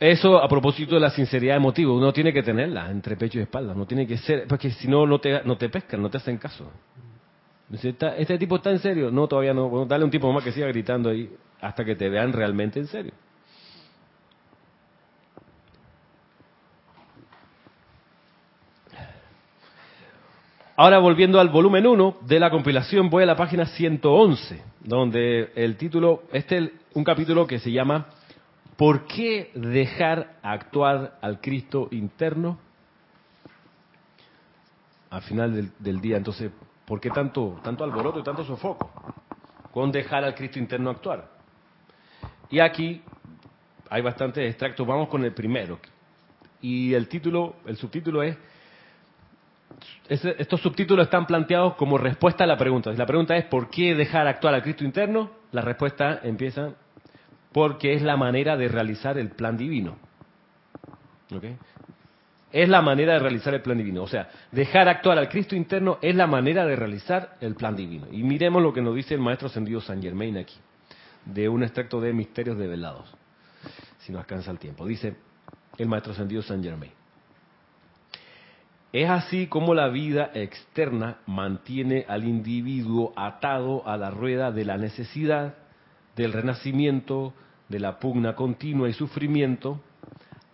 eso 0.00 0.42
a 0.42 0.48
propósito 0.48 0.94
de 0.94 1.00
la 1.00 1.10
sinceridad 1.10 1.56
emotiva, 1.56 1.92
uno 1.92 2.12
tiene 2.12 2.32
que 2.32 2.42
tenerla 2.42 2.90
entre 2.90 3.16
pecho 3.16 3.38
y 3.38 3.42
espalda, 3.42 3.74
no 3.74 3.86
tiene 3.86 4.06
que 4.06 4.16
ser, 4.18 4.46
porque 4.46 4.70
si 4.70 4.86
no, 4.86 5.06
no 5.06 5.18
te, 5.18 5.42
no 5.44 5.56
te 5.56 5.68
pescan, 5.68 6.00
no 6.00 6.08
te 6.08 6.18
hacen 6.18 6.38
caso. 6.38 6.70
¿Este 7.70 8.38
tipo 8.38 8.56
está 8.56 8.70
en 8.70 8.78
serio? 8.78 9.10
No, 9.10 9.26
todavía 9.26 9.52
no. 9.52 9.84
dale 9.84 10.04
un 10.04 10.10
tipo 10.10 10.32
más 10.32 10.42
que 10.42 10.52
siga 10.52 10.68
gritando 10.68 11.10
ahí 11.10 11.30
hasta 11.60 11.84
que 11.84 11.96
te 11.96 12.08
vean 12.08 12.32
realmente 12.32 12.78
en 12.78 12.86
serio. 12.86 13.12
Ahora 20.76 20.98
volviendo 20.98 21.40
al 21.40 21.48
volumen 21.48 21.88
1 21.88 22.18
de 22.20 22.38
la 22.38 22.50
compilación, 22.50 23.10
voy 23.10 23.24
a 23.24 23.26
la 23.26 23.36
página 23.36 23.66
111, 23.66 24.62
donde 24.84 25.50
el 25.56 25.76
título, 25.76 26.22
este 26.32 26.58
es 26.58 26.70
un 26.94 27.02
capítulo 27.02 27.48
que 27.48 27.58
se 27.58 27.72
llama 27.72 28.06
¿Por 28.78 29.06
qué 29.06 29.50
dejar 29.54 30.38
actuar 30.42 31.18
al 31.20 31.40
Cristo 31.42 31.88
interno? 31.90 32.58
al 35.10 35.22
final 35.22 35.72
del, 35.78 36.00
día. 36.02 36.18
Entonces, 36.18 36.50
¿por 36.84 37.00
qué 37.00 37.10
tanto, 37.10 37.58
tanto 37.64 37.82
alboroto 37.82 38.20
y 38.20 38.22
tanto 38.22 38.44
sofoco? 38.44 38.90
Con 39.72 39.90
dejar 39.90 40.22
al 40.22 40.34
Cristo 40.34 40.58
interno 40.58 40.90
actuar. 40.90 41.30
Y 42.50 42.60
aquí 42.60 43.02
hay 43.88 44.02
bastantes 44.02 44.48
extractos. 44.48 44.86
Vamos 44.86 45.08
con 45.08 45.24
el 45.24 45.32
primero. 45.32 45.78
Y 46.60 46.92
el 46.92 47.08
título, 47.08 47.56
el 47.64 47.76
subtítulo 47.78 48.22
es 48.22 48.36
ese- 50.08 50.34
estos 50.38 50.60
subtítulos 50.60 51.04
están 51.06 51.26
planteados 51.26 51.74
como 51.76 51.96
respuesta 51.98 52.44
a 52.44 52.46
la 52.46 52.58
pregunta. 52.58 52.92
Si 52.92 52.98
la 52.98 53.06
pregunta 53.06 53.36
es 53.36 53.44
¿por 53.46 53.70
qué 53.70 53.94
dejar 53.94 54.26
actuar 54.26 54.54
al 54.54 54.62
Cristo 54.62 54.84
interno? 54.84 55.30
La 55.52 55.62
respuesta 55.62 56.20
empieza 56.22 56.74
porque 57.52 57.94
es 57.94 58.02
la 58.02 58.16
manera 58.16 58.56
de 58.56 58.68
realizar 58.68 59.18
el 59.18 59.30
plan 59.30 59.56
divino. 59.56 59.96
¿Ok? 61.34 61.44
Es 62.50 62.68
la 62.68 62.80
manera 62.80 63.14
de 63.14 63.18
realizar 63.18 63.54
el 63.54 63.60
plan 63.60 63.76
divino. 63.76 64.02
O 64.02 64.08
sea, 64.08 64.30
dejar 64.52 64.88
actuar 64.88 65.18
al 65.18 65.28
Cristo 65.28 65.54
interno 65.54 65.98
es 66.00 66.14
la 66.14 66.26
manera 66.26 66.64
de 66.64 66.76
realizar 66.76 67.36
el 67.40 67.54
plan 67.54 67.76
divino. 67.76 68.06
Y 68.10 68.22
miremos 68.22 68.62
lo 68.62 68.72
que 68.72 68.80
nos 68.80 68.94
dice 68.94 69.14
el 69.14 69.20
maestro 69.20 69.48
ascendido 69.48 69.80
San 69.80 70.00
Germain 70.02 70.38
aquí, 70.38 70.56
de 71.26 71.48
un 71.48 71.62
extracto 71.62 72.00
de 72.00 72.12
Misterios 72.12 72.56
Develados, 72.56 73.14
si 73.98 74.12
nos 74.12 74.20
alcanza 74.20 74.50
el 74.50 74.58
tiempo. 74.58 74.86
Dice 74.86 75.16
el 75.76 75.88
maestro 75.88 76.12
ascendido 76.12 76.40
San 76.42 76.62
Germain. 76.62 76.92
Es 78.92 79.10
así 79.10 79.48
como 79.48 79.74
la 79.74 79.88
vida 79.88 80.30
externa 80.32 81.18
mantiene 81.26 82.06
al 82.08 82.24
individuo 82.24 83.12
atado 83.16 83.86
a 83.86 83.98
la 83.98 84.10
rueda 84.10 84.50
de 84.50 84.64
la 84.64 84.78
necesidad, 84.78 85.54
del 86.18 86.32
renacimiento, 86.32 87.32
de 87.68 87.78
la 87.78 88.00
pugna 88.00 88.34
continua 88.34 88.88
y 88.88 88.92
sufrimiento, 88.92 89.80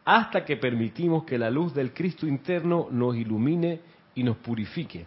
hasta 0.04 0.44
que 0.44 0.58
permitimos 0.58 1.24
que 1.24 1.38
la 1.38 1.48
luz 1.48 1.72
del 1.72 1.94
Cristo 1.94 2.26
interno 2.26 2.88
nos 2.90 3.16
ilumine 3.16 3.80
y 4.14 4.22
nos 4.24 4.36
purifique, 4.36 5.06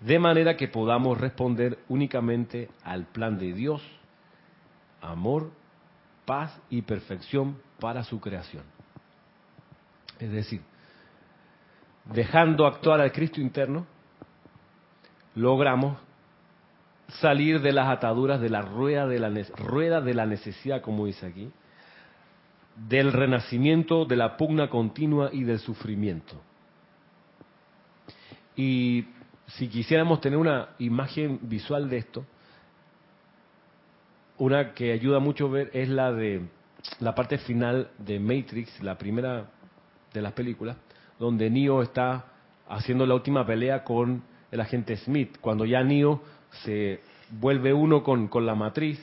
de 0.00 0.18
manera 0.18 0.54
que 0.54 0.68
podamos 0.68 1.18
responder 1.18 1.78
únicamente 1.88 2.68
al 2.84 3.06
plan 3.06 3.38
de 3.38 3.54
Dios, 3.54 3.82
amor, 5.00 5.50
paz 6.26 6.60
y 6.68 6.82
perfección 6.82 7.56
para 7.80 8.04
su 8.04 8.20
creación. 8.20 8.64
Es 10.18 10.30
decir, 10.30 10.60
dejando 12.04 12.66
actuar 12.66 13.00
al 13.00 13.12
Cristo 13.12 13.40
interno, 13.40 13.86
logramos 15.34 15.96
salir 17.20 17.60
de 17.60 17.72
las 17.72 17.88
ataduras 17.88 18.40
de 18.40 18.50
la 18.50 18.62
rueda 18.62 19.06
de 19.06 19.18
la, 19.18 19.30
rueda 19.56 20.00
de 20.00 20.14
la 20.14 20.26
necesidad, 20.26 20.82
como 20.82 21.06
dice 21.06 21.26
aquí, 21.26 21.50
del 22.88 23.12
renacimiento, 23.12 24.04
de 24.04 24.16
la 24.16 24.36
pugna 24.36 24.68
continua 24.68 25.30
y 25.32 25.44
del 25.44 25.58
sufrimiento. 25.58 26.40
Y 28.56 29.06
si 29.46 29.68
quisiéramos 29.68 30.20
tener 30.20 30.38
una 30.38 30.70
imagen 30.78 31.40
visual 31.42 31.88
de 31.88 31.98
esto, 31.98 32.24
una 34.38 34.72
que 34.72 34.92
ayuda 34.92 35.18
mucho 35.18 35.50
ver 35.50 35.70
es 35.74 35.88
la 35.88 36.12
de 36.12 36.42
la 36.98 37.14
parte 37.14 37.38
final 37.38 37.90
de 37.98 38.18
Matrix, 38.18 38.82
la 38.82 38.96
primera 38.96 39.50
de 40.14 40.22
las 40.22 40.32
películas, 40.32 40.76
donde 41.18 41.50
Neo 41.50 41.82
está 41.82 42.24
haciendo 42.68 43.04
la 43.04 43.14
última 43.14 43.44
pelea 43.44 43.84
con 43.84 44.22
el 44.50 44.60
agente 44.60 44.96
Smith, 44.96 45.36
cuando 45.40 45.64
ya 45.64 45.82
Neo 45.84 46.22
se 46.64 47.00
vuelve 47.30 47.72
uno 47.72 48.02
con, 48.02 48.28
con 48.28 48.44
la 48.46 48.54
matriz. 48.54 49.00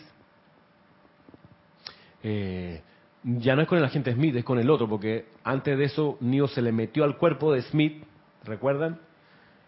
Eh, 2.24 2.82
ya 3.24 3.56
no 3.56 3.62
es 3.62 3.68
con 3.68 3.78
el 3.78 3.84
agente 3.86 4.14
Smith, 4.14 4.36
es 4.36 4.43
con 4.43 4.60
el 4.60 4.70
otro, 4.70 4.88
porque 4.88 5.26
antes 5.43 5.78
de 5.78 5.86
eso 5.86 6.18
Neo 6.22 6.48
se 6.48 6.62
le 6.62 6.72
metió 6.72 7.04
al 7.04 7.18
cuerpo 7.18 7.54
de 7.54 7.62
Smith, 7.64 8.04
¿recuerdan? 8.43 9.00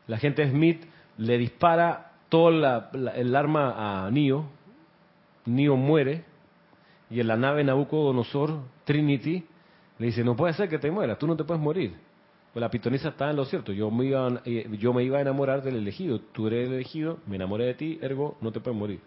El 0.07 0.13
agente 0.13 0.49
Smith 0.49 0.83
le 1.17 1.37
dispara 1.37 2.11
todo 2.29 2.51
la- 2.51 2.89
la- 2.93 3.11
el 3.15 3.35
arma 3.35 4.05
a 4.05 4.11
Neo, 4.11 4.45
Neo 5.45 5.75
muere, 5.75 6.23
y 7.09 7.19
en 7.19 7.27
la 7.27 7.37
nave 7.37 7.63
Nabucodonosor, 7.63 8.59
Trinity, 8.85 9.45
le 9.97 10.05
dice, 10.05 10.23
no 10.23 10.35
puede 10.35 10.53
ser 10.53 10.69
que 10.69 10.79
te 10.79 10.91
mueras, 10.91 11.17
tú 11.17 11.27
no 11.27 11.35
te 11.35 11.43
puedes 11.43 11.61
morir. 11.61 11.95
Pues 12.59 12.65
la 12.67 12.71
pitonisa 12.71 13.07
está 13.07 13.29
en 13.29 13.37
lo 13.37 13.45
cierto, 13.45 13.71
yo 13.71 13.89
me, 13.89 14.03
iba, 14.07 14.27
a- 14.27 14.41
eh, 14.43 14.67
yo 14.77 14.91
me 14.91 15.01
iba 15.01 15.17
a 15.17 15.21
enamorar 15.21 15.63
del 15.63 15.77
elegido, 15.77 16.19
tú 16.33 16.47
eres 16.47 16.67
el 16.67 16.73
elegido, 16.73 17.19
me 17.25 17.37
enamoré 17.37 17.63
de 17.67 17.73
ti, 17.73 17.97
ergo, 18.01 18.37
no 18.41 18.51
te 18.51 18.59
puedes 18.59 18.77
morir. 18.77 18.99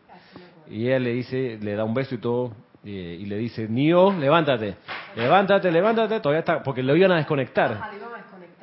Y 0.71 0.87
ella 0.87 0.99
le 0.99 1.13
dice, 1.13 1.59
le 1.61 1.75
da 1.75 1.85
un 1.85 1.93
beso 1.93 2.15
y 2.15 2.19
todo, 2.19 2.53
eh, 2.83 3.19
y 3.21 3.27
le 3.27 3.37
dice, 3.37 3.69
Nio, 3.69 4.11
levántate, 4.11 4.77
levántate, 5.17 5.71
levántate, 5.71 6.21
todavía 6.21 6.39
está, 6.41 6.63
porque 6.63 6.83
lo 6.83 6.97
iban 6.97 7.13
a 7.13 7.17
desconectar. 7.17 7.73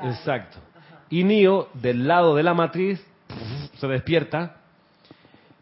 Exacto. 0.09 0.57
Y 1.11 1.23
Neo, 1.23 1.69
del 1.75 2.07
lado 2.07 2.35
de 2.35 2.41
la 2.41 2.55
matriz, 2.55 2.99
se 3.77 3.87
despierta 3.87 4.55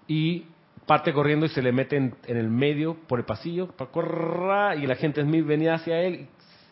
y 0.07 0.45
parte 0.85 1.11
corriendo 1.11 1.45
y 1.47 1.49
se 1.49 1.61
le 1.61 1.73
mete 1.73 1.97
en, 1.97 2.15
en 2.27 2.37
el 2.37 2.47
medio 2.47 2.95
por 3.09 3.19
el 3.19 3.25
pasillo, 3.25 3.67
y 4.79 4.85
el 4.85 4.91
agente 4.91 5.21
Smith 5.21 5.45
venía 5.45 5.73
hacia 5.73 5.99
él 6.01 6.27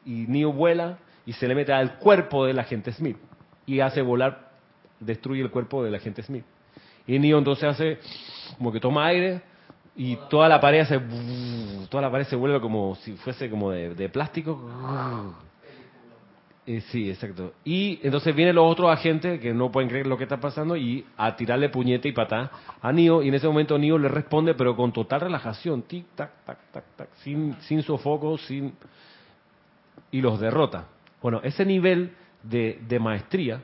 y, 0.05 0.23
y 0.23 0.27
Neo 0.27 0.53
vuela 0.53 0.99
y 1.25 1.33
se 1.33 1.47
le 1.47 1.55
mete 1.55 1.73
al 1.73 1.97
cuerpo 1.97 2.45
del 2.45 2.59
agente 2.59 2.91
Smith 2.91 3.17
y 3.65 3.79
hace 3.79 4.01
volar, 4.01 4.51
destruye 4.99 5.41
el 5.41 5.49
cuerpo 5.49 5.83
del 5.83 5.95
agente 5.95 6.21
Smith. 6.23 6.45
Y 7.07 7.19
Neo 7.19 7.37
entonces 7.37 7.65
hace 7.65 7.99
como 8.57 8.71
que 8.71 8.79
toma 8.79 9.05
aire 9.07 9.41
y 9.95 10.17
toda 10.29 10.49
la 10.49 10.59
pared 10.59 10.85
se 10.85 10.99
toda 11.89 12.01
la 12.01 12.11
pared 12.11 12.25
se 12.25 12.35
vuelve 12.35 12.59
como 12.59 12.95
si 12.95 13.13
fuese 13.13 13.49
como 13.49 13.71
de, 13.71 14.09
plástico. 14.09 14.69
Eh, 16.67 16.81
sí, 16.89 17.11
exacto. 17.11 17.53
Y 17.63 17.99
entonces 18.01 18.35
vienen 18.35 18.55
los 18.55 18.71
otros 18.71 18.91
agentes 18.91 19.39
que 19.39 19.53
no 19.53 19.71
pueden 19.71 19.87
creer 19.87 20.07
lo 20.07 20.17
que 20.17 20.23
está 20.23 20.39
pasando 20.39 20.75
y 20.75 21.05
a 21.15 21.35
tirarle 21.35 21.69
puñete 21.69 22.09
y 22.09 22.11
patá 22.11 22.51
a 22.81 22.91
Neo 22.91 23.21
y 23.21 23.27
en 23.27 23.35
ese 23.35 23.47
momento 23.47 23.77
Neo 23.77 23.99
le 23.99 24.07
responde 24.07 24.55
pero 24.55 24.75
con 24.75 24.91
total 24.91 25.21
relajación, 25.21 25.83
tic 25.83 26.07
tac 26.15 26.31
tac 26.43 26.57
tac 26.71 26.83
tac, 26.95 27.09
sin 27.17 27.55
sin 27.61 27.83
sofoco, 27.83 28.37
sin 28.39 28.73
y 30.11 30.21
los 30.21 30.39
derrota. 30.39 30.87
Bueno, 31.25 31.41
ese 31.43 31.65
nivel 31.65 32.11
de, 32.43 32.77
de 32.87 32.99
maestría 32.99 33.59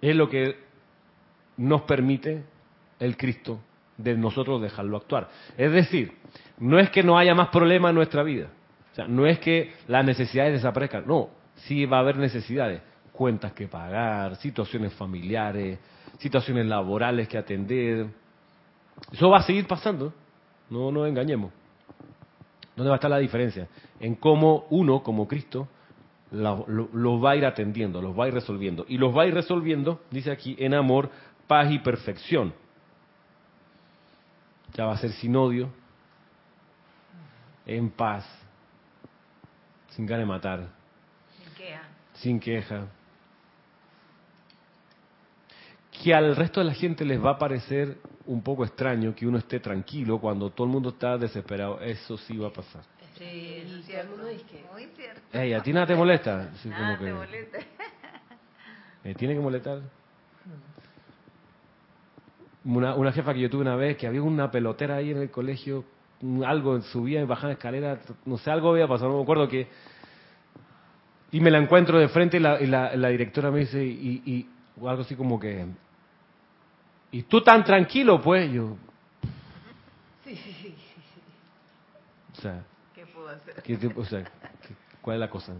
es 0.00 0.16
lo 0.16 0.30
que 0.30 0.56
nos 1.58 1.82
permite 1.82 2.44
el 2.98 3.18
Cristo 3.18 3.60
de 3.98 4.16
nosotros 4.16 4.62
dejarlo 4.62 4.96
actuar. 4.96 5.28
Es 5.58 5.70
decir, 5.70 6.16
no 6.56 6.78
es 6.78 6.88
que 6.88 7.02
no 7.02 7.18
haya 7.18 7.34
más 7.34 7.48
problemas 7.48 7.90
en 7.90 7.96
nuestra 7.96 8.22
vida. 8.22 8.46
O 8.90 8.94
sea, 8.94 9.06
no 9.06 9.26
es 9.26 9.38
que 9.38 9.74
las 9.86 10.02
necesidades 10.02 10.54
desaparezcan. 10.54 11.04
No, 11.06 11.28
sí 11.56 11.84
va 11.84 11.98
a 11.98 12.00
haber 12.00 12.16
necesidades. 12.16 12.80
Cuentas 13.12 13.52
que 13.52 13.68
pagar, 13.68 14.36
situaciones 14.36 14.94
familiares, 14.94 15.78
situaciones 16.20 16.64
laborales 16.64 17.28
que 17.28 17.36
atender. 17.36 18.06
Eso 19.12 19.28
va 19.28 19.40
a 19.40 19.42
seguir 19.42 19.66
pasando. 19.66 20.14
No 20.70 20.90
nos 20.90 21.06
engañemos. 21.06 21.52
¿Dónde 22.74 22.88
va 22.88 22.94
a 22.94 22.96
estar 22.96 23.10
la 23.10 23.18
diferencia? 23.18 23.68
En 24.00 24.14
cómo 24.14 24.64
uno, 24.70 25.02
como 25.02 25.28
Cristo, 25.28 25.68
lo, 26.32 26.64
lo- 26.66 26.88
los 26.92 27.22
va 27.24 27.32
a 27.32 27.36
ir 27.36 27.44
atendiendo, 27.46 28.00
los 28.02 28.18
va 28.18 28.24
a 28.24 28.28
ir 28.28 28.34
resolviendo. 28.34 28.84
Y 28.88 28.98
los 28.98 29.16
va 29.16 29.22
a 29.22 29.26
ir 29.26 29.34
resolviendo, 29.34 30.02
dice 30.10 30.30
aquí, 30.30 30.56
en 30.58 30.74
amor, 30.74 31.10
paz 31.46 31.70
y 31.70 31.78
perfección. 31.78 32.52
Ya 34.74 34.86
va 34.86 34.94
a 34.94 34.96
ser 34.98 35.12
sin 35.12 35.36
odio, 35.36 35.68
en 37.66 37.90
paz, 37.90 38.24
sin 39.90 40.06
ganas 40.06 40.26
de 40.26 40.26
matar, 40.32 40.68
sin 42.14 42.40
queja. 42.40 42.86
Que 46.02 46.14
al 46.14 46.34
resto 46.34 46.60
de 46.60 46.66
la 46.66 46.74
gente 46.74 47.04
les 47.04 47.22
va 47.22 47.32
a 47.32 47.38
parecer 47.38 47.98
un 48.24 48.42
poco 48.42 48.64
extraño 48.64 49.14
que 49.14 49.26
uno 49.26 49.38
esté 49.38 49.60
tranquilo 49.60 50.18
cuando 50.18 50.50
todo 50.50 50.66
el 50.66 50.72
mundo 50.72 50.88
está 50.88 51.18
desesperado. 51.18 51.80
Eso 51.80 52.16
sí 52.16 52.36
va 52.38 52.48
a 52.48 52.52
pasar. 52.52 52.82
Sí, 53.30 53.62
eso 53.64 53.76
es 53.76 53.84
cierto. 53.86 54.16
Muy 54.16 54.86
cierto. 54.96 55.20
Ey, 55.32 55.52
¿a 55.52 55.62
ti 55.62 55.72
nada 55.72 55.86
te 55.86 55.94
molesta? 55.94 56.50
Sí, 56.56 56.68
como 56.68 56.80
Nada 56.82 56.98
que 56.98 57.04
te 57.04 57.12
molesta. 57.12 57.58
me 59.04 59.14
tiene 59.14 59.34
que 59.34 59.40
molestar. 59.40 59.80
Una, 62.64 62.94
una 62.94 63.12
jefa 63.12 63.34
que 63.34 63.40
yo 63.40 63.50
tuve 63.50 63.62
una 63.62 63.76
vez, 63.76 63.96
que 63.96 64.06
había 64.06 64.22
una 64.22 64.50
pelotera 64.50 64.96
ahí 64.96 65.10
en 65.10 65.18
el 65.18 65.30
colegio, 65.30 65.84
algo, 66.46 66.80
subía 66.82 67.20
y 67.20 67.24
bajaba 67.24 67.52
escalera, 67.54 67.98
no 68.24 68.38
sé, 68.38 68.50
algo 68.50 68.70
había 68.70 68.86
pasado, 68.86 69.10
no 69.10 69.16
me 69.16 69.22
acuerdo 69.22 69.48
qué. 69.48 69.66
Y 71.32 71.40
me 71.40 71.50
la 71.50 71.58
encuentro 71.58 71.98
de 71.98 72.08
frente 72.08 72.36
y 72.36 72.40
la, 72.40 72.60
y 72.60 72.66
la, 72.66 72.94
la 72.94 73.08
directora 73.08 73.50
me 73.50 73.60
dice, 73.60 73.84
y, 73.84 74.22
y 74.24 74.48
o 74.80 74.88
algo 74.88 75.02
así 75.02 75.16
como 75.16 75.40
que, 75.40 75.66
¿y 77.10 77.22
tú 77.22 77.40
tan 77.42 77.64
tranquilo 77.64 78.20
pues? 78.22 78.50
Yo, 78.52 78.76
o 82.32 82.40
sea, 82.40 82.52
¿Qué 82.54 82.62
puedo 82.62 82.71
hacer? 83.36 83.62
¿Qué 83.62 83.76
tipo- 83.76 84.00
o 84.00 84.04
sea, 84.04 84.22
¿qué- 84.22 84.74
¿cuál 85.00 85.16
es 85.16 85.20
la 85.20 85.30
cosa? 85.30 85.52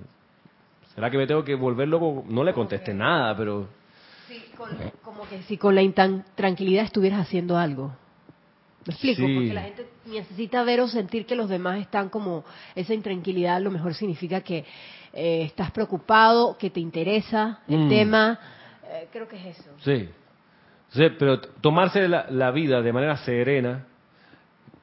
¿Será 0.94 1.10
que 1.10 1.16
me 1.18 1.26
tengo 1.26 1.42
que 1.44 1.54
volver 1.54 1.88
loco? 1.88 2.24
No 2.28 2.44
le 2.44 2.52
contesté 2.52 2.92
nada, 2.94 3.36
pero... 3.36 3.68
Sí, 4.28 4.44
con- 4.56 4.68
como 5.02 5.28
que 5.28 5.42
si 5.42 5.56
con 5.56 5.74
la 5.74 5.82
intan- 5.82 6.24
tranquilidad 6.34 6.84
estuvieras 6.84 7.20
haciendo 7.20 7.56
algo. 7.56 7.92
¿Me 8.86 8.92
explico? 8.94 9.22
Sí. 9.26 9.34
Porque 9.34 9.54
la 9.54 9.62
gente 9.62 9.86
necesita 10.06 10.64
ver 10.64 10.80
o 10.80 10.88
sentir 10.88 11.24
que 11.24 11.36
los 11.36 11.48
demás 11.48 11.78
están 11.80 12.08
como 12.08 12.44
esa 12.74 12.94
intranquilidad, 12.94 13.56
a 13.56 13.60
lo 13.60 13.70
mejor 13.70 13.94
significa 13.94 14.40
que 14.40 14.64
eh, 15.14 15.42
estás 15.42 15.70
preocupado, 15.70 16.56
que 16.58 16.70
te 16.70 16.80
interesa 16.80 17.60
el 17.68 17.80
Mm. 17.80 17.88
tema, 17.88 18.38
Eh, 18.94 19.08
creo 19.12 19.26
que 19.28 19.36
es 19.36 19.58
eso. 19.58 19.70
Sí. 19.84 20.08
Sí, 20.90 21.02
pero 21.18 21.40
tomarse 21.40 22.06
la, 22.08 22.26
la 22.30 22.50
vida 22.50 22.82
de 22.82 22.92
manera 22.92 23.16
serena 23.18 23.86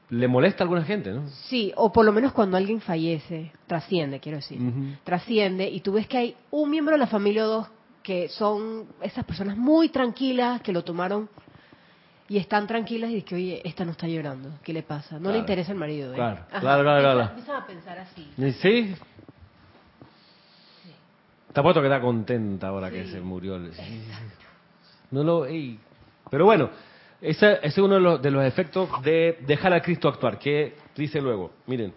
le 0.10 0.28
molesta 0.28 0.64
a 0.64 0.66
alguna 0.66 0.84
gente, 0.84 1.12
¿no? 1.12 1.28
Sí, 1.28 1.72
o 1.76 1.92
por 1.92 2.04
lo 2.06 2.12
menos 2.12 2.32
cuando 2.34 2.58
alguien 2.58 2.82
fallece, 2.82 3.52
trasciende, 3.68 4.20
quiero 4.20 4.38
decir, 4.38 4.60
trasciende 5.04 5.70
y 5.70 5.82
tú 5.82 5.94
ves 5.94 6.08
que 6.08 6.18
hay 6.18 6.36
un 6.52 6.70
miembro 6.72 6.94
de 6.94 7.00
la 7.00 7.08
familia 7.08 7.46
o 7.46 7.48
dos 7.48 7.68
que 8.02 8.28
son 8.30 8.88
esas 9.02 9.24
personas 9.26 9.56
muy 9.58 9.90
tranquilas 9.90 10.62
que 10.62 10.72
lo 10.74 10.84
tomaron 10.84 11.30
y 12.28 12.38
están 12.38 12.66
tranquilas 12.66 13.10
y 13.12 13.16
dices 13.16 13.30
que, 13.30 13.36
oye, 13.36 13.62
esta 13.64 13.86
no 13.86 13.92
está 13.92 14.08
llorando, 14.08 14.50
¿qué 14.64 14.74
le 14.74 14.82
pasa? 14.84 15.16
No 15.16 15.22
Claro. 15.22 15.34
le 15.34 15.40
interesa 15.40 15.72
el 15.74 15.78
marido. 15.78 16.12
¿eh? 16.14 16.16
Claro, 16.16 16.40
Ajá. 16.50 16.60
claro, 16.60 16.84
claro, 16.84 17.02
claro. 17.02 17.22
Empiezan 17.30 17.56
a 17.62 17.68
pensar 17.68 18.00
así. 18.00 18.28
¿Y 18.38 18.52
¿Sí? 18.54 18.96
Te 21.54 21.60
apuesto 21.60 21.82
que 21.82 21.88
está 21.88 22.00
contenta 22.00 22.68
ahora 22.68 22.92
que 22.92 23.06
Sí. 23.06 23.12
se 23.12 23.22
murió. 23.22 23.56
el- 23.56 23.72
No 25.12 25.24
lo... 25.24 25.46
ey. 25.46 25.80
Pero 26.30 26.46
bueno, 26.46 26.70
ese, 27.22 27.60
es 27.62 27.78
uno 27.78 27.96
de 27.96 28.02
los, 28.02 28.22
de 28.22 28.32
los 28.32 28.46
efectos 28.46 28.90
de 29.04 29.38
dejar 29.46 29.74
a 29.74 29.82
Cristo 29.82 30.08
actuar, 30.08 30.40
que 30.40 30.76
dice 30.96 31.22
luego, 31.22 31.52
miren, 31.68 31.94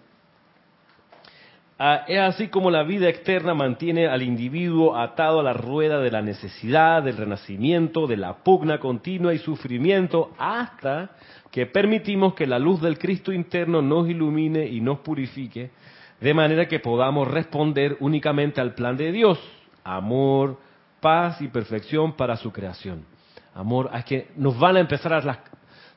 Ah, 1.84 2.04
es 2.06 2.20
así 2.20 2.46
como 2.46 2.70
la 2.70 2.84
vida 2.84 3.08
externa 3.08 3.54
mantiene 3.54 4.06
al 4.06 4.22
individuo 4.22 4.96
atado 4.96 5.40
a 5.40 5.42
la 5.42 5.52
rueda 5.52 5.98
de 5.98 6.12
la 6.12 6.22
necesidad, 6.22 7.02
del 7.02 7.16
renacimiento, 7.16 8.06
de 8.06 8.16
la 8.16 8.34
pugna 8.34 8.78
continua 8.78 9.34
y 9.34 9.38
sufrimiento, 9.38 10.30
hasta 10.38 11.10
que 11.50 11.66
permitimos 11.66 12.34
que 12.34 12.46
la 12.46 12.60
luz 12.60 12.80
del 12.80 12.98
Cristo 12.98 13.32
interno 13.32 13.82
nos 13.82 14.08
ilumine 14.08 14.64
y 14.64 14.80
nos 14.80 15.00
purifique, 15.00 15.72
de 16.20 16.34
manera 16.34 16.68
que 16.68 16.78
podamos 16.78 17.26
responder 17.26 17.96
únicamente 17.98 18.60
al 18.60 18.76
plan 18.76 18.96
de 18.96 19.10
Dios, 19.10 19.40
amor, 19.82 20.60
paz 21.00 21.40
y 21.40 21.48
perfección 21.48 22.12
para 22.12 22.36
su 22.36 22.52
creación. 22.52 23.11
Amor, 23.54 23.90
es 23.94 24.04
que 24.04 24.28
nos 24.36 24.58
van 24.58 24.76
a 24.76 24.80
empezar 24.80 25.12
a 25.12 25.20
las, 25.20 25.38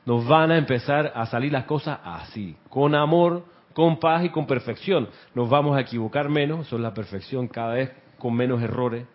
nos 0.04 0.26
van 0.26 0.50
a 0.50 0.58
empezar 0.58 1.12
a 1.14 1.26
salir 1.26 1.52
las 1.52 1.64
cosas 1.64 1.98
así, 2.04 2.56
con 2.68 2.94
amor, 2.94 3.44
con 3.72 3.98
paz 3.98 4.24
y 4.24 4.30
con 4.30 4.46
perfección. 4.46 5.08
Nos 5.34 5.48
vamos 5.48 5.76
a 5.76 5.80
equivocar 5.80 6.28
menos, 6.28 6.66
eso 6.66 6.76
es 6.76 6.82
la 6.82 6.94
perfección, 6.94 7.48
cada 7.48 7.74
vez 7.74 7.92
con 8.18 8.34
menos 8.34 8.62
errores, 8.62 9.06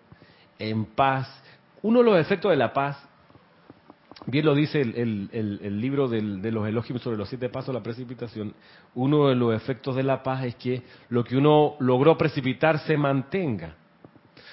en 0.60 0.86
paz. 0.86 1.28
Uno 1.82 2.00
de 2.00 2.06
los 2.06 2.20
efectos 2.20 2.52
de 2.52 2.58
la 2.58 2.74
paz, 2.74 2.98
bien 4.26 4.46
lo 4.46 4.54
dice 4.54 4.82
el, 4.82 5.30
el- 5.32 5.60
el- 5.64 5.82
libro 5.82 6.08
del- 6.08 6.42
de 6.42 6.52
los 6.52 6.68
elogios 6.68 7.02
sobre 7.02 7.18
los 7.18 7.30
siete 7.30 7.50
pasos 7.50 7.68
de 7.68 7.80
la 7.80 7.84
precipitación, 7.84 8.54
uno 8.96 9.30
de 9.30 9.36
los 9.36 9.56
efectos 9.56 9.96
de 9.96 10.04
la 10.04 10.22
paz 10.22 10.44
es 10.46 10.56
que 10.56 10.84
lo 11.10 11.24
que 11.24 11.38
uno 11.38 11.76
logró 11.80 12.18
precipitar 12.18 12.80
se 12.80 12.98
mantenga. 12.98 13.76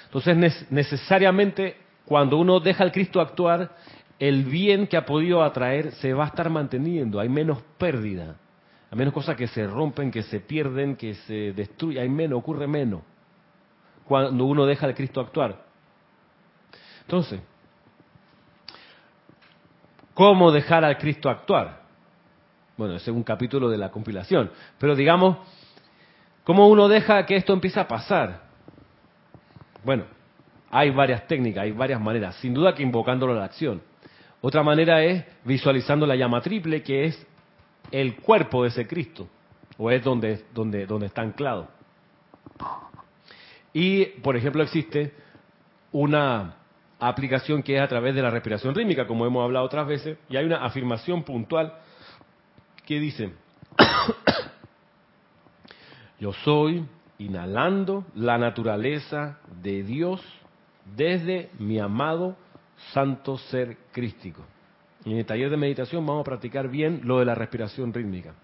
Entonces, 0.06 0.66
necesariamente, 0.70 1.76
cuando 2.08 2.38
uno 2.38 2.58
deja 2.58 2.84
al 2.84 2.90
Cristo 2.90 3.20
actuar, 3.20 3.70
el 4.18 4.44
bien 4.44 4.86
que 4.86 4.96
ha 4.96 5.04
podido 5.04 5.42
atraer 5.42 5.92
se 5.92 6.14
va 6.14 6.24
a 6.24 6.28
estar 6.28 6.48
manteniendo, 6.48 7.20
hay 7.20 7.28
menos 7.28 7.62
pérdida, 7.76 8.36
hay 8.90 8.96
menos 8.96 9.12
cosas 9.12 9.36
que 9.36 9.46
se 9.46 9.66
rompen, 9.66 10.10
que 10.10 10.22
se 10.22 10.40
pierden, 10.40 10.96
que 10.96 11.12
se 11.12 11.52
destruyen, 11.52 12.02
hay 12.02 12.08
menos, 12.08 12.38
ocurre 12.38 12.66
menos, 12.66 13.02
cuando 14.06 14.46
uno 14.46 14.64
deja 14.64 14.86
al 14.86 14.94
Cristo 14.94 15.20
actuar. 15.20 15.66
Entonces, 17.02 17.42
¿cómo 20.14 20.50
dejar 20.50 20.86
al 20.86 20.96
Cristo 20.96 21.28
actuar? 21.28 21.82
Bueno, 22.78 22.94
ese 22.94 23.10
es 23.10 23.16
un 23.16 23.22
capítulo 23.22 23.68
de 23.68 23.76
la 23.76 23.90
compilación, 23.90 24.50
pero 24.78 24.96
digamos, 24.96 25.36
¿cómo 26.42 26.68
uno 26.68 26.88
deja 26.88 27.26
que 27.26 27.36
esto 27.36 27.52
empiece 27.52 27.78
a 27.78 27.86
pasar? 27.86 28.44
Bueno, 29.84 30.04
hay 30.70 30.90
varias 30.90 31.26
técnicas, 31.26 31.64
hay 31.64 31.72
varias 31.72 32.00
maneras. 32.00 32.36
Sin 32.36 32.54
duda 32.54 32.74
que 32.74 32.82
invocándolo 32.82 33.32
a 33.32 33.36
la 33.36 33.44
acción. 33.44 33.82
Otra 34.40 34.62
manera 34.62 35.02
es 35.02 35.24
visualizando 35.44 36.06
la 36.06 36.14
llama 36.14 36.40
triple, 36.40 36.82
que 36.82 37.06
es 37.06 37.26
el 37.90 38.16
cuerpo 38.16 38.62
de 38.62 38.68
ese 38.68 38.86
Cristo, 38.86 39.28
o 39.76 39.90
es 39.90 40.02
donde, 40.04 40.44
donde, 40.54 40.86
donde 40.86 41.06
está 41.06 41.22
anclado. 41.22 41.68
Y, 43.72 44.04
por 44.22 44.36
ejemplo, 44.36 44.62
existe 44.62 45.12
una 45.92 46.54
aplicación 47.00 47.62
que 47.62 47.76
es 47.76 47.82
a 47.82 47.88
través 47.88 48.14
de 48.14 48.22
la 48.22 48.30
respiración 48.30 48.74
rítmica, 48.74 49.06
como 49.06 49.26
hemos 49.26 49.44
hablado 49.44 49.66
otras 49.66 49.86
veces, 49.86 50.18
y 50.28 50.36
hay 50.36 50.44
una 50.44 50.64
afirmación 50.64 51.22
puntual 51.22 51.74
que 52.86 53.00
dice, 53.00 53.32
yo 56.20 56.32
soy 56.32 56.86
inhalando 57.18 58.04
la 58.14 58.38
naturaleza 58.38 59.38
de 59.62 59.82
Dios 59.82 60.20
desde 60.96 61.50
mi 61.58 61.78
amado 61.78 62.36
santo 62.92 63.38
ser 63.38 63.76
crístico. 63.92 64.44
En 65.04 65.16
el 65.16 65.26
taller 65.26 65.50
de 65.50 65.56
meditación 65.56 66.04
vamos 66.06 66.22
a 66.22 66.24
practicar 66.24 66.68
bien 66.68 67.00
lo 67.04 67.18
de 67.18 67.24
la 67.24 67.34
respiración 67.34 67.92
rítmica. 67.92 68.34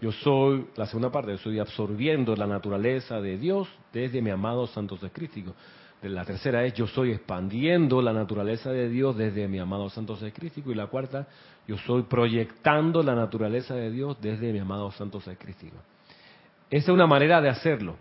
Yo 0.00 0.12
soy, 0.12 0.66
la 0.76 0.86
segunda 0.86 1.10
parte, 1.10 1.32
yo 1.32 1.38
soy 1.38 1.58
absorbiendo 1.58 2.36
la 2.36 2.46
naturaleza 2.46 3.20
de 3.20 3.38
Dios 3.38 3.68
desde 3.92 4.20
mi 4.20 4.30
amado 4.30 4.66
santo 4.66 4.96
ser 4.96 5.10
crístico. 5.10 5.54
La 6.02 6.24
tercera 6.24 6.64
es 6.64 6.74
yo 6.74 6.86
soy 6.86 7.12
expandiendo 7.12 8.02
la 8.02 8.12
naturaleza 8.12 8.70
de 8.70 8.88
Dios 8.88 9.16
desde 9.16 9.48
mi 9.48 9.58
amado 9.58 9.88
santo 9.88 10.14
ser 10.16 10.32
crístico. 10.32 10.70
Y 10.70 10.74
la 10.74 10.86
cuarta, 10.88 11.26
yo 11.66 11.78
soy 11.78 12.02
proyectando 12.02 13.02
la 13.02 13.14
naturaleza 13.14 13.74
de 13.74 13.90
Dios 13.90 14.20
desde 14.20 14.52
mi 14.52 14.58
amado 14.58 14.90
santo 14.92 15.20
ser 15.20 15.38
crístico. 15.38 15.76
Esa 16.70 16.90
es 16.90 16.94
una 16.94 17.06
manera 17.06 17.40
de 17.40 17.48
hacerlo. 17.48 17.96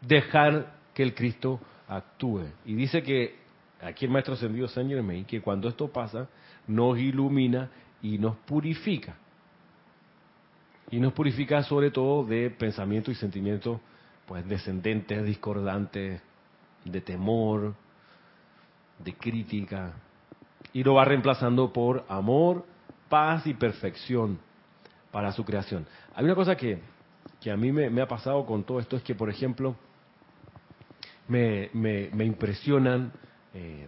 Dejar 0.00 0.74
que 0.94 1.02
el 1.02 1.14
Cristo 1.14 1.60
actúe. 1.88 2.44
Y 2.66 2.74
dice 2.74 3.02
que 3.02 3.36
aquí 3.80 4.04
el 4.04 4.10
Maestro 4.10 4.34
Ascendido 4.34 4.68
Saint 4.68 4.90
Germain, 4.90 5.24
que 5.24 5.40
cuando 5.40 5.68
esto 5.68 5.88
pasa, 5.88 6.28
nos 6.66 6.98
ilumina 6.98 7.70
y 8.02 8.18
nos 8.18 8.36
purifica. 8.36 9.16
Y 10.90 11.00
nos 11.00 11.12
purifica 11.12 11.62
sobre 11.62 11.90
todo 11.90 12.24
de 12.24 12.50
pensamientos 12.50 13.16
y 13.16 13.18
sentimientos 13.18 13.80
pues 14.26 14.46
descendentes, 14.46 15.24
discordantes, 15.24 16.20
de 16.84 17.00
temor, 17.00 17.74
de 18.98 19.14
crítica. 19.14 19.94
Y 20.74 20.84
lo 20.84 20.94
va 20.94 21.04
reemplazando 21.06 21.72
por 21.72 22.04
amor, 22.08 22.66
paz 23.08 23.46
y 23.46 23.54
perfección 23.54 24.38
para 25.10 25.32
su 25.32 25.44
creación. 25.46 25.86
Hay 26.14 26.26
una 26.26 26.34
cosa 26.34 26.56
que, 26.56 26.78
que 27.40 27.50
a 27.50 27.56
mí 27.56 27.72
me 27.72 28.02
ha 28.02 28.08
pasado 28.08 28.44
con 28.44 28.64
todo 28.64 28.80
esto, 28.80 28.96
es 28.96 29.02
que, 29.02 29.14
por 29.14 29.30
ejemplo, 29.30 29.76
me, 31.28 31.70
me, 31.72 32.10
me 32.12 32.24
impresionan 32.24 33.12
eh, 33.54 33.86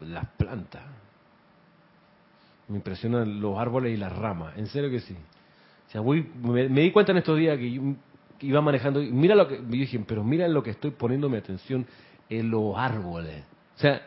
las 0.00 0.26
plantas, 0.30 0.82
me 2.68 2.76
impresionan 2.76 3.40
los 3.40 3.58
árboles 3.58 3.94
y 3.94 3.96
las 3.96 4.16
ramas, 4.16 4.56
en 4.56 4.66
serio 4.66 4.90
que 4.90 5.00
sí. 5.00 5.16
O 5.88 5.90
sea, 5.90 6.00
voy, 6.00 6.30
me, 6.42 6.68
di 6.68 6.90
cuenta 6.92 7.12
en 7.12 7.18
estos 7.18 7.38
días 7.38 7.58
que, 7.58 7.72
yo, 7.72 7.82
iba 8.40 8.60
manejando 8.60 9.02
y 9.02 9.10
mira 9.10 9.34
lo 9.34 9.48
que, 9.48 9.56
yo 9.56 9.62
dije, 9.66 9.98
pero 10.06 10.22
mira 10.22 10.46
en 10.46 10.54
lo 10.54 10.62
que 10.62 10.70
estoy 10.70 10.90
poniendo 10.90 11.28
mi 11.28 11.38
atención 11.38 11.86
en 12.28 12.50
los 12.50 12.76
árboles. 12.76 13.42
O 13.76 13.80
sea, 13.80 14.02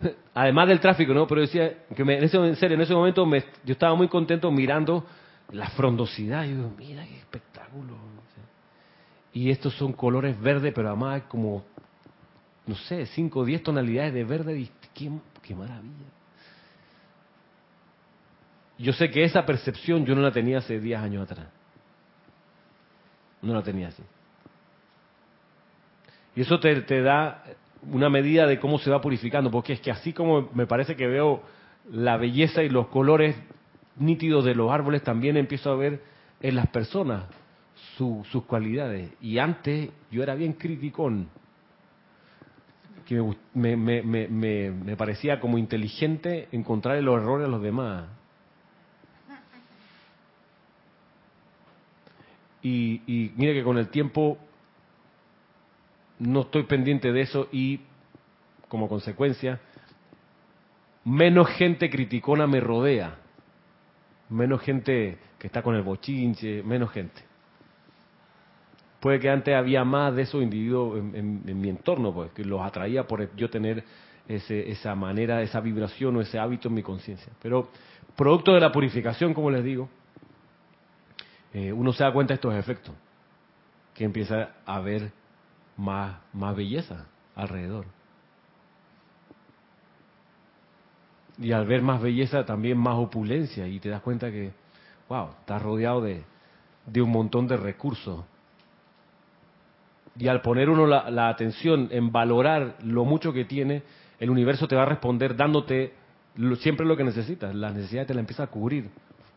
además 0.34 0.68
del 0.68 0.80
tráfico, 0.80 1.12
¿no? 1.12 1.26
Pero 1.26 1.42
decía 1.42 1.84
que 1.94 2.04
me, 2.04 2.16
en, 2.16 2.24
ese, 2.24 2.38
en 2.38 2.56
serio, 2.56 2.74
en 2.74 2.80
ese 2.80 2.94
momento 2.94 3.26
me, 3.26 3.44
yo 3.64 3.72
estaba 3.72 3.94
muy 3.94 4.08
contento 4.08 4.50
mirando 4.50 5.04
la 5.52 5.68
frondosidad. 5.70 6.44
Y 6.44 6.54
digo, 6.54 6.72
mira 6.76 7.04
qué 7.04 7.18
espectáculo. 7.18 7.96
Y 9.32 9.50
estos 9.50 9.74
son 9.74 9.92
colores 9.92 10.40
verdes, 10.40 10.72
pero 10.74 10.88
además 10.88 11.24
como, 11.28 11.62
no 12.66 12.74
sé, 12.74 13.06
5 13.06 13.38
o 13.38 13.44
10 13.44 13.62
tonalidades 13.62 14.12
de 14.12 14.24
verde. 14.24 14.68
Qué, 14.94 15.10
qué 15.42 15.54
maravilla. 15.54 16.06
Yo 18.78 18.92
sé 18.92 19.10
que 19.10 19.24
esa 19.24 19.46
percepción 19.46 20.04
yo 20.04 20.14
no 20.14 20.20
la 20.20 20.32
tenía 20.32 20.58
hace 20.58 20.78
10 20.78 21.00
años 21.00 21.30
atrás. 21.30 21.48
No 23.40 23.54
la 23.54 23.62
tenía 23.62 23.88
así. 23.88 24.02
Y 26.34 26.42
eso 26.42 26.60
te, 26.60 26.82
te, 26.82 27.00
da 27.00 27.44
una 27.90 28.10
medida 28.10 28.46
de 28.46 28.58
cómo 28.58 28.78
se 28.78 28.90
va 28.90 29.00
purificando, 29.00 29.50
porque 29.50 29.74
es 29.74 29.80
que 29.80 29.90
así 29.90 30.12
como 30.12 30.50
me 30.52 30.66
parece 30.66 30.96
que 30.96 31.06
veo 31.06 31.42
la 31.90 32.16
belleza 32.16 32.62
y 32.62 32.68
los 32.68 32.88
colores 32.88 33.36
nítidos 33.96 34.44
de 34.44 34.54
los 34.54 34.70
árboles, 34.70 35.02
también 35.02 35.36
empiezo 35.36 35.70
a 35.70 35.76
ver 35.76 36.02
en 36.42 36.56
las 36.56 36.66
personas 36.66 37.24
su, 37.96 38.26
sus 38.30 38.44
cualidades. 38.44 39.10
Y 39.20 39.38
antes 39.38 39.90
yo 40.10 40.22
era 40.22 40.34
bien 40.34 40.54
criticón, 40.54 41.28
que 43.06 43.22
me, 43.54 43.76
me, 43.76 44.02
me, 44.02 44.28
me, 44.28 44.96
parecía 44.96 45.40
como 45.40 45.58
inteligente 45.58 46.48
encontrar 46.52 47.00
los 47.02 47.22
errores 47.22 47.46
a 47.46 47.50
los 47.50 47.62
demás. 47.62 48.08
Y, 52.62 53.02
y 53.06 53.32
mire 53.36 53.54
que 53.54 53.62
con 53.62 53.78
el 53.78 53.88
tiempo 53.88 54.38
no 56.18 56.42
estoy 56.42 56.64
pendiente 56.64 57.12
de 57.12 57.20
eso 57.20 57.48
y 57.52 57.80
como 58.68 58.88
consecuencia 58.88 59.60
menos 61.06 61.48
gente 61.50 61.88
criticona 61.88 62.48
me 62.48 62.58
rodea, 62.58 63.14
menos 64.28 64.60
gente 64.62 65.18
que 65.38 65.46
está 65.46 65.62
con 65.62 65.76
el 65.76 65.82
bochinche, 65.82 66.64
menos 66.64 66.90
gente. 66.90 67.25
Puede 69.06 69.20
que 69.20 69.30
antes 69.30 69.54
había 69.54 69.84
más 69.84 70.16
de 70.16 70.22
esos 70.22 70.42
individuos 70.42 70.98
en, 70.98 71.60
mi 71.60 71.68
entorno, 71.68 72.12
pues, 72.12 72.32
que 72.32 72.44
los 72.44 72.60
atraía 72.60 73.06
por 73.06 73.36
yo 73.36 73.48
tener 73.48 73.84
ese, 74.26 74.68
esa 74.68 74.96
manera, 74.96 75.42
esa 75.42 75.60
vibración 75.60 76.16
o 76.16 76.20
ese 76.20 76.40
hábito 76.40 76.66
en 76.66 76.74
mi 76.74 76.82
conciencia. 76.82 77.32
Pero 77.40 77.68
producto 78.16 78.52
de 78.52 78.58
la 78.58 78.72
purificación, 78.72 79.32
como 79.32 79.48
les 79.48 79.62
digo, 79.62 79.88
eh, 81.54 81.72
uno 81.72 81.92
se 81.92 82.02
da 82.02 82.12
cuenta 82.12 82.32
de 82.32 82.34
estos 82.34 82.52
efectos, 82.56 82.96
que 83.94 84.02
empieza 84.02 84.56
a 84.66 84.80
ver 84.80 85.12
más, 85.76 86.16
belleza 86.56 87.06
alrededor. 87.36 87.86
Y 91.38 91.52
al 91.52 91.64
ver 91.64 91.80
más 91.80 92.02
belleza, 92.02 92.44
también 92.44 92.76
más 92.76 92.96
opulencia, 92.96 93.68
y 93.68 93.78
te 93.78 93.88
das 93.88 94.02
cuenta 94.02 94.32
que, 94.32 94.50
wow, 95.08 95.28
estás 95.38 95.62
rodeado 95.62 96.00
de, 96.00 96.24
de 96.86 97.02
un 97.02 97.10
montón 97.12 97.46
de 97.46 97.56
recursos. 97.56 98.24
Y 100.18 100.28
al 100.28 100.40
poner 100.40 100.70
uno 100.70 100.86
la, 100.86 101.10
la 101.10 101.28
atención 101.28 101.88
en 101.90 102.10
valorar 102.10 102.76
lo 102.82 103.04
mucho 103.04 103.32
que 103.32 103.44
tiene, 103.44 103.82
el 104.18 104.30
universo 104.30 104.66
te 104.66 104.76
va 104.76 104.82
a 104.82 104.86
responder 104.86 105.36
dándote 105.36 105.92
siempre 106.60 106.86
lo 106.86 106.96
que 106.96 107.04
necesitas. 107.04 107.54
Las 107.54 107.74
necesidades 107.74 108.08
te 108.08 108.14
la 108.14 108.20
empieza 108.20 108.44
a 108.44 108.46
cubrir, 108.48 108.88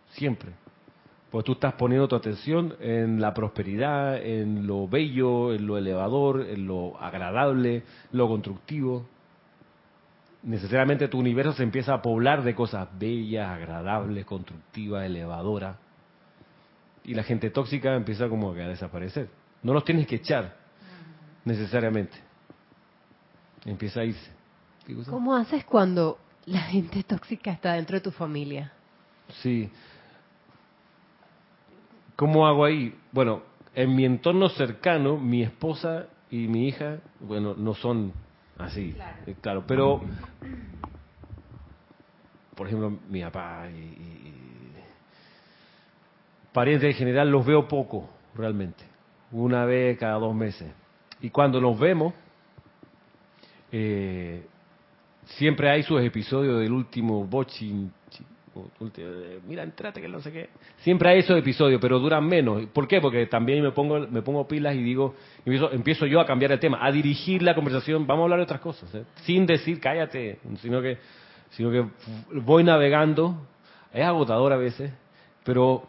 siempre. 0.10 0.52
Pues 1.32 1.46
tú 1.46 1.54
estás 1.54 1.74
poniendo 1.74 2.08
tu 2.08 2.16
atención 2.16 2.76
en 2.80 3.22
la 3.22 3.34
prosperidad, 3.34 4.18
en 4.18 4.66
lo 4.66 4.88
bello, 4.88 5.54
en 5.54 5.68
lo 5.68 5.78
elevador, 5.78 6.42
en 6.50 6.66
lo 6.66 7.00
agradable, 7.00 7.84
lo 8.12 8.28
constructivo. 8.28 9.06
Necesariamente 10.42 11.08
tu 11.08 11.20
universo 11.20 11.54
se 11.54 11.64
empieza 11.64 11.94
a 11.94 12.02
poblar 12.02 12.44
de 12.44 12.56
cosas 12.56 12.88
bellas, 12.98 13.50
agradables, 13.50 14.26
constructivas, 14.26 15.06
elevadoras. 15.06 15.78
Y 17.04 17.14
la 17.14 17.24
gente 17.24 17.50
tóxica 17.52 17.96
empieza 17.96 18.28
como 18.28 18.52
a 18.52 18.56
desaparecer. 18.56 19.30
No 19.62 19.74
los 19.74 19.84
tienes 19.84 20.08
que 20.08 20.16
echar, 20.16 20.56
necesariamente. 21.46 22.18
Empieza 23.66 24.02
a 24.02 24.06
irse. 24.06 24.32
¿Cómo 25.10 25.36
haces 25.36 25.66
cuando 25.66 26.18
la 26.46 26.62
gente 26.62 27.04
tóxica 27.04 27.52
está 27.52 27.74
dentro 27.74 27.98
de 27.98 28.02
tu 28.02 28.12
familia? 28.12 28.72
Sí. 29.42 29.70
¿Cómo 32.16 32.48
hago 32.48 32.66
ahí? 32.66 32.96
Bueno, 33.12 33.44
en 33.76 33.96
mi 33.96 34.06
entorno 34.06 34.50
cercano, 34.50 35.18
mi 35.18 35.44
esposa 35.44 36.08
y 36.32 36.48
mi 36.48 36.68
hija, 36.68 37.00
bueno, 37.20 37.54
no 37.56 37.74
son 37.76 38.14
así, 38.58 38.96
claro, 39.42 39.64
pero, 39.66 40.02
por 42.56 42.68
ejemplo, 42.68 43.00
mi 43.10 43.22
papá 43.22 43.70
y, 43.70 43.78
y 43.78 44.34
parientes 46.52 46.92
en 46.92 46.98
general 46.98 47.32
los 47.32 47.46
veo 47.46 47.68
poco, 47.68 48.10
realmente, 48.36 48.84
una 49.32 49.66
vez 49.66 49.98
cada 49.98 50.16
dos 50.16 50.36
meses. 50.36 50.70
Y 51.22 51.30
cuando 51.30 51.60
nos 51.60 51.78
vemos, 51.80 52.14
eh, 53.72 54.46
siempre 55.26 55.70
hay 55.70 55.84
sus 55.84 56.02
episodios 56.02 56.60
del 56.60 56.72
último 56.72 57.26
bochin, 57.26 57.92
mira, 59.48 59.64
entrate 59.64 60.02
que 60.02 60.08
no 60.08 60.20
sé 60.22 60.32
qué. 60.32 60.50
Siempre 60.78 61.10
hay 61.10 61.20
esos 61.20 61.38
episodios, 61.38 61.80
pero 61.82 62.00
duran 62.00 62.26
menos. 62.26 62.66
¿Por 62.68 62.88
qué? 62.88 63.02
Porque 63.02 63.26
también 63.28 63.62
me 63.64 63.72
pongo, 63.72 64.00
me 64.00 64.22
pongo 64.22 64.48
pilas 64.48 64.76
y 64.76 64.84
digo, 64.84 65.16
empiezo, 65.46 65.72
empiezo 65.72 66.06
yo 66.06 66.20
a 66.20 66.26
cambiar 66.26 66.52
el 66.52 66.60
tema, 66.60 66.80
a 66.82 66.92
dirigir 66.92 67.42
la 67.42 67.56
conversación. 67.56 68.08
Vamos 68.08 68.24
a 68.24 68.26
hablar 68.26 68.40
de 68.40 68.44
otras 68.44 68.62
cosas, 68.62 68.94
¿eh? 68.96 69.04
sin 69.24 69.46
decir 69.46 69.80
cállate, 69.80 70.40
sino 70.62 70.82
que, 70.82 70.98
sino 71.52 71.72
que 71.72 71.86
voy 72.42 72.64
navegando. 72.64 73.48
Es 73.94 74.06
agotador 74.06 74.54
a 74.54 74.58
veces, 74.58 74.92
pero 75.44 75.88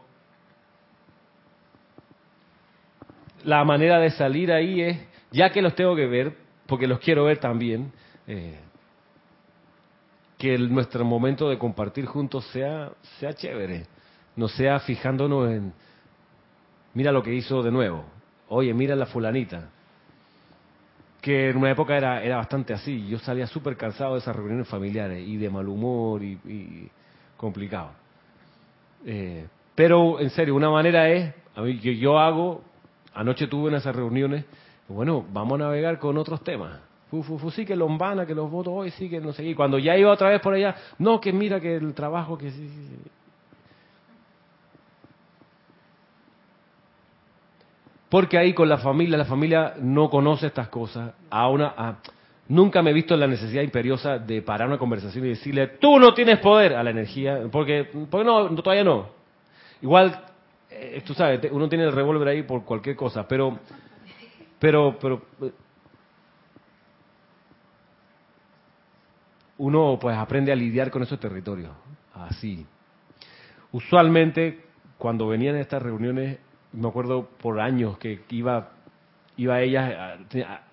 la 3.45 3.65
manera 3.65 3.99
de 3.99 4.11
salir 4.11 4.53
ahí 4.53 4.81
es, 4.81 4.99
ya 5.31 5.51
que 5.51 5.63
los 5.63 5.75
tengo 5.75 5.95
que 5.97 6.07
ver, 6.07 6.37
porque 6.67 6.87
los 6.87 7.01
quiero 7.01 7.25
ver 7.25 7.39
también, 7.39 7.93
eh, 8.27 8.59
que 10.39 10.57
nuestro 10.59 11.05
momento 11.05 11.49
de 11.49 11.59
compartir 11.59 12.07
juntos 12.07 12.47
sea, 12.53 12.93
sea 13.19 13.33
chévere, 13.35 13.87
no 14.37 14.49
sea 14.49 14.81
fijándonos 14.81 15.51
en, 15.51 15.73
mira 16.95 17.13
lo 17.13 17.23
que 17.23 17.35
hizo 17.35 17.63
de 17.63 17.71
nuevo, 17.71 18.05
oye, 18.49 18.73
mira 18.73 18.97
la 18.97 19.07
fulanita, 19.07 19.69
que 21.21 21.51
en 21.51 21.59
una 21.59 21.71
época 21.71 21.97
era, 21.97 22.23
era 22.23 22.37
bastante 22.37 22.73
así, 22.73 23.07
yo 23.07 23.19
salía 23.19 23.47
súper 23.47 23.77
cansado 23.77 24.15
de 24.15 24.21
esas 24.21 24.35
reuniones 24.35 24.67
familiares 24.67 25.23
y 25.27 25.37
de 25.37 25.51
mal 25.51 25.69
humor 25.69 26.23
y, 26.23 26.33
y 26.47 26.91
complicado. 27.37 27.91
Eh, 29.05 29.47
pero 29.75 30.21
en 30.21 30.31
serio, 30.31 30.55
una 30.55 30.71
manera 30.71 31.09
es, 31.11 31.35
a 31.55 31.63
mí, 31.63 31.79
yo, 31.79 31.93
yo 31.93 32.19
hago, 32.19 32.63
anoche 33.15 33.47
tuve 33.47 33.71
en 33.71 33.77
esas 33.77 33.95
reuniones, 33.95 34.45
bueno, 34.95 35.25
vamos 35.33 35.61
a 35.61 35.65
navegar 35.65 35.99
con 35.99 36.17
otros 36.19 36.43
temas 36.43 36.81
Fu, 37.11 37.51
sí 37.51 37.67
que 37.67 37.75
Lombana, 37.75 38.25
que 38.25 38.37
los 38.37 38.49
votos 38.49 38.73
hoy, 38.77 38.91
sí 38.93 39.11
que 39.11 39.21
no 39.21 39.33
sé. 39.33 39.45
Y 39.45 39.55
cuando 39.55 39.79
ya 39.79 39.97
iba 39.97 40.13
otra 40.13 40.29
vez 40.29 40.41
por 40.41 40.55
allá, 40.55 40.77
no, 40.99 41.21
que 41.21 41.33
mira 41.33 41.59
que 41.59 41.75
el 41.75 41.93
trabajo 41.93 42.39
que 42.39 42.53
sí, 42.53 42.71
Porque 48.09 48.39
ahí 48.39 48.55
con 48.55 48.69
la 48.69 48.79
familia, 48.79 49.17
la 49.17 49.25
familia 49.25 49.75
no 49.81 50.11
conoce 50.11 50.49
estas 50.49 50.69
cosas. 50.69 51.13
A 51.31 51.49
una, 51.49 51.99
nunca 52.49 52.83
me 52.83 52.91
he 52.91 52.93
visto 52.93 53.15
en 53.15 53.21
la 53.21 53.29
necesidad 53.29 53.63
imperiosa 53.63 54.19
de 54.19 54.43
parar 54.43 54.67
una 54.69 54.79
conversación 54.79 55.25
y 55.27 55.31
decirle, 55.31 55.67
tú 55.81 55.99
no 55.99 56.13
tienes 56.13 56.39
poder 56.39 56.75
a 56.75 56.83
la 56.83 56.91
energía, 56.91 57.41
porque, 57.51 57.89
porque 58.11 58.25
no, 58.25 58.49
todavía 58.57 58.85
no. 58.85 59.09
Igual, 59.81 60.25
eh, 60.71 61.03
tú 61.07 61.15
sabes, 61.15 61.41
uno 61.53 61.69
tiene 61.69 61.85
el 61.85 61.93
revólver 61.93 62.29
ahí 62.29 62.43
por 62.43 62.65
cualquier 62.65 62.97
cosa, 62.97 63.27
pero, 63.29 63.59
pero, 64.61 64.97
pero 65.01 65.23
uno 69.59 69.99
pues 70.01 70.17
aprende 70.17 70.53
a 70.53 70.57
lidiar 70.57 70.91
con 70.91 71.03
esos 71.03 71.19
territorios, 71.19 71.73
así. 72.15 72.65
Usualmente 73.73 74.65
cuando 74.99 75.27
venían 75.27 75.57
a 75.57 75.61
estas 75.61 75.83
reuniones, 75.83 76.39
me 76.73 76.89
acuerdo 76.89 77.29
por 77.41 77.61
años 77.61 77.99
que 77.99 78.23
iba 78.31 78.71
iba 79.37 79.61
ella 79.63 80.19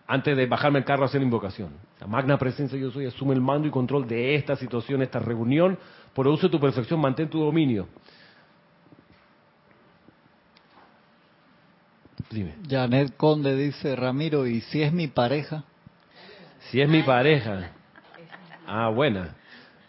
antes 0.07 0.35
de 0.37 0.45
bajarme 0.45 0.79
el 0.79 0.85
carro 0.85 1.03
a 1.03 1.05
hacer 1.05 1.21
invocación. 1.21 1.69
La 1.99 2.07
magna 2.07 2.37
presencia 2.37 2.77
yo 2.77 2.91
soy, 2.91 3.05
asume 3.05 3.33
el 3.33 3.41
mando 3.41 3.67
y 3.67 3.71
control 3.71 4.07
de 4.07 4.35
esta 4.35 4.55
situación, 4.55 5.01
esta 5.01 5.19
reunión, 5.19 5.77
por 6.13 6.27
uso 6.27 6.47
de 6.47 6.51
tu 6.51 6.59
perfección, 6.59 6.99
mantén 6.99 7.29
tu 7.29 7.39
dominio. 7.39 7.87
Dime. 12.29 12.55
Janet 12.67 13.15
Conde 13.15 13.55
dice, 13.55 13.95
Ramiro, 13.95 14.45
¿y 14.45 14.61
si 14.61 14.81
es 14.81 14.91
mi 14.91 15.07
pareja? 15.07 15.63
Si 16.69 16.81
es 16.81 16.89
mi 16.89 17.03
pareja. 17.03 17.71
Ah, 18.65 18.89
buena. 18.89 19.35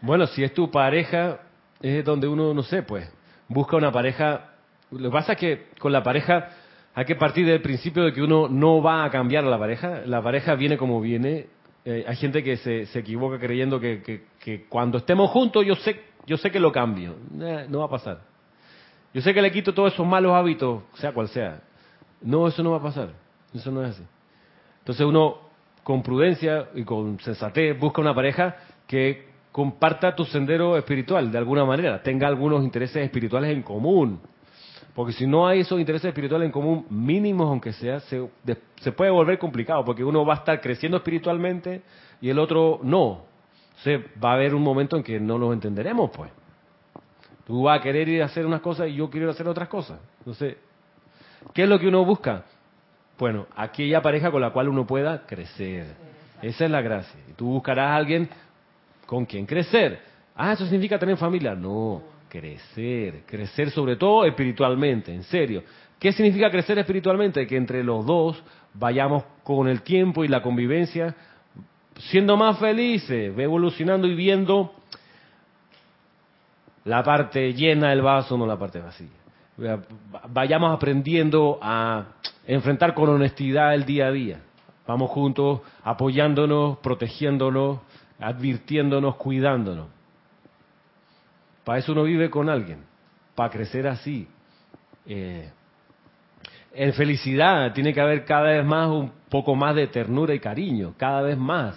Bueno, 0.01 0.26
si 0.28 0.45
es 0.45 0.55
tu 0.55 0.70
pareja, 0.70 1.41
es 1.80 2.05
donde 2.05 2.28
uno, 2.28 2.55
no 2.55 2.62
sé, 2.62 2.82
pues, 2.82 3.11
busca 3.49 3.76
una 3.76 3.91
pareja. 3.91 4.51
Lo 4.91 5.11
que 5.11 5.12
pasa 5.12 5.32
es 5.32 5.39
que 5.39 5.66
con 5.80 5.93
la 5.93 6.03
pareja 6.03 6.51
hay 6.95 7.05
que 7.05 7.16
partir 7.16 7.47
del 7.47 7.61
principio 7.61 8.05
de 8.05 8.12
que 8.12 8.22
uno 8.22 8.49
no 8.49 8.82
va 8.82 9.05
a 9.05 9.11
cambiar 9.11 9.45
a 9.45 9.49
la 9.49 9.59
pareja. 9.59 10.03
La 10.07 10.22
pareja 10.22 10.55
viene 10.55 10.76
como 10.76 11.01
viene. 11.01 11.47
Eh, 11.84 12.05
hay 12.07 12.16
gente 12.16 12.43
que 12.43 12.57
se, 12.57 12.86
se 12.86 12.99
equivoca 13.01 13.39
creyendo 13.39 13.80
que, 13.80 14.22
que, 14.39 14.66
cuando 14.68 14.99
estemos 14.99 15.30
juntos 15.30 15.64
yo 15.64 15.74
sé, 15.76 16.01
yo 16.26 16.36
sé 16.36 16.51
que 16.51 16.61
lo 16.61 16.70
cambio. 16.70 17.16
Eh, 17.41 17.66
no 17.68 17.80
va 17.80 17.86
a 17.86 17.91
pasar. 17.91 18.20
Yo 19.14 19.22
sé 19.22 19.32
que 19.32 19.43
le 19.43 19.51
quito 19.51 19.72
todos 19.72 19.93
esos 19.93 20.07
malos 20.07 20.32
hábitos, 20.32 20.82
sea 20.95 21.12
cual 21.12 21.28
sea. 21.28 21.61
No, 22.22 22.48
eso 22.48 22.62
no 22.62 22.72
va 22.72 22.78
a 22.78 22.82
pasar. 22.82 23.10
Eso 23.54 23.70
no 23.70 23.84
es 23.84 23.90
así. 23.90 24.02
Entonces 24.80 25.06
uno 25.06 25.48
con 25.88 26.02
prudencia 26.02 26.68
y 26.74 26.84
con 26.84 27.18
sensatez, 27.20 27.78
busca 27.78 28.02
una 28.02 28.14
pareja 28.14 28.56
que 28.86 29.28
comparta 29.52 30.14
tu 30.14 30.24
sendero 30.26 30.76
espiritual 30.76 31.32
de 31.32 31.38
alguna 31.38 31.64
manera, 31.64 32.02
tenga 32.02 32.28
algunos 32.28 32.62
intereses 32.62 33.02
espirituales 33.02 33.50
en 33.50 33.62
común. 33.62 34.20
Porque 34.94 35.14
si 35.14 35.26
no 35.26 35.46
hay 35.46 35.60
esos 35.60 35.80
intereses 35.80 36.08
espirituales 36.08 36.44
en 36.44 36.52
común, 36.52 36.84
mínimos 36.90 37.48
aunque 37.48 37.72
sea, 37.72 38.00
se, 38.00 38.28
se 38.82 38.92
puede 38.92 39.10
volver 39.10 39.38
complicado, 39.38 39.82
porque 39.84 40.04
uno 40.04 40.26
va 40.26 40.34
a 40.34 40.36
estar 40.38 40.60
creciendo 40.60 40.98
espiritualmente 40.98 41.82
y 42.20 42.28
el 42.28 42.38
otro 42.38 42.80
no. 42.82 43.22
Entonces 43.78 44.10
va 44.22 44.32
a 44.32 44.34
haber 44.34 44.54
un 44.54 44.62
momento 44.62 44.96
en 44.96 45.02
que 45.02 45.18
no 45.18 45.38
nos 45.38 45.54
entenderemos, 45.54 46.10
pues. 46.10 46.30
Tú 47.46 47.62
vas 47.62 47.80
a 47.80 47.82
querer 47.82 48.08
ir 48.10 48.22
a 48.22 48.26
hacer 48.26 48.44
unas 48.44 48.60
cosas 48.60 48.88
y 48.88 48.96
yo 48.96 49.08
quiero 49.08 49.30
hacer 49.30 49.48
otras 49.48 49.68
cosas. 49.68 49.98
Entonces, 50.18 50.56
¿qué 51.53 51.64
es 51.64 51.68
lo 51.68 51.78
que 51.78 51.89
uno 51.89 52.05
busca? 52.05 52.45
Bueno, 53.18 53.47
aquella 53.57 54.01
pareja 54.01 54.30
con 54.30 54.41
la 54.41 54.51
cual 54.51 54.68
uno 54.68 54.86
pueda 54.86 55.26
crecer. 55.26 55.86
Esa 56.41 56.64
es 56.64 56.70
la 56.70 56.80
gracia. 56.80 57.18
Tú 57.36 57.47
buscarás 57.47 57.89
a 57.89 57.97
alguien 57.97 58.28
con 59.07 59.26
quien 59.26 59.45
crecer. 59.45 60.01
Ah, 60.36 60.53
eso 60.53 60.64
significa 60.64 60.99
tener 60.99 61.16
familia. 61.16 61.55
No, 61.55 62.03
crecer. 62.28 63.22
Crecer 63.26 63.70
sobre 63.70 63.97
todo 63.97 64.24
espiritualmente, 64.24 65.12
en 65.12 65.24
serio. 65.24 65.64
¿Qué 65.99 66.12
significa 66.12 66.49
crecer 66.51 66.78
espiritualmente? 66.78 67.47
Que 67.47 67.57
entre 67.57 67.82
los 67.82 68.07
dos 68.07 68.41
vayamos 68.74 69.24
con 69.43 69.66
el 69.66 69.82
tiempo 69.82 70.24
y 70.24 70.28
la 70.28 70.41
convivencia 70.41 71.14
siendo 71.99 72.36
más 72.36 72.59
felices, 72.59 73.36
evolucionando 73.36 74.07
y 74.07 74.14
viendo 74.14 74.72
la 76.84 77.03
parte 77.03 77.53
llena 77.53 77.91
del 77.91 78.03
vaso, 78.03 78.39
no 78.39 78.47
la 78.47 78.59
parte 78.59 78.80
vacía. 78.80 79.09
Vayamos 80.28 80.74
aprendiendo 80.74 81.59
a 81.61 82.04
enfrentar 82.46 82.94
con 82.94 83.09
honestidad 83.09 83.74
el 83.74 83.84
día 83.84 84.06
a 84.06 84.12
día. 84.12 84.40
Vamos 84.86 85.11
juntos 85.11 85.61
apoyándonos, 85.82 86.78
protegiéndonos, 86.78 87.80
advirtiéndonos, 88.20 89.16
cuidándonos. 89.16 89.88
Para 91.64 91.80
eso 91.80 91.92
uno 91.92 92.04
vive 92.04 92.30
con 92.30 92.48
alguien, 92.48 92.84
para 93.34 93.50
crecer 93.50 93.86
así. 93.88 94.28
Eh, 95.04 95.50
en 96.72 96.92
felicidad 96.94 97.72
tiene 97.72 97.92
que 97.92 98.00
haber 98.00 98.24
cada 98.24 98.50
vez 98.50 98.64
más 98.64 98.88
un 98.88 99.11
poco 99.28 99.54
más 99.56 99.74
de 99.74 99.88
ternura 99.88 100.34
y 100.34 100.38
cariño, 100.38 100.94
cada 100.96 101.20
vez 101.22 101.36
más. 101.36 101.74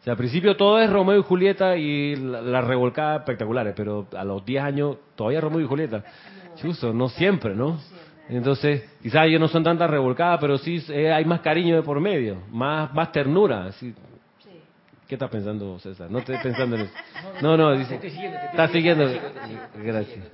O 0.00 0.04
sea, 0.04 0.12
al 0.12 0.18
principio 0.18 0.54
todo 0.54 0.78
es 0.80 0.90
Romeo 0.90 1.18
y 1.18 1.22
Julieta 1.22 1.76
y 1.76 2.14
las 2.14 2.44
la 2.44 2.60
revolcadas 2.60 3.20
espectaculares, 3.20 3.72
pero 3.74 4.06
a 4.14 4.22
los 4.22 4.44
10 4.44 4.62
años 4.62 4.96
todavía 5.14 5.40
Romeo 5.40 5.62
y 5.62 5.66
Julieta. 5.66 6.04
Chuso, 6.56 6.92
no 6.92 7.08
siempre, 7.08 7.54
¿no? 7.54 7.78
Entonces, 8.28 8.82
quizás 9.02 9.26
ellos 9.26 9.40
no 9.40 9.48
son 9.48 9.62
tantas 9.62 9.90
revolcadas, 9.90 10.38
pero 10.40 10.56
sí 10.56 10.82
eh, 10.88 11.12
hay 11.12 11.24
más 11.24 11.40
cariño 11.40 11.76
de 11.76 11.82
por 11.82 12.00
medio, 12.00 12.42
más, 12.50 12.92
más 12.94 13.12
ternura. 13.12 13.70
¿sí? 13.72 13.94
¿Qué 15.06 15.16
estás 15.16 15.30
pensando, 15.30 15.78
César? 15.78 16.10
No 16.10 16.20
estoy 16.20 16.38
pensando 16.42 16.76
en 16.76 16.82
eso. 16.82 16.94
No, 17.42 17.56
no, 17.56 17.76
dice. 17.76 18.00
Estás 18.50 18.70
siguiendo. 18.70 19.06
Gracias. 19.76 20.24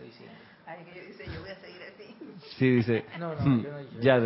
Sí, 2.56 2.70
dice. 2.70 3.04
"Hmm, 3.42 3.62
ya. 4.00 4.20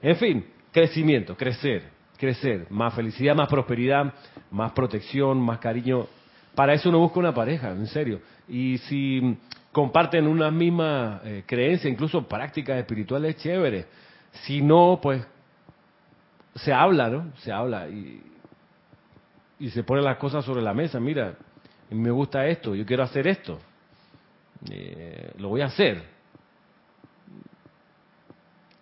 En 0.00 0.16
fin, 0.16 0.46
crecimiento, 0.70 1.36
crecer, 1.36 1.82
crecer, 2.16 2.66
más 2.70 2.94
felicidad, 2.94 3.34
más 3.34 3.48
prosperidad, 3.48 4.14
más 4.50 4.72
protección, 4.72 5.40
más 5.40 5.58
cariño. 5.58 6.06
Para 6.54 6.74
eso 6.74 6.88
uno 6.88 7.00
busca 7.00 7.18
una 7.18 7.34
pareja, 7.34 7.70
en 7.70 7.86
serio. 7.86 8.20
Y 8.48 8.78
si 8.78 9.36
comparten 9.72 10.26
una 10.26 10.50
misma 10.50 11.20
eh, 11.24 11.44
creencia, 11.46 11.90
incluso 11.90 12.26
prácticas 12.26 12.78
espirituales 12.78 13.36
chéveres, 13.36 13.86
si 14.32 14.60
no, 14.62 14.98
pues 15.02 15.26
se 16.54 16.72
habla, 16.72 17.08
¿no? 17.08 17.32
Se 17.38 17.52
habla 17.52 17.88
y, 17.88 18.22
y 19.60 19.70
se 19.70 19.82
ponen 19.82 20.04
las 20.04 20.16
cosas 20.16 20.44
sobre 20.44 20.62
la 20.62 20.74
mesa. 20.74 20.98
Mira, 20.98 21.34
me 21.90 22.10
gusta 22.10 22.46
esto, 22.46 22.74
yo 22.74 22.84
quiero 22.84 23.02
hacer 23.02 23.26
esto, 23.26 23.58
eh, 24.70 25.32
lo 25.38 25.48
voy 25.48 25.60
a 25.60 25.66
hacer. 25.66 26.02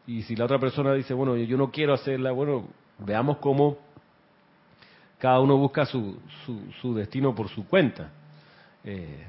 Y 0.06 0.22
si 0.22 0.36
la 0.36 0.44
otra 0.44 0.58
persona 0.58 0.92
dice, 0.94 1.14
bueno, 1.14 1.36
yo 1.36 1.56
no 1.56 1.70
quiero 1.70 1.92
hacerla, 1.92 2.30
bueno, 2.30 2.68
veamos 2.98 3.38
cómo 3.38 3.78
cada 5.18 5.40
uno 5.40 5.56
busca 5.56 5.84
su, 5.84 6.18
su, 6.44 6.70
su 6.80 6.94
destino 6.94 7.34
por 7.34 7.48
su 7.48 7.66
cuenta. 7.66 8.10
Eh, 8.84 9.26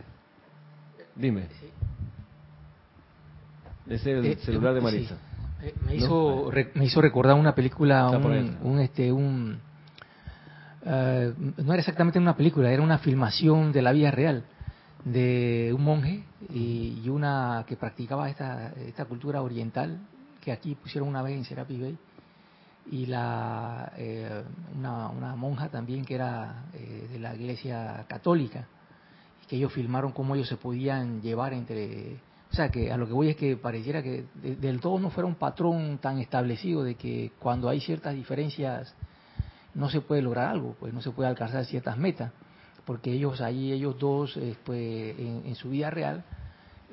dime. 1.17 1.47
Ese 3.89 3.97
es 3.97 4.17
el 4.17 4.25
Eh, 4.25 4.37
celular 4.43 4.73
de 4.73 4.79
sí. 4.81 4.85
Marisa. 4.85 5.17
Eh, 5.61 5.73
me, 5.85 5.95
¿No? 5.97 6.05
hizo, 6.05 6.51
re- 6.51 6.71
me 6.75 6.85
hizo 6.85 7.01
recordar 7.01 7.35
una 7.35 7.55
película, 7.55 8.09
un, 8.09 8.79
este, 8.79 9.11
un 9.11 9.57
eh, 10.85 11.33
no 11.57 11.73
era 11.73 11.79
exactamente 11.79 12.19
una 12.19 12.35
película, 12.35 12.71
era 12.71 12.81
una 12.83 12.99
filmación 12.99 13.71
de 13.71 13.81
la 13.81 13.91
vida 13.91 14.11
real 14.11 14.43
de 15.03 15.71
un 15.75 15.83
monje 15.83 16.23
y, 16.53 17.01
y 17.03 17.09
una 17.09 17.63
que 17.67 17.75
practicaba 17.75 18.29
esta, 18.29 18.73
esta 18.73 19.05
cultura 19.05 19.41
oriental 19.41 19.97
que 20.41 20.51
aquí 20.51 20.75
pusieron 20.75 21.09
una 21.09 21.21
vez 21.21 21.33
en 21.35 21.45
Serapis 21.45 21.79
Bay 21.81 21.97
y 22.91 23.05
la 23.07 23.91
eh, 23.97 24.43
una, 24.77 25.09
una 25.09 25.35
monja 25.35 25.69
también 25.69 26.05
que 26.05 26.15
era 26.15 26.65
eh, 26.73 27.07
de 27.11 27.19
la 27.19 27.35
iglesia 27.35 28.05
católica 28.07 28.67
que 29.47 29.55
ellos 29.55 29.71
filmaron 29.73 30.11
cómo 30.11 30.35
ellos 30.35 30.47
se 30.47 30.57
podían 30.57 31.21
llevar 31.21 31.53
entre 31.53 32.15
o 32.51 32.55
sea 32.55 32.69
que 32.69 32.91
a 32.91 32.97
lo 32.97 33.07
que 33.07 33.13
voy 33.13 33.29
es 33.29 33.35
que 33.35 33.57
pareciera 33.57 34.01
que 34.01 34.25
de- 34.35 34.55
del 34.55 34.79
todo 34.79 34.99
no 34.99 35.09
fuera 35.09 35.27
un 35.27 35.35
patrón 35.35 35.97
tan 36.01 36.19
establecido 36.19 36.83
de 36.83 36.95
que 36.95 37.31
cuando 37.39 37.69
hay 37.69 37.79
ciertas 37.81 38.15
diferencias 38.15 38.93
no 39.73 39.89
se 39.89 40.01
puede 40.01 40.21
lograr 40.21 40.47
algo 40.49 40.75
pues 40.79 40.93
no 40.93 41.01
se 41.01 41.11
puede 41.11 41.29
alcanzar 41.29 41.65
ciertas 41.65 41.97
metas 41.97 42.31
porque 42.85 43.11
ellos 43.11 43.41
ahí 43.41 43.71
ellos 43.73 43.97
dos 43.99 44.39
pues, 44.65 45.19
en, 45.19 45.43
en 45.45 45.55
su 45.55 45.69
vida 45.69 45.89
real 45.89 46.23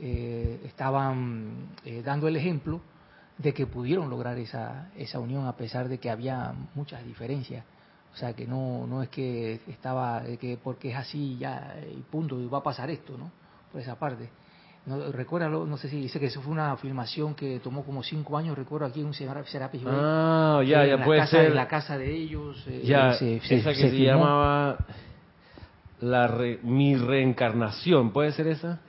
eh, 0.01 0.61
estaban 0.65 1.69
eh, 1.85 2.03
dando 2.05 2.27
el 2.27 2.37
ejemplo 2.37 2.81
de 3.39 3.53
que 3.53 3.67
pudieron 3.67 4.11
lograr 4.11 4.39
esa, 4.39 4.91
esa 4.97 5.19
unión 5.21 5.47
a 5.47 5.57
pesar 5.57 5.89
de 5.89 5.99
que 5.99 6.11
había 6.11 6.53
muchas 6.75 7.05
diferencias. 7.05 7.65
O 8.15 8.17
sea, 8.17 8.33
que 8.33 8.47
no, 8.47 8.87
no 8.87 9.03
es 9.03 9.09
que 9.09 9.61
estaba, 9.67 10.23
que 10.41 10.57
porque 10.63 10.91
es 10.93 10.97
así 10.97 11.37
ya 11.37 11.77
y 11.91 12.01
punto, 12.03 12.41
y 12.41 12.47
va 12.47 12.59
a 12.59 12.63
pasar 12.63 12.89
esto, 12.91 13.19
¿no? 13.19 13.31
Por 13.73 13.81
esa 13.81 13.99
parte. 13.99 14.29
No, 14.87 15.11
recuérdalo, 15.11 15.65
no 15.67 15.77
sé 15.79 15.89
si 15.89 15.97
dice 16.01 16.21
que 16.21 16.27
eso 16.27 16.41
fue 16.43 16.53
una 16.53 16.77
filmación 16.77 17.35
que 17.35 17.59
tomó 17.59 17.83
como 17.85 18.03
cinco 18.03 18.37
años, 18.37 18.57
recuerdo 18.57 18.87
aquí 18.87 19.01
en 19.01 19.07
un 19.07 19.15
Serapis 19.15 19.83
Bay, 19.83 19.95
Ah, 19.97 20.63
ya, 20.65 20.85
en 20.85 20.91
ya 20.91 20.97
la 20.99 21.05
puede 21.05 21.21
casa, 21.21 21.31
ser. 21.39 21.47
En 21.47 21.55
la 21.57 21.67
casa 21.69 21.99
de 21.99 22.15
ellos 22.15 22.65
eh, 22.69 22.83
Ya, 22.85 23.15
se, 23.15 23.41
se- 23.41 23.57
esa 23.57 23.71
que 23.71 23.91
se 23.91 23.99
llamaba 23.99 24.79
la 26.01 26.27
re- 26.29 26.59
mi 26.63 26.97
reencarnación, 26.97 28.13
¿puede 28.13 28.33
ser 28.33 28.47
esa? 28.49 28.81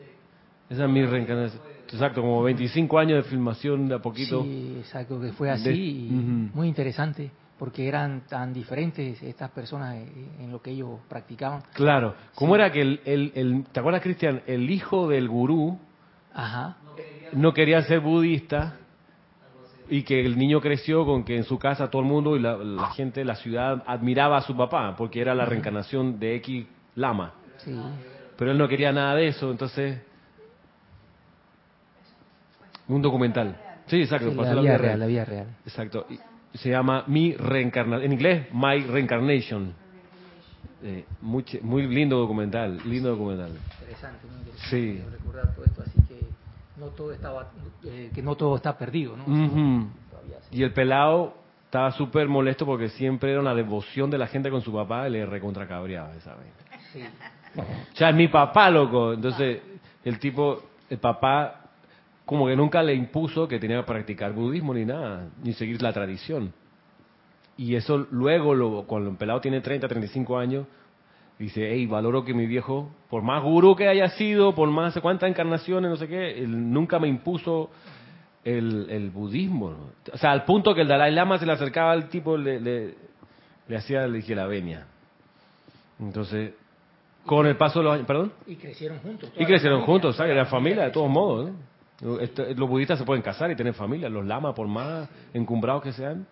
Esa 0.70 0.84
es 0.84 0.90
mi 0.90 1.06
reencarnación. 1.06 1.62
Exacto, 1.88 2.22
como 2.22 2.44
25 2.44 3.00
años 3.00 3.24
de 3.24 3.30
filmación 3.30 3.88
de 3.88 3.96
a 3.96 4.00
poquito. 4.00 4.44
Sí, 4.44 4.76
exacto, 4.80 5.20
que 5.22 5.32
fue 5.32 5.50
así, 5.50 5.70
De- 5.70 5.76
y 5.76 6.12
Ujú. 6.14 6.58
muy 6.58 6.68
interesante, 6.68 7.32
porque 7.58 7.88
eran 7.88 8.22
tan 8.28 8.52
diferentes 8.54 9.22
estas 9.24 9.50
personas 9.52 9.96
en 9.96 10.52
lo 10.52 10.62
que 10.62 10.72
ellos 10.72 11.00
practicaban. 11.08 11.64
Claro. 11.74 12.16
¿Cómo 12.36 12.56
era 12.56 12.72
que 12.72 12.82
el, 12.82 13.02
el, 13.06 13.32
el- 13.36 13.64
¿te 13.72 13.80
acuerdas, 13.80 14.02
Cristian? 14.02 14.42
El 14.46 14.70
hijo 14.70 15.08
del 15.08 15.30
gurú 15.30 15.80
Ajá, 16.34 16.76
no 17.32 17.54
quería 17.54 17.82
ser 17.84 18.02
budista 18.02 18.76
y 19.90 20.04
que 20.04 20.20
el 20.26 20.38
niño 20.38 20.60
creció 20.60 21.06
con 21.06 21.24
que 21.24 21.38
en 21.38 21.44
su 21.46 21.58
casa 21.58 21.90
todo 21.90 22.02
el 22.02 22.08
mundo 22.08 22.36
y 22.36 22.40
la, 22.42 22.58
la 22.58 22.88
gente 22.92 23.22
de 23.22 23.26
la 23.26 23.36
ciudad 23.36 23.84
admiraba 23.88 24.38
a 24.38 24.42
su 24.42 24.56
papá 24.58 24.96
porque 24.98 25.22
era 25.22 25.34
la 25.34 25.46
reencarnación 25.46 26.20
de 26.20 26.36
X 26.36 26.66
Lama. 26.96 27.34
sí. 27.58 27.74
Pero 28.38 28.52
él 28.52 28.58
no 28.58 28.68
quería 28.68 28.92
nada 28.92 29.16
de 29.16 29.28
eso, 29.28 29.50
entonces... 29.50 30.02
Un 32.88 33.02
documental. 33.02 33.56
Sí, 33.88 34.02
exacto. 34.02 34.30
Sí, 34.32 34.36
pasó 34.36 34.50
la 34.50 34.56
la 34.56 34.62
vida 34.62 34.72
vida 34.74 34.78
real, 34.78 34.88
real. 34.90 35.00
la 35.00 35.06
vida 35.08 35.26
real. 35.26 35.48
Exacto. 35.66 36.06
Y 36.10 36.20
se 36.56 36.70
llama 36.70 37.04
Mi 37.08 37.34
Reencarnación. 37.34 38.06
En 38.06 38.14
inglés, 38.14 38.48
My 38.54 38.82
Reincarnation. 38.82 39.74
Eh, 40.84 41.06
muy, 41.22 41.44
lindo 41.88 42.18
documental, 42.18 42.80
lindo 42.86 43.10
documental. 43.10 43.52
Interesante, 43.80 44.28
interesante 44.28 44.70
Sí. 44.70 45.02
recordar 45.12 45.56
todo 45.56 45.66
esto, 45.66 45.82
así 45.82 46.00
que 46.08 46.20
no 46.80 46.88
todo 46.88 47.12
estaba, 47.12 47.50
eh, 47.86 48.12
que 48.14 48.22
no 48.22 48.36
todo 48.36 48.56
está 48.56 48.78
perdido, 48.78 49.16
¿no? 49.18 49.24
Todavía 49.26 50.38
sí. 50.50 50.58
Y 50.58 50.64
el 50.64 50.74
pelado 50.74 51.34
estaba 51.66 51.92
súper 51.92 52.28
molesto 52.28 52.66
porque 52.66 52.90
siempre 52.90 53.32
era 53.32 53.42
una 53.42 53.56
devoción 53.56 54.10
de 54.12 54.18
la 54.18 54.28
gente 54.28 54.50
con 54.52 54.62
su 54.62 54.72
papá 54.72 55.08
y 55.08 55.12
le 55.12 55.26
recontracabreaba 55.26 56.14
esa 56.16 56.36
vaina. 56.36 56.54
Sí. 56.94 57.04
O 57.58 57.96
sea, 57.96 58.10
es 58.10 58.16
mi 58.16 58.28
papá, 58.28 58.70
loco. 58.70 59.14
Entonces, 59.14 59.62
el 60.04 60.20
tipo, 60.20 60.62
el 60.90 61.00
papá, 61.00 61.65
como 62.26 62.48
que 62.48 62.56
nunca 62.56 62.82
le 62.82 62.96
impuso 62.96 63.48
que 63.48 63.60
tenía 63.60 63.78
que 63.78 63.84
practicar 63.84 64.34
budismo 64.34 64.74
ni 64.74 64.86
nada, 64.86 65.30
ni 65.44 65.54
seguir 65.54 65.82
la 65.82 65.94
tradición. 65.94 66.54
Y 67.58 67.76
eso 67.76 68.08
luego, 68.12 68.54
lo, 68.54 68.84
cuando 68.84 69.12
el 69.12 69.18
pelado 69.18 69.40
tiene 69.42 69.62
30, 69.62 69.88
35 69.88 70.38
años, 70.38 70.68
dice, 71.38 71.70
hey, 71.72 71.86
valoro 71.86 72.26
que 72.26 72.34
mi 72.34 72.48
viejo, 72.48 72.90
por 73.10 73.22
más 73.22 73.44
gurú 73.44 73.76
que 73.76 73.88
haya 73.88 74.10
sido, 74.10 74.56
por 74.56 74.70
más 74.70 74.98
cuántas 75.00 75.30
encarnaciones, 75.30 75.90
no 75.90 75.98
sé 75.98 76.08
qué, 76.08 76.40
él 76.40 76.72
nunca 76.74 77.00
me 77.00 77.08
impuso 77.08 77.70
el, 78.44 78.88
el 78.90 79.10
budismo. 79.12 79.72
¿no? 79.72 80.14
O 80.14 80.18
sea, 80.18 80.32
al 80.32 80.46
punto 80.46 80.74
que 80.74 80.82
el 80.82 80.88
Dalai 80.88 81.14
Lama 81.14 81.38
se 81.38 81.46
le 81.46 81.52
acercaba 81.54 81.92
al 81.92 82.10
tipo, 82.10 82.38
le, 82.38 82.60
le, 82.60 82.96
le 83.68 83.78
hacía 83.78 84.08
la 84.08 84.48
venia. 84.48 84.88
Entonces, 86.00 86.54
con 87.26 87.46
el 87.46 87.56
paso 87.56 87.80
de 87.80 87.86
los 87.86 87.94
años, 87.94 88.08
perdón. 88.08 88.34
Y 88.48 88.56
crecieron 88.56 89.00
juntos. 89.00 89.32
Y 89.38 89.46
crecieron 89.46 89.80
familia, 89.80 89.86
juntos, 89.86 90.16
¿sabes? 90.16 90.36
la 90.36 90.46
familia, 90.46 90.84
de 90.84 90.92
todos 90.92 91.10
modos. 91.10 91.52
¿no? 91.52 91.75
Esto- 92.22 92.46
Los 92.56 92.70
budistas 92.70 93.00
se 93.00 93.06
pueden 93.06 93.22
casar 93.24 93.50
y 93.52 93.56
tener 93.56 93.74
familia. 93.74 94.10
Los 94.10 94.26
lamas, 94.26 94.54
por 94.54 94.68
más 94.68 95.10
encumbrados 95.34 95.84
que 95.84 95.94
sean, 95.94 96.28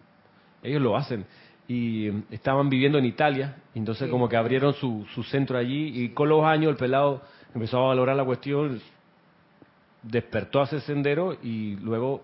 ellos 0.62 0.82
lo 0.82 0.96
hacen. 0.98 1.26
Y 1.68 2.08
eh, 2.10 2.24
estaban 2.32 2.70
viviendo 2.70 2.98
en 2.98 3.06
Italia, 3.06 3.56
y 3.74 3.80
entonces 3.80 4.06
Sí. 4.08 4.12
como 4.12 4.28
que 4.28 4.36
abrieron 4.36 4.74
su, 4.74 5.06
su 5.14 5.24
centro 5.24 5.58
allí, 5.58 6.04
y 6.04 6.10
con 6.10 6.28
los 6.28 6.44
años 6.44 6.72
el 6.72 6.78
pelado 6.78 7.22
empezó 7.56 7.80
a 7.80 7.88
valorar 7.88 8.16
la 8.18 8.26
cuestión, 8.26 8.82
despertó 10.02 10.60
a 10.62 10.66
ese 10.66 10.82
sendero, 10.82 11.38
y 11.42 11.78
luego, 11.78 12.22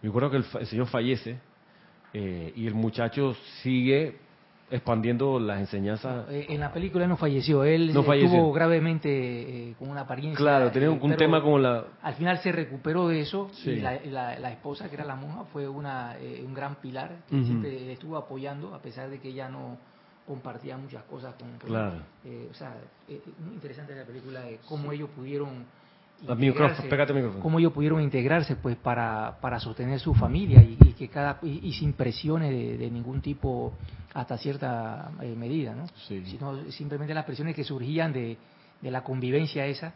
me 0.00 0.08
acuerdo 0.08 0.30
que 0.30 0.36
el 0.38 0.66
señor 0.66 0.86
fallece, 0.86 1.38
eh, 2.14 2.52
y 2.56 2.66
el 2.66 2.74
muchacho 2.74 3.34
sigue 3.62 4.16
expandiendo 4.74 5.38
las 5.38 5.60
enseñanzas. 5.60 6.26
Eh, 6.30 6.46
en 6.48 6.60
la 6.60 6.72
película 6.72 7.06
no 7.06 7.16
falleció, 7.16 7.62
él 7.64 7.94
No 7.94 8.00
eh, 8.00 8.04
falleció. 8.04 8.28
estuvo 8.30 8.52
gravemente 8.52 9.08
eh, 9.70 9.74
con 9.78 9.88
una 9.88 10.00
apariencia. 10.00 10.36
Claro, 10.36 10.70
tenía 10.72 10.90
un, 10.90 11.16
tema 11.16 11.40
como 11.42 11.58
la... 11.58 11.84
Al 12.02 12.14
final 12.14 12.38
se 12.38 12.50
recuperó 12.50 13.06
de 13.08 13.20
eso 13.20 13.48
Sí. 13.52 13.70
y 13.70 13.76
la, 13.80 14.00
la- 14.04 14.38
la 14.38 14.50
esposa, 14.50 14.88
que 14.88 14.96
era 14.96 15.04
la 15.04 15.14
monja, 15.14 15.44
fue 15.52 15.68
una, 15.68 16.16
eh, 16.18 16.42
un 16.44 16.52
gran 16.54 16.74
pilar 16.76 17.18
que 17.30 17.42
siempre 17.44 17.70
le 17.70 17.92
estuvo 17.92 18.16
apoyando, 18.16 18.74
a 18.74 18.80
pesar 18.82 19.08
de 19.10 19.20
que 19.20 19.28
ella 19.28 19.48
no 19.48 19.78
compartía 20.26 20.76
muchas 20.76 21.04
cosas 21.04 21.34
con. 21.34 21.56
Claro. 21.58 21.98
Eh, 22.24 22.48
o 22.50 22.54
sea, 22.54 22.74
muy 23.38 23.54
interesante 23.54 23.94
la 23.94 24.04
película 24.04 24.40
de 24.40 24.58
cómo 24.68 24.90
ellos 24.90 25.10
pudieron 25.14 25.66
cómo 27.40 27.58
ellos 27.58 27.72
pudieron 27.72 28.00
integrarse 28.00 28.56
pues 28.56 28.76
para, 28.76 29.38
para 29.40 29.58
sostener 29.60 30.00
su 30.00 30.14
familia 30.14 30.62
y, 30.62 30.76
que 30.94 31.08
cada 31.08 31.38
y, 31.42 31.72
sin 31.72 31.92
presiones 31.92 32.78
de, 32.78 32.90
ningún 32.90 33.20
tipo 33.20 33.72
hasta 34.12 34.38
cierta 34.38 35.10
eh, 35.20 35.34
medida, 35.36 35.74
¿no? 35.74 35.86
Sino 36.06 36.70
simplemente 36.70 37.14
las 37.14 37.24
presiones 37.24 37.54
que 37.54 37.64
surgían 37.64 38.12
de, 38.12 38.36
de 38.80 38.90
la 38.90 39.02
convivencia 39.02 39.66
esa. 39.66 39.92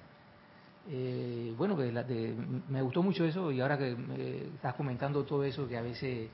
Eh, 0.91 1.53
bueno, 1.57 1.76
me 2.68 2.83
gustó 2.83 3.03
mucho 3.03 3.24
eso 3.24 3.53
y 3.53 3.61
ahora 3.61 3.76
que 3.76 3.95
estás 4.55 4.74
comentando 4.74 5.24
todo 5.24 5.45
eso 5.45 5.68
que 5.68 5.76
a 5.76 5.83
veces 5.83 6.31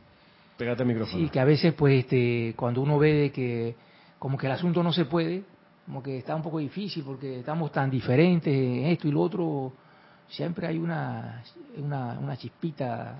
Pégate 0.57 0.83
el 0.83 0.89
micrófono. 0.89 1.23
Sí, 1.23 1.29
que 1.29 1.41
a 1.41 1.45
veces 1.45 1.75
pues 1.75 2.05
este, 2.05 2.55
cuando 2.57 2.81
uno 2.81 2.99
ve 2.99 3.13
de 3.13 3.33
que 3.33 3.75
como 4.19 4.39
que 4.39 4.47
el 4.47 4.53
asunto 4.53 4.83
no 4.83 4.93
se 4.93 5.05
puede, 5.05 5.43
como 5.85 6.03
que 6.03 6.19
está 6.19 6.35
un 6.35 6.43
poco 6.43 6.59
difícil 6.59 7.03
porque 7.05 7.41
estamos 7.41 7.73
tan 7.73 7.91
diferentes 7.91 8.55
en 8.55 8.87
esto 8.87 9.09
y 9.09 9.11
lo 9.13 9.21
otro, 9.21 9.73
siempre 10.29 10.67
hay 10.67 10.79
una, 10.79 11.43
una, 11.77 12.37
chispita. 12.37 13.17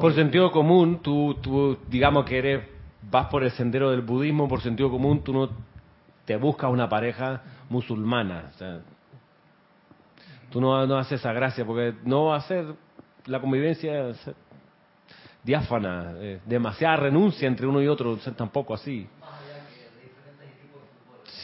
Por 0.00 0.14
sentido 0.14 0.50
común, 0.50 1.00
tú, 1.02 1.36
tú, 1.40 1.78
digamos 1.88 2.24
que 2.24 2.38
eres, 2.38 2.64
vas 3.10 3.26
por 3.26 3.44
el 3.44 3.50
sendero 3.52 3.90
del 3.90 4.02
budismo, 4.02 4.48
por 4.48 4.60
sentido 4.60 4.90
común, 4.90 5.22
tú 5.22 5.32
no 5.32 5.50
te 6.24 6.36
buscas 6.36 6.70
una 6.70 6.88
pareja 6.88 7.42
musulmana. 7.68 8.50
O 8.54 8.58
sea, 8.58 8.80
tú 10.50 10.60
no, 10.60 10.86
no 10.86 10.98
haces 10.98 11.20
esa 11.20 11.32
gracia, 11.32 11.64
porque 11.64 11.94
no 12.04 12.26
va 12.26 12.36
a 12.36 12.40
ser 12.42 12.74
la 13.26 13.40
convivencia 13.40 14.12
diáfana, 15.42 16.14
eh, 16.16 16.40
demasiada 16.46 16.96
renuncia 16.96 17.48
entre 17.48 17.66
uno 17.66 17.82
y 17.82 17.88
otro, 17.88 18.16
tampoco 18.36 18.74
así. 18.74 19.08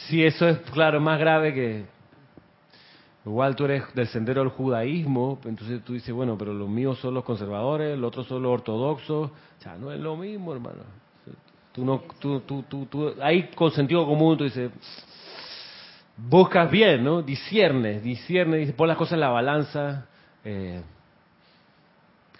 Sí, 0.07 0.23
eso 0.23 0.47
es, 0.47 0.57
claro, 0.71 0.99
más 0.99 1.19
grave 1.19 1.53
que... 1.53 1.98
Igual 3.25 3.55
tú 3.55 3.65
eres 3.65 3.83
del 3.93 4.07
sendero 4.07 4.41
del 4.41 4.49
judaísmo, 4.49 5.39
entonces 5.43 5.83
tú 5.83 5.93
dices, 5.93 6.13
bueno, 6.13 6.37
pero 6.37 6.53
los 6.53 6.69
míos 6.69 6.99
son 6.99 7.13
los 7.13 7.23
conservadores, 7.23 7.97
los 7.97 8.07
otros 8.07 8.27
son 8.27 8.41
los 8.43 8.51
ortodoxos. 8.53 9.29
O 9.29 9.61
sea, 9.61 9.75
no 9.75 9.91
es 9.91 9.99
lo 9.99 10.15
mismo, 10.15 10.53
hermano. 10.53 10.83
Tú 11.73 11.85
no, 11.85 12.01
tú, 12.19 12.39
tú, 12.41 12.63
tú, 12.67 12.85
tú 12.85 13.13
ahí 13.21 13.49
con 13.55 13.71
sentido 13.71 14.05
común 14.05 14.37
tú 14.37 14.45
dices, 14.45 14.71
buscas 16.17 16.71
bien, 16.71 17.03
¿no? 17.03 17.21
Disciernes, 17.21 18.01
disciernes, 18.03 18.71
pon 18.73 18.87
las 18.87 18.97
cosas 18.97 19.13
en 19.13 19.19
la 19.19 19.29
balanza. 19.29 20.07
Eh, 20.43 20.81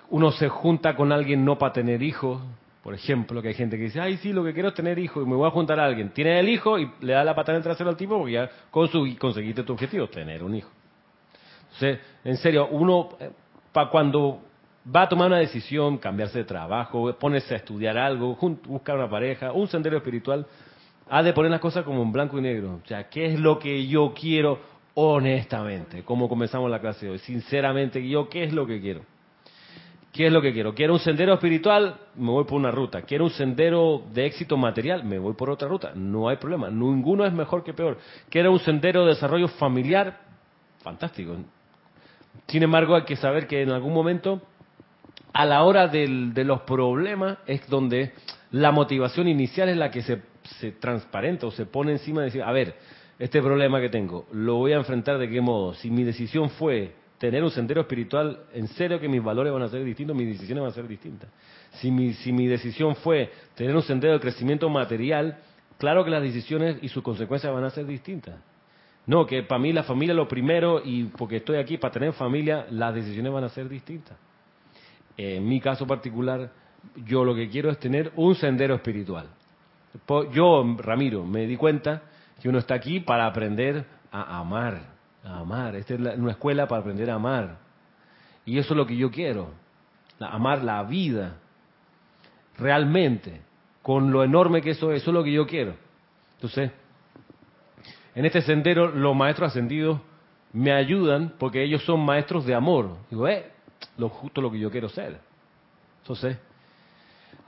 uno 0.10 0.32
se 0.32 0.50
junta 0.50 0.96
con 0.96 1.12
alguien 1.12 1.46
no 1.46 1.58
para 1.58 1.74
tener 1.74 2.02
hijos, 2.02 2.42
por 2.84 2.94
ejemplo, 2.94 3.42
que 3.42 3.50
hay 3.50 3.54
gente 3.54 3.78
que 3.78 3.84
dice, 3.84 4.00
ay, 4.00 4.18
sí, 4.18 4.32
lo 4.32 4.44
que 4.44 4.54
quiero 4.54 4.70
es 4.70 4.74
tener 4.74 4.98
hijos 5.00 5.26
y 5.26 5.30
me 5.30 5.36
voy 5.36 5.48
a 5.48 5.52
juntar 5.52 5.80
a 5.80 5.86
alguien. 5.86 6.12
Tiene 6.12 6.40
el 6.40 6.48
hijo 6.48 6.80
y 6.80 6.90
le 7.02 7.14
da 7.14 7.24
la 7.24 7.36
pata 7.36 7.52
en 7.52 7.58
el 7.58 7.64
trasero 7.64 7.90
al 7.90 7.98
tipo 7.98 8.18
porque 8.18 8.34
ya 8.34 8.50
conseguiste 8.72 9.64
tu 9.64 9.74
objetivo, 9.74 10.08
tener 10.08 10.44
un 10.44 10.56
hijo. 10.56 10.70
Entonces, 11.64 12.00
en 12.24 12.38
serio, 12.38 12.68
uno, 12.72 13.10
eh, 13.20 13.32
para 13.74 13.90
cuando 13.90 14.42
va 14.96 15.04
a 15.04 15.10
tomar 15.10 15.28
una 15.28 15.40
decisión, 15.40 15.98
cambiarse 15.98 16.40
de 16.40 16.46
trabajo, 16.46 17.14
ponerse 17.20 17.54
a 17.54 17.58
estudiar 17.58 17.98
algo, 17.98 18.36
buscar 18.66 18.96
una 18.96 19.10
pareja, 19.10 19.52
un 19.52 19.68
sendero 19.68 19.98
espiritual, 19.98 20.46
ha 21.10 21.22
de 21.22 21.34
poner 21.34 21.52
las 21.52 21.60
cosas 21.60 21.84
como 21.84 22.02
en 22.02 22.12
blanco 22.12 22.38
y 22.38 22.42
negro. 22.42 22.80
O 22.84 22.88
sea, 22.88 23.10
¿qué 23.10 23.26
es 23.26 23.40
lo 23.40 23.60
que 23.60 23.88
yo 23.88 24.14
quiero 24.14 24.60
honestamente? 24.94 26.04
Como 26.04 26.30
comenzamos 26.30 26.72
la 26.72 26.80
clase 26.80 27.06
de 27.06 27.12
hoy. 27.14 27.20
Sinceramente, 27.20 28.08
yo, 28.08 28.30
¿qué 28.30 28.44
es 28.44 28.54
lo 28.54 28.66
que 28.66 28.80
quiero? 28.80 29.02
¿Qué 30.12 30.26
es 30.26 30.34
lo 30.34 30.42
que 30.42 30.52
quiero? 30.52 30.74
¿Quiero 30.74 30.94
un 30.94 31.00
sendero 31.00 31.34
espiritual? 31.34 32.00
Me 32.16 32.32
voy 32.32 32.44
por 32.44 32.60
una 32.60 32.72
ruta. 32.72 33.04
¿Quiero 33.04 33.26
un 33.26 33.30
sendero 33.30 34.04
de 34.12 34.26
éxito 34.26 34.58
material? 34.58 35.04
Me 35.04 35.20
voy 35.20 35.34
por 35.34 35.50
otra 35.50 35.68
ruta. 35.68 35.92
No 35.94 36.30
hay 36.30 36.38
problema. 36.38 36.70
Ninguno 36.70 37.26
es 37.26 37.34
mejor 37.34 37.64
que 37.64 37.74
peor. 37.74 37.98
¿Quiero 38.30 38.52
un 38.52 38.60
sendero 38.60 39.04
de 39.04 39.10
desarrollo 39.10 39.48
familiar? 39.48 40.20
Fantástico. 40.82 41.36
Sin 42.48 42.64
embargo, 42.64 42.96
hay 42.96 43.04
que 43.04 43.16
saber 43.16 43.46
que 43.46 43.62
en 43.62 43.70
algún 43.70 43.94
momento, 43.94 44.42
a 45.32 45.46
la 45.46 45.64
hora 45.64 45.88
de 45.88 46.44
los 46.44 46.62
problemas, 46.62 47.38
es 47.46 47.68
donde 47.70 48.14
la 48.52 48.72
motivación 48.72 49.28
inicial 49.28 49.70
es 49.70 49.78
la 49.78 49.92
que 49.92 50.02
se, 50.02 50.22
transparenta 50.80 51.46
o 51.46 51.52
se 51.52 51.66
pone 51.66 51.92
encima 51.92 52.22
de 52.22 52.26
decir, 52.26 52.44
a 52.44 52.52
ver, 52.52 52.76
este 53.20 53.42
problema 53.42 53.80
que 53.82 53.90
tengo, 53.90 54.26
¿lo 54.32 54.56
voy 54.56 54.74
a 54.74 54.78
enfrentar 54.78 55.18
de 55.18 55.30
qué 55.30 55.42
modo? 55.42 55.74
Si 55.76 55.92
mi 55.92 56.04
decisión 56.04 56.50
fue 56.50 56.96
tener 57.20 57.44
un 57.44 57.52
sendero 57.52 57.82
espiritual, 57.82 58.40
en 58.54 58.68
serio 58.70 59.00
que 59.00 59.10
mis 59.10 59.22
valores 59.22 59.52
van 59.52 59.62
a 59.62 59.68
ser 59.68 59.84
distintos, 59.84 60.16
mis 60.16 60.28
decisiones 60.28 60.64
van 60.64 60.72
a 60.72 60.74
ser 60.74 60.88
distintas. 60.88 61.30
Si 61.74 61.92
mi, 61.92 62.14
si 62.14 62.32
mi 62.32 62.48
decisión 62.48 62.96
fue 62.96 63.32
tener 63.56 63.76
un 63.76 63.84
sendero 63.84 64.14
de 64.14 64.20
crecimiento 64.20 64.70
material, 64.70 65.38
claro 65.78 66.04
que 66.04 66.10
las 66.10 66.24
decisiones 66.24 66.78
y 66.82 66.88
sus 66.88 67.04
consecuencias 67.04 67.54
van 67.54 67.66
a 67.66 67.70
ser 67.70 67.86
distintas. 67.86 68.36
No, 69.06 69.26
que 69.26 69.44
para 69.44 69.60
mí 69.60 69.74
la 69.74 69.84
familia 69.84 70.14
es 70.14 70.18
lo 70.18 70.28
primero 70.28 70.82
y 70.84 71.06
porque 71.06 71.38
estoy 71.38 71.58
aquí 71.58 71.78
para 71.78 71.92
tener 71.92 72.14
familia, 72.14 72.66
las 72.72 72.96
decisiones 72.96 73.34
van 73.34 73.44
a 73.44 73.50
ser 73.50 73.68
distintas. 73.68 74.18
En 75.18 75.48
mi 75.48 75.60
caso 75.60 75.86
particular, 75.86 76.52
yo 77.06 77.26
lo 77.26 77.36
que 77.36 77.50
quiero 77.50 77.70
es 77.70 77.80
tener 77.80 78.14
un 78.16 78.36
sendero 78.36 78.76
espiritual. 78.76 79.28
Yo, 80.32 80.76
Ramiro, 80.78 81.26
me 81.26 81.46
di 81.46 81.58
cuenta 81.58 82.04
que 82.42 82.48
uno 82.48 82.60
está 82.60 82.76
aquí 82.76 83.02
para 83.02 83.26
aprender 83.26 83.84
a 84.12 84.40
amar 84.40 84.99
amar. 85.24 85.76
Esta 85.76 85.94
es 85.94 86.00
una 86.00 86.32
escuela 86.32 86.68
para 86.68 86.82
aprender 86.82 87.10
a 87.10 87.16
amar. 87.16 87.58
Y 88.46 88.58
eso 88.58 88.74
es 88.74 88.78
lo 88.78 88.86
que 88.86 88.98
yo 88.98 89.12
quiero. 89.12 89.52
amar 90.20 90.64
la 90.64 90.84
vida. 90.84 91.38
Realmente. 92.58 93.42
Con 93.82 94.12
lo 94.12 94.24
enorme 94.24 94.62
que 94.62 94.72
eso 94.72 94.92
es. 94.92 95.02
Eso 95.02 95.12
es 95.12 95.16
lo 95.16 95.24
que 95.24 95.32
yo 95.32 95.48
quiero. 95.48 95.76
Entonces, 96.36 96.72
en 98.16 98.26
este 98.26 98.42
sendero 98.42 98.88
los 98.88 99.16
maestros 99.16 99.50
ascendidos 99.50 100.00
me 100.52 100.72
ayudan 100.72 101.34
porque 101.38 101.64
ellos 101.64 101.84
son 101.84 102.04
maestros 102.06 102.46
de 102.46 102.56
amor. 102.56 102.98
Digo, 103.10 103.28
eh, 103.28 103.52
lo 103.98 104.10
justo 104.10 104.42
lo 104.42 104.52
que 104.52 104.60
yo 104.60 104.72
quiero 104.72 104.90
ser. 104.90 105.20
Entonces, 106.02 106.38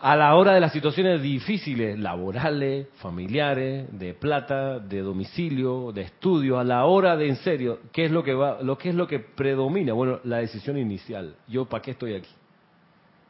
a 0.01 0.15
la 0.15 0.35
hora 0.35 0.53
de 0.53 0.59
las 0.59 0.73
situaciones 0.73 1.21
difíciles, 1.21 1.97
laborales, 1.99 2.87
familiares, 2.95 3.87
de 3.99 4.15
plata, 4.15 4.79
de 4.79 5.01
domicilio, 5.01 5.91
de 5.91 6.01
estudio, 6.01 6.57
a 6.57 6.63
la 6.63 6.85
hora 6.85 7.15
de 7.15 7.29
en 7.29 7.35
serio, 7.35 7.79
¿qué 7.91 8.05
es 8.05 8.11
lo 8.11 8.23
que 8.23 8.33
va, 8.33 8.63
lo 8.63 8.79
que 8.79 8.89
es 8.89 8.95
lo 8.95 9.05
que 9.05 9.19
predomina? 9.19 9.93
Bueno, 9.93 10.19
la 10.23 10.37
decisión 10.37 10.79
inicial. 10.79 11.35
Yo 11.47 11.65
para 11.65 11.83
qué 11.83 11.91
estoy 11.91 12.15
aquí? 12.15 12.31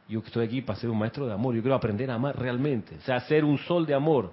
Yo 0.08 0.20
estoy 0.20 0.46
aquí 0.46 0.62
para 0.62 0.78
ser 0.78 0.88
un 0.88 0.98
maestro 0.98 1.26
de 1.26 1.34
amor. 1.34 1.54
Yo 1.54 1.60
quiero 1.60 1.74
aprender 1.74 2.10
a 2.10 2.14
amar 2.14 2.38
realmente, 2.38 2.96
o 2.96 3.02
sea, 3.02 3.20
ser 3.20 3.44
un 3.44 3.58
sol 3.58 3.84
de 3.84 3.92
amor, 3.92 4.32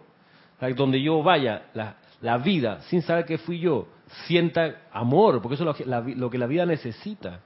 donde 0.78 1.02
yo 1.02 1.22
vaya, 1.22 1.64
la, 1.74 2.38
vida, 2.38 2.82
sin 2.84 3.02
saber 3.02 3.26
que 3.26 3.38
fui 3.38 3.60
yo, 3.60 3.88
sienta 4.28 4.84
amor, 4.94 5.42
porque 5.42 5.56
eso 5.56 5.70
es 5.70 5.86
lo 5.86 6.30
que 6.30 6.38
la 6.38 6.48
vida 6.48 6.66
necesita. 6.66 7.42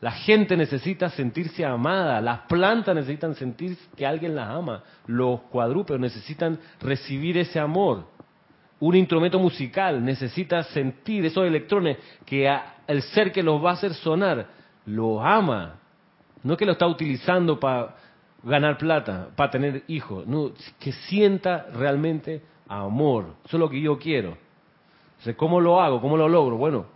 La 0.00 0.12
gente 0.12 0.56
necesita 0.56 1.08
sentirse 1.10 1.64
amada, 1.64 2.20
las 2.20 2.40
plantas 2.40 2.94
necesitan 2.94 3.34
sentir 3.34 3.76
que 3.96 4.06
alguien 4.06 4.34
las 4.36 4.50
ama, 4.50 4.82
los 5.06 5.40
cuadrúpedos 5.42 6.00
necesitan 6.00 6.58
recibir 6.80 7.38
ese 7.38 7.58
amor. 7.58 8.06
Un 8.80 8.96
instrumento 8.96 9.38
musical 9.38 10.04
necesita 10.04 10.62
sentir 10.64 11.24
esos 11.24 11.46
electrones 11.46 11.96
que 12.26 12.52
el 12.86 13.02
ser 13.02 13.32
que 13.32 13.42
los 13.42 13.64
va 13.64 13.70
a 13.70 13.74
hacer 13.74 13.94
sonar 13.94 14.46
lo 14.86 15.24
ama. 15.24 15.76
No 16.42 16.56
que 16.56 16.66
lo 16.66 16.72
está 16.72 16.86
utilizando 16.86 17.58
para 17.58 17.96
ganar 18.42 18.76
plata, 18.76 19.28
para 19.34 19.50
tener 19.50 19.84
hijos, 19.88 20.26
no, 20.26 20.52
que 20.78 20.92
sienta 20.92 21.66
realmente 21.72 22.42
amor. 22.68 23.36
Eso 23.46 23.56
es 23.56 23.60
lo 23.60 23.70
que 23.70 23.80
yo 23.80 23.98
quiero. 23.98 24.36
¿Cómo 25.36 25.60
lo 25.60 25.80
hago? 25.80 26.02
¿Cómo 26.02 26.18
lo 26.18 26.28
logro? 26.28 26.58
Bueno, 26.58 26.86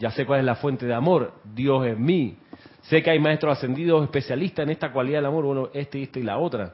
ya 0.00 0.10
sé 0.10 0.24
cuál 0.24 0.40
es 0.40 0.46
la 0.46 0.54
fuente 0.54 0.86
de 0.86 0.94
amor, 0.94 1.34
Dios 1.44 1.86
es 1.86 1.98
mí. 1.98 2.38
Sé 2.80 3.02
que 3.02 3.10
hay 3.10 3.18
maestros 3.18 3.58
ascendidos 3.58 4.02
especialistas 4.02 4.62
en 4.62 4.70
esta 4.70 4.92
cualidad 4.92 5.18
del 5.18 5.26
amor, 5.26 5.44
bueno, 5.44 5.68
este, 5.74 6.02
este 6.02 6.20
y 6.20 6.22
la 6.22 6.38
otra. 6.38 6.72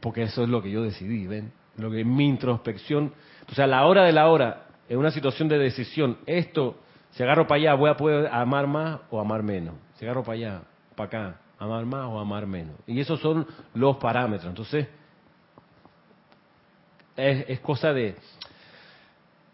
Porque 0.00 0.22
eso 0.22 0.44
es 0.44 0.48
lo 0.48 0.62
que 0.62 0.70
yo 0.70 0.82
decidí, 0.82 1.26
¿ven? 1.26 1.52
Lo 1.76 1.90
que 1.90 2.04
mi 2.04 2.28
introspección. 2.28 3.12
O 3.50 3.54
sea, 3.54 3.64
a 3.64 3.66
la 3.66 3.84
hora 3.84 4.04
de 4.04 4.12
la 4.12 4.28
hora, 4.28 4.66
en 4.88 4.96
una 4.96 5.10
situación 5.10 5.48
de 5.48 5.58
decisión, 5.58 6.18
esto, 6.26 6.76
si 7.10 7.24
agarro 7.24 7.48
para 7.48 7.60
allá, 7.60 7.74
voy 7.74 7.90
a 7.90 7.96
poder 7.96 8.28
amar 8.32 8.68
más 8.68 9.00
o 9.10 9.20
amar 9.20 9.42
menos. 9.42 9.74
Si 9.96 10.04
agarro 10.04 10.22
para 10.22 10.34
allá, 10.36 10.62
para 10.94 11.06
acá, 11.08 11.40
amar 11.58 11.84
más 11.84 12.04
o 12.04 12.20
amar 12.20 12.46
menos. 12.46 12.76
Y 12.86 13.00
esos 13.00 13.18
son 13.18 13.44
los 13.74 13.96
parámetros. 13.96 14.50
Entonces, 14.50 14.86
es, 17.16 17.44
es 17.48 17.58
cosa 17.58 17.92
de, 17.92 18.14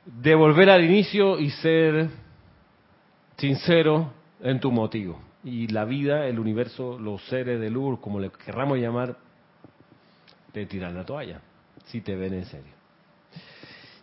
de 0.04 0.34
volver 0.34 0.70
al 0.70 0.84
inicio 0.84 1.38
y 1.38 1.50
ser 1.50 2.08
sincero 3.36 4.12
en 4.40 4.60
tu 4.60 4.70
motivo. 4.70 5.20
Y 5.42 5.68
la 5.68 5.84
vida, 5.84 6.26
el 6.26 6.38
universo, 6.38 6.98
los 6.98 7.22
seres 7.24 7.60
de 7.60 7.70
luz, 7.70 7.98
como 8.00 8.20
le 8.20 8.30
querramos 8.30 8.78
llamar, 8.78 9.16
te 10.52 10.66
tiran 10.66 10.94
la 10.94 11.04
toalla, 11.04 11.40
si 11.86 12.00
te 12.00 12.14
ven 12.16 12.34
en 12.34 12.44
serio. 12.44 12.72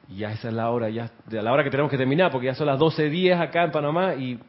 Y 0.10 0.18
ya 0.18 0.32
esa 0.32 0.48
es 0.48 0.53
la 0.53 0.69
hora, 0.72 0.90
ya 0.90 1.11
la 1.30 1.52
hora 1.52 1.64
que 1.64 1.69
tenemos 1.69 1.91
que 1.91 1.98
terminar, 1.98 2.32
porque 2.32 2.48
ya 2.48 2.56
son 2.56 2.68
las 2.68 2.80
12.10 2.80 3.40
acá 3.40 3.64
en 3.64 3.72
Panamá 3.72 4.15
y 4.15 4.40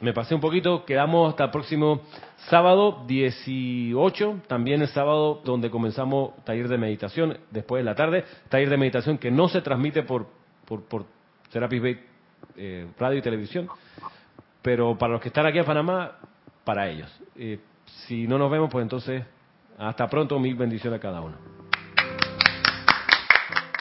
me 0.00 0.12
pasé 0.12 0.34
un 0.34 0.40
poquito, 0.40 0.84
quedamos 0.84 1.30
hasta 1.30 1.44
el 1.44 1.50
próximo 1.50 2.00
sábado 2.48 3.04
18, 3.06 4.42
también 4.46 4.80
el 4.80 4.88
sábado 4.88 5.42
donde 5.44 5.70
comenzamos 5.70 6.32
taller 6.44 6.68
de 6.68 6.78
meditación, 6.78 7.38
después 7.50 7.80
de 7.80 7.84
la 7.84 7.94
tarde, 7.94 8.24
taller 8.48 8.70
de 8.70 8.76
meditación 8.76 9.18
que 9.18 9.30
no 9.30 9.48
se 9.48 9.60
transmite 9.60 10.02
por, 10.02 10.26
por, 10.64 10.82
por 10.84 11.04
Serapis 11.50 11.82
Bay 11.82 12.00
eh, 12.56 12.86
radio 12.98 13.18
y 13.18 13.22
televisión. 13.22 13.68
Pero 14.62 14.96
para 14.96 15.14
los 15.14 15.22
que 15.22 15.28
están 15.28 15.46
aquí 15.46 15.58
en 15.58 15.64
Panamá, 15.64 16.18
para 16.64 16.88
ellos. 16.88 17.10
Eh, 17.36 17.58
si 18.06 18.26
no 18.26 18.38
nos 18.38 18.50
vemos, 18.50 18.70
pues 18.70 18.82
entonces, 18.82 19.24
hasta 19.78 20.08
pronto, 20.08 20.38
mil 20.38 20.54
bendiciones 20.54 20.98
a 20.98 21.00
cada 21.00 21.20
uno. 21.20 21.59